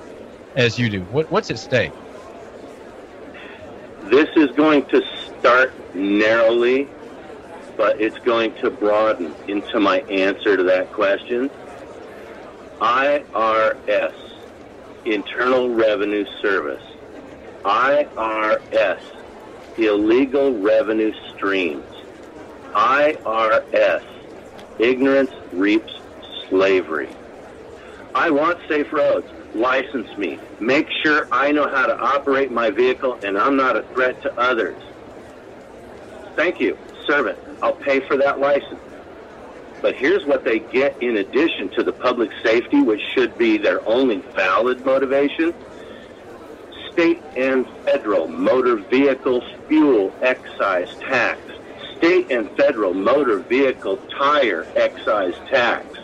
as 0.56 0.78
you 0.78 0.90
do? 0.90 1.02
What, 1.12 1.30
what's 1.32 1.50
at 1.50 1.60
stake? 1.60 1.92
This 4.10 4.30
is 4.36 4.50
going 4.56 4.86
to 4.88 5.04
start 5.40 5.74
narrowly, 5.96 6.88
but 7.78 8.02
it's 8.02 8.18
going 8.20 8.54
to 8.56 8.70
broaden 8.70 9.36
into 9.48 9.80
my 9.80 10.00
answer 10.02 10.58
to 10.58 10.64
that 10.64 10.92
question. 10.92 11.50
IRS, 12.82 14.14
Internal 15.06 15.70
Revenue 15.70 16.26
Service. 16.42 16.84
IRS, 17.64 19.00
illegal 19.78 20.60
revenue 20.60 21.14
streams. 21.40 21.86
IRS, 22.74 24.04
ignorance 24.78 25.32
reaps 25.54 25.94
slavery. 26.50 27.10
I 28.14 28.30
want 28.30 28.60
safe 28.68 28.92
roads. 28.92 29.28
License 29.56 30.16
me. 30.18 30.38
Make 30.60 30.88
sure 31.04 31.28
I 31.32 31.52
know 31.52 31.68
how 31.68 31.88
to 31.88 31.98
operate 31.98 32.52
my 32.52 32.70
vehicle 32.70 33.18
and 33.24 33.38
I'm 33.38 33.56
not 33.56 33.78
a 33.78 33.84
threat 33.94 34.22
to 34.24 34.40
others. 34.40 34.78
Thank 36.36 36.60
you. 36.60 36.78
Servant. 37.08 37.40
I'll 37.62 37.74
pay 37.74 38.02
for 38.02 38.18
that 38.18 38.40
license. 38.40 38.80
But 39.82 39.96
here's 39.96 40.26
what 40.26 40.44
they 40.44 40.60
get 40.60 41.02
in 41.02 41.18
addition 41.18 41.70
to 41.70 41.84
the 41.84 41.94
public 41.94 42.30
safety, 42.44 42.82
which 42.82 43.02
should 43.16 43.38
be 43.38 43.58
their 43.58 43.86
only 43.88 44.18
valid 44.36 44.86
motivation. 44.86 45.54
State 47.00 47.24
and 47.38 47.66
federal 47.86 48.28
motor 48.28 48.76
vehicle 48.76 49.42
fuel 49.70 50.14
excise 50.22 50.94
tax. 50.98 51.40
State 51.98 52.30
and 52.30 52.52
federal 52.58 52.94
motor 52.94 53.40
vehicle 53.40 53.96
tire 54.18 54.68
excise 54.76 55.34
tax. 55.50 55.98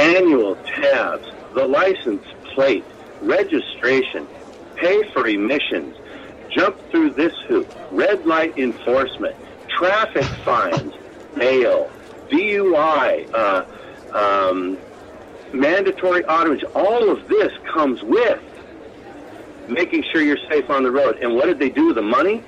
Annual 0.00 0.56
tabs. 0.56 1.28
The 1.54 1.64
license 1.64 2.26
plate. 2.54 2.84
Registration. 3.22 4.26
Pay 4.74 5.08
for 5.12 5.28
emissions. 5.28 5.96
Jump 6.50 6.76
through 6.90 7.10
this 7.10 7.34
hoop. 7.46 7.72
Red 7.92 8.26
light 8.26 8.58
enforcement. 8.58 9.36
Traffic 9.78 10.24
fines. 10.44 10.92
Bail. 11.36 11.88
DUI, 12.30 13.32
uh, 13.32 13.64
um, 14.12 14.76
mandatory 15.52 16.24
automation, 16.24 16.68
all 16.74 17.10
of 17.10 17.28
this 17.28 17.52
comes 17.72 18.02
with 18.02 18.42
making 19.68 20.04
sure 20.12 20.22
you're 20.22 20.38
safe 20.48 20.70
on 20.70 20.82
the 20.82 20.90
road. 20.90 21.18
And 21.20 21.34
what 21.34 21.46
did 21.46 21.58
they 21.58 21.70
do 21.70 21.86
with 21.86 21.96
the 21.96 22.02
money? 22.02 22.42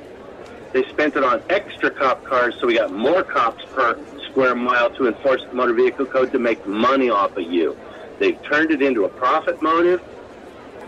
They 0.72 0.84
spent 0.84 1.16
it 1.16 1.24
on 1.24 1.42
extra 1.48 1.90
cop 1.90 2.24
cars, 2.24 2.54
so 2.60 2.66
we 2.66 2.76
got 2.76 2.92
more 2.92 3.22
cops 3.22 3.64
per 3.72 3.98
square 4.30 4.54
mile 4.54 4.90
to 4.96 5.08
enforce 5.08 5.42
the 5.44 5.54
motor 5.54 5.72
vehicle 5.72 6.06
code 6.06 6.30
to 6.32 6.38
make 6.38 6.66
money 6.66 7.08
off 7.08 7.36
of 7.36 7.44
you. 7.44 7.76
They've 8.18 8.40
turned 8.44 8.70
it 8.70 8.82
into 8.82 9.04
a 9.04 9.08
profit 9.08 9.62
motive. 9.62 10.02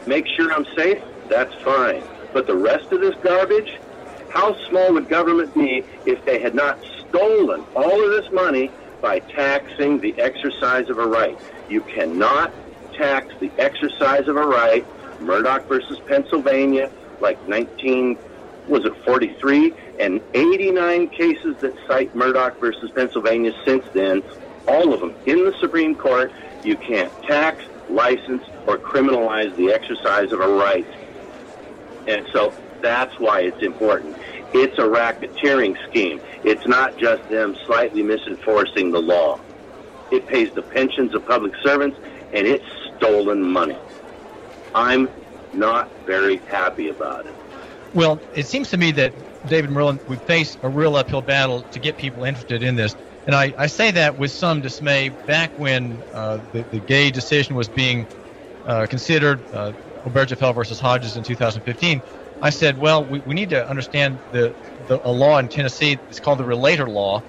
Make 0.07 0.27
sure 0.27 0.53
I'm 0.53 0.67
safe, 0.77 1.03
that's 1.29 1.55
fine. 1.63 2.03
But 2.33 2.47
the 2.47 2.57
rest 2.57 2.93
of 2.93 3.01
this 3.01 3.15
garbage, 3.23 3.79
how 4.29 4.57
small 4.69 4.93
would 4.93 5.09
government 5.09 5.55
be 5.55 5.85
if 6.07 6.25
they 6.25 6.41
had 6.41 6.55
not 6.55 6.79
stolen 7.09 7.65
all 7.75 8.05
of 8.05 8.11
this 8.11 8.31
money 8.33 8.71
by 9.01 9.19
taxing 9.21 10.01
the 10.01 10.19
exercise 10.21 10.89
of 10.91 10.99
a 10.99 11.07
right. 11.07 11.39
You 11.69 11.81
cannot 11.83 12.53
tax 12.97 13.33
the 13.41 13.51
exercise 13.59 14.29
of 14.29 14.37
a 14.37 14.47
right. 14.47 14.87
Murdock 15.21 15.67
versus 15.69 15.99
Pennsylvania, 16.07 16.91
like 17.21 17.49
19, 17.49 18.19
was 18.69 18.85
it 18.85 18.97
43? 19.05 19.75
And 19.99 20.21
89 20.35 21.09
cases 21.09 21.57
that 21.61 21.75
cite 21.87 22.15
Murdock 22.15 22.59
versus 22.59 22.91
Pennsylvania 22.93 23.53
since 23.65 23.85
then, 23.93 24.23
all 24.67 24.95
of 24.95 25.01
them 25.01 25.15
in 25.27 25.45
the 25.45 25.55
Supreme 25.61 25.95
Court. 25.95 26.33
You 26.65 26.77
can't 26.77 27.11
tax, 27.23 27.65
license, 27.89 28.43
or 28.67 28.79
criminalize 28.79 29.55
the 29.57 29.73
exercise 29.73 30.31
of 30.33 30.41
a 30.41 30.49
right. 30.49 30.87
And 32.07 32.27
so 32.33 32.53
that's 32.81 33.19
why 33.19 33.41
it's 33.41 33.63
important. 33.63 34.17
It's 34.53 34.79
a 34.79 34.83
racketeering 34.83 35.77
scheme. 35.89 36.21
It's 36.45 36.67
not 36.67 36.99
just 36.99 37.29
them 37.29 37.57
slightly 37.67 38.03
misenforcing 38.03 38.91
the 38.91 39.01
law. 39.01 39.41
It 40.11 40.27
pays 40.27 40.53
the 40.53 40.63
pensions 40.63 41.15
of 41.15 41.27
public 41.27 41.55
servants, 41.63 41.99
and 42.33 42.47
it's 42.47 42.65
stolen 42.97 43.43
money. 43.43 43.79
I'm 44.75 45.11
not 45.53 45.91
very 46.07 46.43
happy 46.49 46.89
about 46.89 47.27
it. 47.27 47.37
Well, 47.93 48.23
it 48.33 48.47
seems 48.47 48.71
to 48.71 48.77
me 48.77 48.93
that 48.93 49.15
David 49.47 49.71
Myrland, 49.71 50.01
we 50.07 50.17
face 50.17 50.57
a 50.63 50.69
real 50.69 50.97
uphill 50.97 51.23
battle 51.23 51.65
to 51.73 51.81
get 51.81 51.97
people 51.97 52.25
interested 52.25 52.63
in 52.63 52.77
this. 52.77 52.95
And 53.27 53.35
I, 53.35 53.53
I 53.59 53.67
say 53.67 53.91
that 53.93 54.17
with 54.17 54.31
some 54.33 54.61
dismay. 54.61 55.11
Back 55.27 55.53
when 55.57 56.05
uh, 56.13 56.41
the, 56.53 56.65
the 56.71 56.81
gay 56.81 57.11
decision 57.11 57.57
was 57.57 57.69
being 57.69 58.07
uh, 58.65 58.87
considered, 58.89 59.45
uh, 59.53 59.73
Obergefell 60.05 60.55
versus 60.55 60.79
Hodges 60.79 61.17
in 61.17 61.23
2015, 61.23 62.03
I 62.41 62.51
said, 62.51 62.79
well, 62.79 63.05
we, 63.05 63.21
we 63.21 63.35
need 63.35 63.51
to 63.51 63.69
understand 63.69 64.21
the, 64.31 64.57
the 64.87 65.01
a 65.05 65.11
law 65.11 65.39
in 65.39 65.49
Tennessee. 65.49 66.01
It's 66.09 66.21
called 66.21 66.39
the 66.39 66.45
Relator 66.45 66.89
Law 66.89 67.23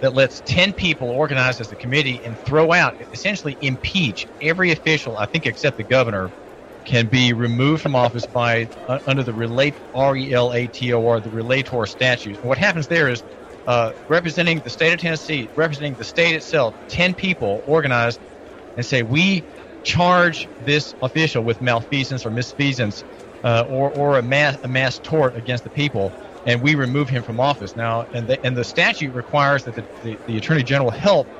that 0.00 0.14
lets 0.14 0.40
10 0.42 0.74
people 0.74 1.08
organize 1.08 1.60
as 1.60 1.70
a 1.72 1.76
committee 1.76 2.22
and 2.24 2.38
throw 2.38 2.72
out, 2.72 2.94
essentially 3.12 3.56
impeach 3.60 4.28
every 4.40 4.72
official, 4.72 5.16
I 5.16 5.26
think 5.26 5.46
except 5.46 5.76
the 5.76 5.84
governor, 5.84 6.32
can 6.84 7.08
be 7.08 7.32
removed 7.32 7.82
from 7.82 7.94
office 7.96 8.26
by 8.26 8.68
uh, 8.88 8.98
under 9.06 9.22
the 9.22 9.34
relate 9.34 9.76
R 9.94 10.16
E 10.16 10.32
L 10.32 10.52
A 10.52 10.68
T 10.68 10.92
O 10.92 11.06
R 11.06 11.20
the 11.20 11.30
relator 11.30 11.86
statute. 11.86 12.38
And 12.42 12.48
what 12.48 12.58
happens 12.58 12.88
there 12.88 13.08
is 13.08 13.22
uh, 13.66 13.92
representing 14.08 14.60
the 14.60 14.70
state 14.70 14.92
of 14.92 15.00
Tennessee, 15.00 15.50
representing 15.56 15.94
the 15.96 16.04
state 16.04 16.34
itself, 16.34 16.76
10 16.88 17.14
people 17.14 17.62
organized 17.66 18.20
and 18.76 18.84
say 18.84 19.02
we 19.02 19.46
charge 19.82 20.48
this 20.58 20.94
official 21.00 21.44
with 21.44 21.60
malfeasance 21.60 22.26
or 22.26 22.30
misfeasance 22.30 23.04
uh, 23.42 23.64
or, 23.66 23.90
or 23.90 24.18
a, 24.18 24.22
mass, 24.22 24.56
a 24.62 24.68
mass 24.68 24.98
tort 24.98 25.36
against 25.36 25.64
the 25.64 25.70
people, 25.70 26.14
and 26.44 26.62
we 26.62 26.74
remove 26.74 27.08
him 27.08 27.22
from 27.22 27.40
office. 27.40 27.76
Now, 27.76 28.06
and 28.12 28.26
the, 28.26 28.44
and 28.44 28.56
the 28.56 28.64
statute 28.64 29.12
requires 29.14 29.64
that 29.64 29.74
the, 29.74 29.86
the, 30.02 30.20
the 30.26 30.36
Attorney 30.38 30.62
General 30.62 30.90
help 30.90 31.30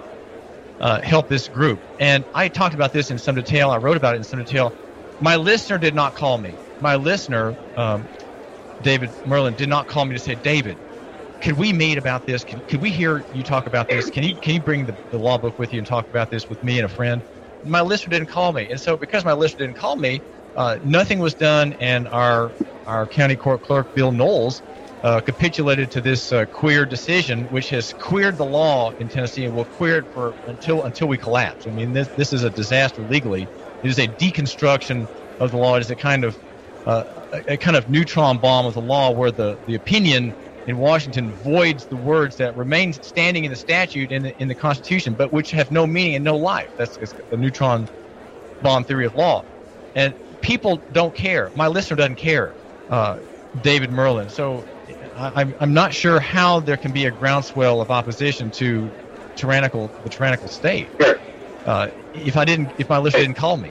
uh, 0.80 1.00
help 1.02 1.28
this 1.28 1.48
group. 1.48 1.82
And 1.98 2.26
I 2.34 2.48
talked 2.48 2.74
about 2.74 2.92
this 2.92 3.10
in 3.10 3.18
some 3.18 3.36
detail. 3.36 3.70
I 3.70 3.78
wrote 3.78 3.96
about 3.96 4.14
it 4.14 4.18
in 4.18 4.24
some 4.24 4.40
detail. 4.40 4.74
My 5.20 5.36
listener 5.36 5.78
did 5.78 5.94
not 5.94 6.14
call 6.14 6.38
me. 6.38 6.60
My 6.80 6.96
listener, 6.96 7.56
um, 7.76 8.08
David 8.80 9.14
Myrland, 9.26 9.56
did 9.56 9.68
not 9.68 9.86
call 9.86 10.04
me 10.04 10.14
to 10.14 10.20
say, 10.20 10.34
David, 10.34 10.78
could 11.40 11.58
we 11.58 11.72
meet 11.72 11.98
about 11.98 12.26
this? 12.26 12.44
Can, 12.44 12.62
could 12.68 12.82
we 12.82 12.90
hear 12.90 13.26
you 13.30 13.42
talk 13.42 13.66
about 13.66 13.88
this? 13.88 14.10
Can 14.10 14.24
you 14.24 14.38
can 14.40 14.54
you 14.54 14.62
bring 14.62 14.86
the, 14.86 14.96
the 15.10 15.18
law 15.18 15.38
book 15.38 15.58
with 15.58 15.72
you 15.72 15.78
and 15.78 15.86
talk 15.86 16.08
about 16.08 16.30
this 16.30 16.48
with 16.48 16.62
me 16.62 16.78
and 16.78 16.86
a 16.86 16.88
friend? 16.88 17.22
My 17.62 17.80
listener 17.80 18.10
didn't 18.18 18.28
call 18.28 18.52
me, 18.52 18.68
and 18.70 18.80
so 18.80 18.96
because 18.96 19.24
my 19.24 19.32
listener 19.32 19.66
didn't 19.66 19.76
call 19.78 19.96
me, 19.96 20.22
uh, 20.56 20.78
nothing 20.82 21.18
was 21.18 21.34
done, 21.34 21.74
and 21.74 22.08
our 22.08 22.54
our 22.86 23.06
county 23.06 23.36
court 23.36 23.62
clerk 23.62 23.88
Bill 23.94 24.12
Knowles 24.12 24.62
uh, 25.02 25.20
capitulated 25.20 25.90
to 25.92 26.00
this 26.00 26.32
uh, 26.32 26.46
queer 26.46 26.86
decision, 26.86 27.44
which 27.50 27.68
has 27.70 27.92
queered 27.92 28.38
the 28.38 28.44
law 28.46 28.92
in 28.98 29.08
Tennessee 29.08 29.44
and 29.44 29.54
will 29.54 29.66
queer 29.66 29.98
it 29.98 30.06
for 30.12 30.36
until 30.46 30.84
until 30.84 31.08
we 31.08 31.18
collapse. 31.18 31.66
I 31.66 31.70
mean, 31.70 31.92
this 31.92 32.08
this 32.16 32.32
is 32.32 32.42
a 32.42 32.50
disaster 32.50 33.02
legally. 33.02 33.50
It 33.84 33.90
is 33.90 33.98
a 33.98 34.08
deconstruction 34.08 35.08
of 35.38 35.52
the 35.52 35.58
law. 35.58 35.76
It 35.76 35.80
is 35.82 35.90
a 35.90 35.96
kind 35.96 36.24
of 36.24 36.36
uh, 36.86 37.04
a, 37.48 37.56
kind 37.56 37.76
of 37.76 37.88
neutron 37.88 38.38
bomb 38.38 38.66
of 38.66 38.74
the 38.74 38.80
law, 38.80 39.12
where 39.12 39.30
the 39.30 39.58
the 39.66 39.74
opinion 39.76 40.34
in 40.66 40.78
Washington 40.78 41.34
voids 41.34 41.86
the 41.86 41.96
words 41.96 42.36
that 42.36 42.56
remain 42.56 42.92
standing 42.92 43.44
in 43.44 43.50
the 43.50 43.56
statute 43.56 44.10
in 44.10 44.22
the, 44.22 44.34
in 44.40 44.48
the 44.48 44.54
Constitution, 44.54 45.14
but 45.14 45.32
which 45.32 45.50
have 45.50 45.70
no 45.70 45.86
meaning 45.86 46.14
and 46.16 46.24
no 46.24 46.36
life. 46.36 46.70
That's, 46.78 46.96
the 47.30 47.36
neutron 47.36 47.86
bomb 48.62 48.84
theory 48.84 49.04
of 49.04 49.14
law. 49.14 49.44
And 49.94 50.14
people 50.40 50.82
don't 50.90 51.14
care. 51.14 51.52
My 51.54 51.66
listener 51.68 51.96
doesn't 51.96 52.16
care, 52.16 52.56
uh, 52.88 53.16
David 53.60 53.90
Myrland. 53.90 54.30
So 54.30 54.64
I, 55.14 55.42
I'm, 55.42 55.54
I'm 55.60 55.74
not 55.74 55.92
sure 55.92 56.18
how 56.18 56.60
there 56.60 56.78
can 56.78 56.92
be 56.92 57.04
a 57.04 57.10
groundswell 57.10 57.80
of 57.80 57.90
opposition 57.90 58.50
to 58.52 58.90
tyrannical 59.36 59.92
the 60.02 60.08
tyrannical 60.10 60.48
state. 60.48 60.88
Sure. 61.00 61.18
Uh, 61.64 61.88
if 62.14 62.36
I 62.36 62.44
didn't, 62.44 62.70
if 62.78 62.88
my 62.88 62.98
listener 62.98 63.20
didn't 63.20 63.36
call 63.36 63.56
me. 63.56 63.70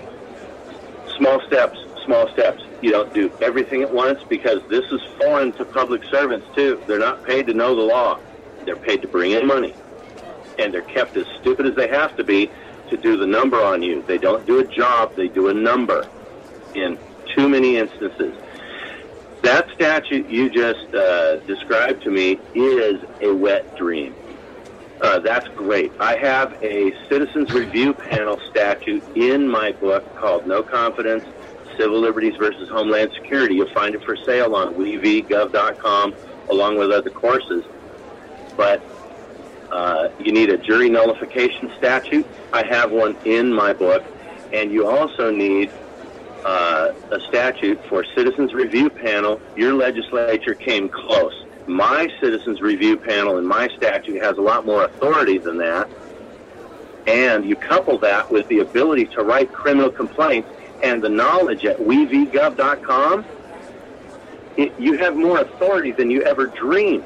Small 1.17 1.41
steps, 1.47 1.77
small 2.05 2.27
steps. 2.33 2.63
You 2.81 2.91
don't 2.91 3.13
do 3.13 3.31
everything 3.41 3.81
at 3.81 3.93
once 3.93 4.21
because 4.27 4.61
this 4.69 4.83
is 4.91 5.01
foreign 5.19 5.51
to 5.53 5.65
public 5.65 6.03
servants 6.05 6.47
too. 6.55 6.81
They're 6.87 6.99
not 6.99 7.23
paid 7.23 7.47
to 7.47 7.53
know 7.53 7.75
the 7.75 7.81
law. 7.81 8.19
They're 8.65 8.75
paid 8.75 9.01
to 9.03 9.07
bring 9.07 9.31
in 9.31 9.47
money. 9.47 9.73
And 10.59 10.73
they're 10.73 10.81
kept 10.81 11.15
as 11.17 11.25
stupid 11.39 11.65
as 11.65 11.75
they 11.75 11.87
have 11.87 12.15
to 12.17 12.23
be 12.23 12.49
to 12.89 12.97
do 12.97 13.17
the 13.17 13.27
number 13.27 13.61
on 13.61 13.81
you. 13.81 14.03
They 14.03 14.17
don't 14.17 14.45
do 14.45 14.59
a 14.59 14.65
job, 14.65 15.15
they 15.15 15.27
do 15.27 15.47
a 15.47 15.53
number 15.53 16.07
in 16.75 16.97
too 17.35 17.47
many 17.47 17.77
instances. 17.77 18.35
That 19.43 19.67
statute 19.75 20.29
you 20.29 20.49
just 20.49 20.93
uh, 20.93 21.37
described 21.41 22.03
to 22.03 22.11
me 22.11 22.39
is 22.53 23.01
a 23.21 23.33
wet 23.33 23.75
dream. 23.77 24.15
Uh, 25.01 25.19
that's 25.19 25.47
great. 25.49 25.91
I 25.99 26.15
have 26.17 26.53
a 26.63 26.93
citizens 27.09 27.51
review 27.51 27.93
panel 27.93 28.39
statute 28.49 29.03
in 29.15 29.47
my 29.47 29.71
book 29.73 30.15
called 30.15 30.47
No 30.47 30.63
Confidence 30.63 31.25
Civil 31.77 31.99
Liberties 31.99 32.35
versus 32.37 32.69
Homeland 32.69 33.11
Security. 33.13 33.55
You'll 33.55 33.73
find 33.73 33.95
it 33.95 34.03
for 34.03 34.15
sale 34.15 34.55
on 34.55 34.75
wevgov.com 34.75 36.15
along 36.49 36.77
with 36.77 36.91
other 36.91 37.09
courses. 37.09 37.63
But 38.55 38.81
uh, 39.71 40.09
you 40.19 40.31
need 40.31 40.49
a 40.49 40.57
jury 40.57 40.89
nullification 40.89 41.71
statute. 41.77 42.25
I 42.51 42.65
have 42.65 42.91
one 42.91 43.17
in 43.25 43.51
my 43.51 43.73
book. 43.73 44.03
And 44.53 44.71
you 44.71 44.87
also 44.87 45.31
need 45.31 45.71
uh, 46.45 46.93
a 47.11 47.19
statute 47.21 47.83
for 47.85 48.05
citizens 48.15 48.53
review 48.53 48.89
panel. 48.89 49.41
Your 49.55 49.73
legislature 49.73 50.53
came 50.53 50.89
close. 50.89 51.42
My 51.67 52.09
citizens 52.19 52.61
review 52.61 52.97
panel 52.97 53.37
in 53.37 53.45
my 53.45 53.69
statute 53.69 54.21
has 54.21 54.37
a 54.37 54.41
lot 54.41 54.65
more 54.65 54.83
authority 54.83 55.37
than 55.37 55.57
that. 55.59 55.89
And 57.07 57.45
you 57.45 57.55
couple 57.55 57.97
that 57.99 58.29
with 58.31 58.47
the 58.47 58.59
ability 58.59 59.05
to 59.07 59.23
write 59.23 59.51
criminal 59.51 59.89
complaints 59.89 60.49
and 60.81 61.01
the 61.01 61.09
knowledge 61.09 61.65
at 61.65 61.77
wevgov.com, 61.77 63.25
you 64.57 64.97
have 64.97 65.15
more 65.15 65.39
authority 65.39 65.91
than 65.91 66.11
you 66.11 66.21
ever 66.23 66.47
dreamed. 66.47 67.05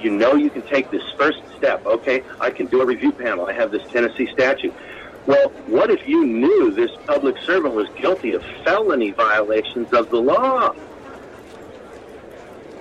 You 0.00 0.10
know 0.10 0.34
you 0.34 0.50
can 0.50 0.62
take 0.62 0.90
this 0.90 1.02
first 1.16 1.40
step. 1.56 1.84
Okay, 1.86 2.22
I 2.40 2.50
can 2.50 2.66
do 2.66 2.82
a 2.82 2.86
review 2.86 3.10
panel. 3.10 3.46
I 3.46 3.52
have 3.54 3.70
this 3.70 3.90
Tennessee 3.90 4.28
statute. 4.32 4.74
Well, 5.26 5.48
what 5.66 5.90
if 5.90 6.06
you 6.06 6.26
knew 6.26 6.70
this 6.70 6.90
public 7.06 7.38
servant 7.38 7.74
was 7.74 7.88
guilty 7.96 8.34
of 8.34 8.44
felony 8.64 9.12
violations 9.12 9.92
of 9.94 10.10
the 10.10 10.20
law? 10.20 10.74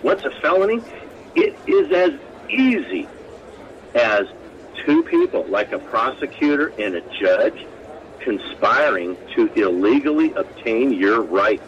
What's 0.02 0.26
a 0.26 0.32
felony? 0.42 0.82
It 1.36 1.56
is 1.68 1.92
as 1.96 2.12
easy 2.50 3.08
as 3.96 4.22
two 4.86 5.04
people, 5.04 5.46
like 5.50 5.72
a 5.72 5.80
prosecutor 5.80 6.74
and 6.78 6.96
a 6.96 7.02
judge, 7.22 7.58
conspiring 8.24 9.18
to 9.36 9.50
illegally 9.56 10.34
obtain 10.36 10.94
your 10.94 11.22
rights 11.24 11.64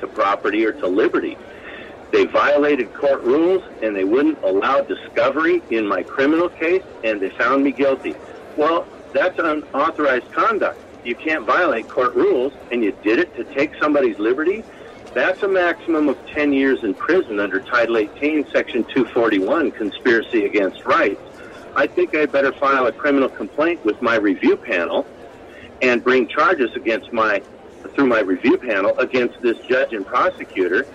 to 0.00 0.06
property 0.08 0.64
or 0.66 0.72
to 0.72 0.88
liberty. 0.88 1.36
They 2.12 2.26
violated 2.26 2.92
court 2.94 3.22
rules 3.22 3.62
and 3.82 3.94
they 3.94 4.04
wouldn't 4.04 4.42
allow 4.42 4.80
discovery 4.80 5.62
in 5.70 5.86
my 5.88 6.02
criminal 6.02 6.48
case 6.48 6.82
and 7.04 7.20
they 7.20 7.30
found 7.38 7.62
me 7.62 7.72
guilty. 7.72 8.14
Well, 8.56 8.86
that's 9.14 9.38
unauthorized 9.38 10.32
conduct. 10.34 10.78
You 11.04 11.14
can't 11.16 11.46
violate 11.46 11.88
court 11.88 12.14
rules 12.14 12.52
and 12.70 12.82
you 12.82 12.92
did 13.02 13.18
it 13.20 13.34
to 13.36 13.44
take 13.56 13.70
somebody's 13.80 14.18
liberty. 14.18 14.64
That's 15.12 15.42
a 15.42 15.48
maximum 15.48 16.08
of 16.08 16.16
10 16.34 16.52
years 16.52 16.84
in 16.84 16.94
prison 16.94 17.40
under 17.40 17.60
Title 17.60 17.96
18, 17.96 18.46
Section 18.52 18.84
241, 18.84 19.72
Conspiracy 19.72 20.44
Against 20.44 20.84
Rights. 20.84 21.20
I 21.74 21.88
think 21.88 22.14
I 22.14 22.26
better 22.26 22.52
file 22.52 22.86
a 22.86 22.92
criminal 22.92 23.28
complaint 23.28 23.84
with 23.84 24.00
my 24.00 24.16
review 24.16 24.56
panel 24.56 25.04
and 25.82 26.04
bring 26.04 26.28
charges 26.28 26.70
against 26.76 27.12
my 27.12 27.42
through 27.94 28.06
my 28.06 28.20
review 28.20 28.56
panel 28.58 28.96
against 28.98 29.40
this 29.42 29.56
judge 29.68 29.92
and 29.92 30.06
prosecutor 30.06 30.86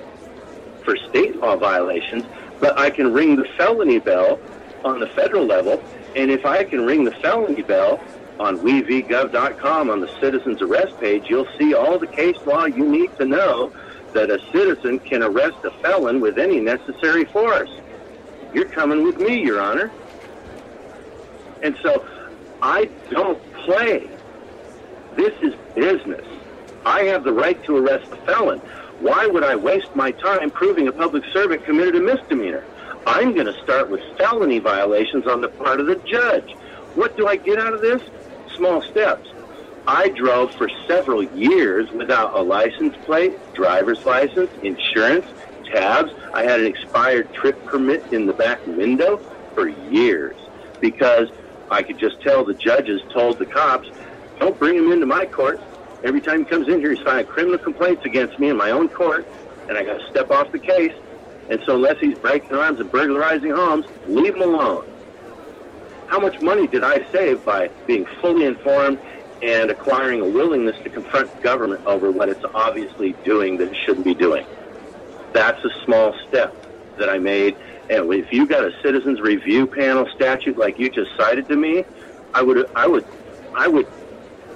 for 0.86 0.95
state 1.09 1.36
law 1.36 1.57
violations, 1.57 2.24
but 2.61 2.78
I 2.80 2.91
can 2.91 3.11
ring 3.11 3.36
the 3.36 3.45
felony 3.57 3.99
bell 3.99 4.39
on 4.86 5.01
the 5.01 5.07
federal 5.07 5.45
level, 5.45 5.84
and 6.16 6.32
if 6.32 6.45
I 6.45 6.63
can 6.63 6.86
ring 6.86 7.03
the 7.03 7.16
felony 7.22 7.63
bell 7.63 7.99
on 8.39 8.59
wevgov.com 8.59 9.89
on 9.89 9.99
the 9.99 10.09
citizens 10.22 10.61
arrest 10.61 10.97
page, 10.99 11.26
you'll 11.28 11.47
see 11.57 11.74
all 11.74 11.99
the 11.99 12.07
case 12.07 12.38
law 12.45 12.66
you 12.66 12.88
need 12.88 13.09
to 13.18 13.26
know 13.26 13.74
that 14.16 14.32
a 14.32 14.39
citizen 14.51 14.97
can 14.99 15.22
arrest 15.22 15.57
a 15.66 15.72
felon 15.82 16.22
with 16.22 16.39
any 16.39 16.59
necessary 16.59 17.26
force. 17.26 17.70
You're 18.53 18.70
coming 18.70 19.03
with 19.03 19.20
me, 19.20 19.43
Your 19.43 19.61
Honor. 19.61 19.91
And 21.61 21.78
so 21.84 22.05
I 22.61 22.86
don't 23.11 23.39
play. 23.53 24.09
This 25.16 25.34
is 25.41 25.53
business. 25.76 26.26
I 26.86 27.03
have 27.03 27.26
the 27.26 27.34
right 27.34 27.61
to 27.66 27.76
arrest 27.76 28.09
a 28.11 28.16
felon. 28.26 28.59
Why 29.01 29.28
would 29.28 29.43
I 29.43 29.57
waste 29.57 29.93
my 29.95 30.11
time 30.11 30.49
proving 30.49 30.88
a 30.88 30.93
public 30.93 31.26
servant 31.34 31.66
committed 31.66 31.95
a 31.95 31.99
misdemeanor? 31.99 32.63
I'm 33.05 33.34
going 33.34 33.47
to 33.47 33.63
start 33.63 33.89
with 33.89 34.01
felony 34.18 34.59
violations 34.59 35.28
on 35.28 35.41
the 35.41 35.49
part 35.49 35.82
of 35.82 35.88
the 35.88 35.95
judge. 35.95 36.53
What 36.95 37.18
do 37.18 37.28
I 37.28 37.36
get 37.36 37.59
out 37.59 37.74
of 37.74 37.82
this? 37.82 38.01
Small 38.55 38.82
steps. 38.82 39.28
I 39.88 40.09
drove 40.09 40.51
for 40.53 40.67
several 40.88 41.21
years 41.21 41.91
without 41.91 42.36
a 42.36 42.41
license 42.41 42.95
plate, 43.05 43.38
driver's 43.53 44.03
license, 44.03 44.49
insurance, 44.63 45.25
tabs. 45.71 46.11
I 46.33 46.43
had 46.43 46.59
an 46.59 46.65
expired 46.65 47.31
trip 47.33 47.63
permit 47.65 48.03
in 48.11 48.25
the 48.25 48.33
back 48.33 48.65
window 48.65 49.17
for 49.53 49.67
years 49.67 50.36
because 50.81 51.29
I 51.69 51.83
could 51.83 51.99
just 51.99 52.19
tell 52.21 52.43
the 52.43 52.55
judges 52.55 53.01
told 53.13 53.38
the 53.38 53.45
cops, 53.45 53.88
don't 54.39 54.57
bring 54.57 54.75
him 54.75 54.91
into 54.91 55.05
my 55.05 55.25
court. 55.27 55.61
Every 56.03 56.21
time 56.21 56.39
he 56.39 56.45
comes 56.45 56.67
in 56.67 56.79
here, 56.79 56.91
he's 56.91 57.03
filing 57.03 57.25
criminal 57.27 57.59
complaints 57.59 58.05
against 58.05 58.39
me 58.39 58.49
in 58.49 58.57
my 58.57 58.71
own 58.71 58.89
court, 58.89 59.25
and 59.69 59.77
I 59.77 59.83
got 59.83 59.99
to 59.99 60.09
step 60.09 60.31
off 60.31 60.51
the 60.51 60.59
case. 60.59 60.93
And 61.49 61.61
so, 61.65 61.75
unless 61.75 61.99
he's 61.99 62.17
breaking 62.17 62.55
arms 62.55 62.79
and 62.79 62.91
burglarizing 62.91 63.51
homes, 63.51 63.86
leave 64.07 64.36
him 64.36 64.41
alone. 64.41 64.86
How 66.07 66.19
much 66.19 66.39
money 66.41 66.67
did 66.67 66.83
I 66.83 67.05
save 67.11 67.43
by 67.45 67.69
being 67.88 68.05
fully 68.21 68.45
informed 68.45 68.99
and 69.41 69.69
acquiring 69.69 70.21
a 70.21 70.25
willingness 70.27 70.75
to 70.83 70.89
confront 70.89 71.41
government 71.41 71.81
over 71.86 72.11
what 72.11 72.29
it's 72.29 72.43
obviously 72.53 73.15
doing 73.23 73.57
that 73.57 73.67
it 73.67 73.77
shouldn't 73.86 74.05
be 74.05 74.15
doing? 74.15 74.45
That's 75.33 75.57
a 75.63 75.69
small 75.86 76.13
step 76.27 76.55
that 76.97 77.09
I 77.09 77.19
made. 77.19 77.55
And 77.89 78.11
if 78.13 78.31
you 78.31 78.47
got 78.47 78.63
a 78.63 78.71
citizens 78.83 79.19
review 79.21 79.67
panel 79.67 80.07
statute 80.15 80.57
like 80.57 80.79
you 80.79 80.89
just 80.89 81.09
cited 81.19 81.47
to 81.49 81.55
me, 81.55 81.83
I 82.33 82.41
would, 82.41 82.65
I 82.75 82.88
would, 82.88 83.05
I 83.53 83.67
would 83.67 83.88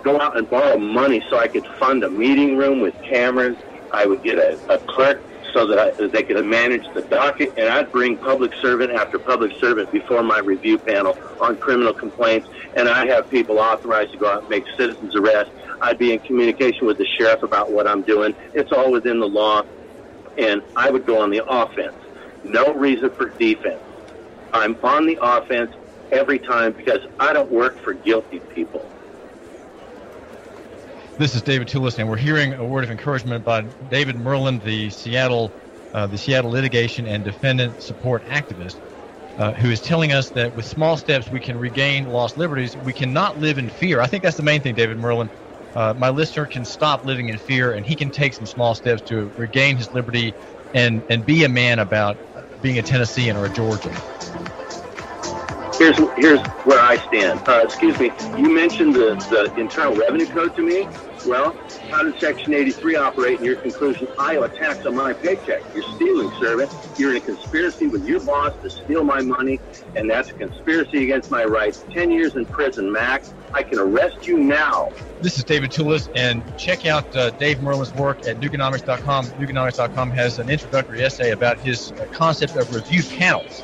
go 0.03 0.19
out 0.19 0.38
and 0.38 0.49
borrow 0.49 0.77
money 0.77 1.23
so 1.30 1.38
I 1.38 1.47
could 1.47 1.65
fund 1.80 2.03
a 2.03 2.09
meeting 2.09 2.57
room 2.57 2.82
with 2.82 2.95
cameras. 3.07 3.57
I 3.91 4.05
would 4.05 4.23
get 4.23 4.38
a, 4.38 4.59
a 4.69 4.80
clerk 4.89 5.21
so 5.54 5.68
that, 5.68 5.80
I, 5.80 6.08
they 6.14 6.24
could 6.24 6.43
manage 6.45 6.84
the 6.93 7.04
docket, 7.04 7.54
and 7.58 7.70
I'd 7.70 7.91
bring 7.91 8.18
public 8.18 8.52
servant 8.62 8.91
after 8.91 9.20
public 9.20 9.52
servant 9.62 9.91
before 9.91 10.24
my 10.24 10.39
review 10.39 10.80
panel 10.80 11.18
on 11.39 11.58
criminal 11.58 11.93
complaints, 11.93 12.47
and 12.76 12.89
I 12.89 13.08
have 13.08 13.30
people 13.30 13.60
authorized 13.60 14.12
to 14.12 14.18
go 14.18 14.30
out 14.30 14.39
and 14.41 14.50
make 14.50 14.64
citizens 14.78 15.14
arrests. 15.16 15.52
I'd 15.82 15.97
be 15.97 16.14
in 16.14 16.20
communication 16.22 16.88
with 16.88 16.97
the 16.97 17.08
sheriff 17.20 17.41
about 17.43 17.72
what 17.72 17.88
I'm 17.88 18.04
doing. 18.04 18.34
It's 18.54 18.72
all 18.72 18.91
within 18.91 19.20
the 19.20 19.28
law, 19.28 19.64
and 20.38 20.62
I 20.76 20.91
would 20.91 21.06
go 21.06 21.22
on 21.22 21.32
the 21.32 21.43
offense. 21.47 21.95
No 22.43 22.74
reason 22.74 23.12
for 23.18 23.32
defense. 23.39 23.84
I'm 24.54 24.78
on 24.84 25.06
the 25.06 25.18
offense 25.22 25.72
every 26.12 26.39
time 26.39 26.74
because 26.76 27.00
I 27.20 27.34
don't 27.34 27.52
work 27.52 27.76
for 27.84 27.93
guilty 27.93 28.43
people. 28.54 28.91
This 31.20 31.36
is 31.36 31.41
David 31.41 31.67
Tulis, 31.67 31.97
and 31.97 32.07
we're 32.07 32.15
hearing 32.15 32.53
a 32.53 32.65
word 32.65 32.86
of 32.86 32.91
encouragement 32.91 33.43
by 33.43 33.63
David 33.89 34.15
Myrland, 34.15 34.63
the 34.63 34.89
Seattle, 34.89 35.53
uh, 35.93 36.07
the 36.07 36.17
Seattle 36.17 36.49
litigation 36.49 37.05
and 37.05 37.26
defendant 37.26 37.82
support 37.82 38.24
activist, 38.24 38.78
uh, 39.38 39.51
who 39.51 39.70
is 39.70 39.82
telling 39.82 40.13
us 40.13 40.30
that 40.30 40.55
with 40.55 40.65
small 40.65 40.95
steps 40.95 41.30
we 41.30 41.41
can 41.41 41.57
regain 41.57 42.05
lost 42.05 42.38
liberties. 42.38 42.78
We 42.78 42.93
cannot 42.93 43.38
live 43.38 43.57
in 43.57 43.67
fear. 43.67 43.99
I 43.99 44.07
think 44.07 44.24
that's 44.24 44.38
the 44.38 44.43
main 44.43 44.61
thing, 44.61 44.76
David 44.76 44.97
Myrland. 44.97 45.30
Uh, 45.76 45.93
my 45.97 46.07
listener 46.07 46.47
can 46.47 46.63
stop 46.63 47.03
living 47.03 47.28
in 47.28 47.38
fear, 47.38 47.74
and 47.74 47.86
he 47.86 47.97
can 47.97 48.11
take 48.11 48.34
some 48.34 48.45
small 48.45 48.74
steps 48.74 49.01
to 49.01 49.34
regain 49.36 49.76
his 49.76 49.93
liberty 49.93 50.34
and 50.74 51.03
and 51.09 51.26
be 51.26 51.43
a 51.43 51.49
man 51.49 51.80
about 51.80 52.17
being 52.61 52.80
a 52.80 52.82
Tennessean 52.82 53.36
or 53.36 53.43
a 53.43 53.49
Georgian 53.49 53.93
here's 55.80 55.97
here's 56.17 56.41
where 56.65 56.80
I 56.80 56.97
stand. 56.97 57.41
Uh, 57.47 57.61
excuse 57.63 57.97
me. 57.97 58.11
You 58.38 58.53
mentioned 58.53 58.93
the, 58.93 59.15
the 59.30 59.59
Internal 59.59 59.95
Revenue 59.95 60.28
Code 60.28 60.53
to 60.55 60.61
me. 60.61 60.88
Well, 61.30 61.55
how 61.91 62.01
does 62.01 62.19
Section 62.19 62.55
83 62.55 62.95
operate 62.95 63.38
in 63.38 63.45
your 63.45 63.57
conclusion? 63.57 64.07
I 64.17 64.38
owe 64.38 64.41
a 64.41 64.49
tax 64.49 64.84
on 64.88 64.95
my 64.95 65.13
paycheck. 65.13 65.61
You're 65.75 65.84
stealing, 65.95 66.32
servant. 66.39 66.75
You're 66.97 67.11
in 67.11 67.17
a 67.17 67.19
conspiracy 67.19 67.86
with 67.86 68.07
your 68.07 68.19
boss 68.21 68.51
to 68.63 68.69
steal 68.71 69.03
my 69.03 69.21
money, 69.21 69.59
and 69.95 70.09
that's 70.09 70.32
a 70.32 70.34
conspiracy 70.34 71.03
against 71.03 71.30
my 71.30 71.43
rights. 71.43 71.86
10 71.91 72.09
years 72.09 72.36
in 72.36 72.47
prison, 72.47 72.91
max. 72.91 73.32
I 73.53 73.61
can 73.61 73.77
arrest 73.77 74.25
you 74.25 74.39
now. 74.39 74.91
This 75.21 75.38
is 75.38 75.43
David 75.43 75.69
Tulis, 75.69 76.09
and 76.15 76.41
check 76.57 76.88
out 76.88 77.15
uh, 77.15 77.30
Dave 77.30 77.57
Myrland's 77.59 77.93
work 77.93 78.27
at 78.27 78.39
Nooganomics.com. 78.39 79.25
Nooganomics.com 79.27 80.09
has 80.09 80.39
an 80.39 80.49
introductory 80.49 81.03
essay 81.03 81.30
about 81.30 81.59
his 81.59 81.91
uh, 81.91 82.07
concept 82.11 82.55
of 82.55 82.73
review 82.73 83.03
panels. 83.03 83.61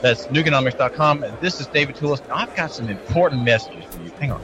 That's 0.00 0.28
Nooganomics.com. 0.28 1.24
And 1.24 1.36
this 1.40 1.60
is 1.60 1.66
David 1.66 1.96
Tulis. 1.96 2.22
I've 2.30 2.54
got 2.54 2.70
some 2.70 2.88
important 2.88 3.42
messages 3.42 3.84
for 3.86 4.00
you. 4.00 4.10
Hang 4.20 4.30
on. 4.30 4.42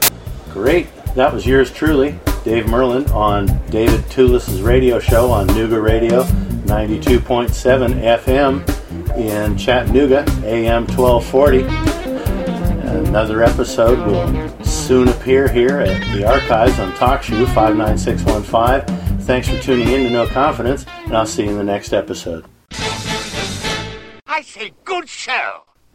Great. 0.57 0.87
That 1.13 1.31
was 1.31 1.45
yours 1.45 1.71
truly, 1.71 2.19
Dave 2.43 2.65
Myrland, 2.65 3.13
on 3.13 3.45
David 3.69 4.01
Tulis's 4.09 4.63
radio 4.63 4.97
show 4.97 5.29
on 5.29 5.47
Nooga 5.49 5.79
Radio, 5.79 6.23
92.7 6.65 8.01
FM 8.01 9.15
in 9.15 9.55
Chattanooga, 9.55 10.25
AM 10.43 10.87
1240. 10.87 11.61
Another 13.07 13.43
episode 13.43 13.99
will 14.07 14.65
soon 14.65 15.09
appear 15.09 15.47
here 15.47 15.77
at 15.77 16.01
the 16.17 16.25
archives 16.25 16.79
on 16.79 16.91
TalkShoe 16.93 17.45
59615. 17.53 19.19
Thanks 19.19 19.47
for 19.47 19.61
tuning 19.61 19.89
in 19.89 20.05
to 20.05 20.09
No 20.09 20.25
Confidence, 20.25 20.87
and 21.05 21.15
I'll 21.15 21.27
see 21.27 21.43
you 21.43 21.51
in 21.51 21.57
the 21.57 21.63
next 21.63 21.93
episode. 21.93 22.45
I 24.25 24.41
say 24.41 24.71
good 24.83 25.07
show. 25.07 25.66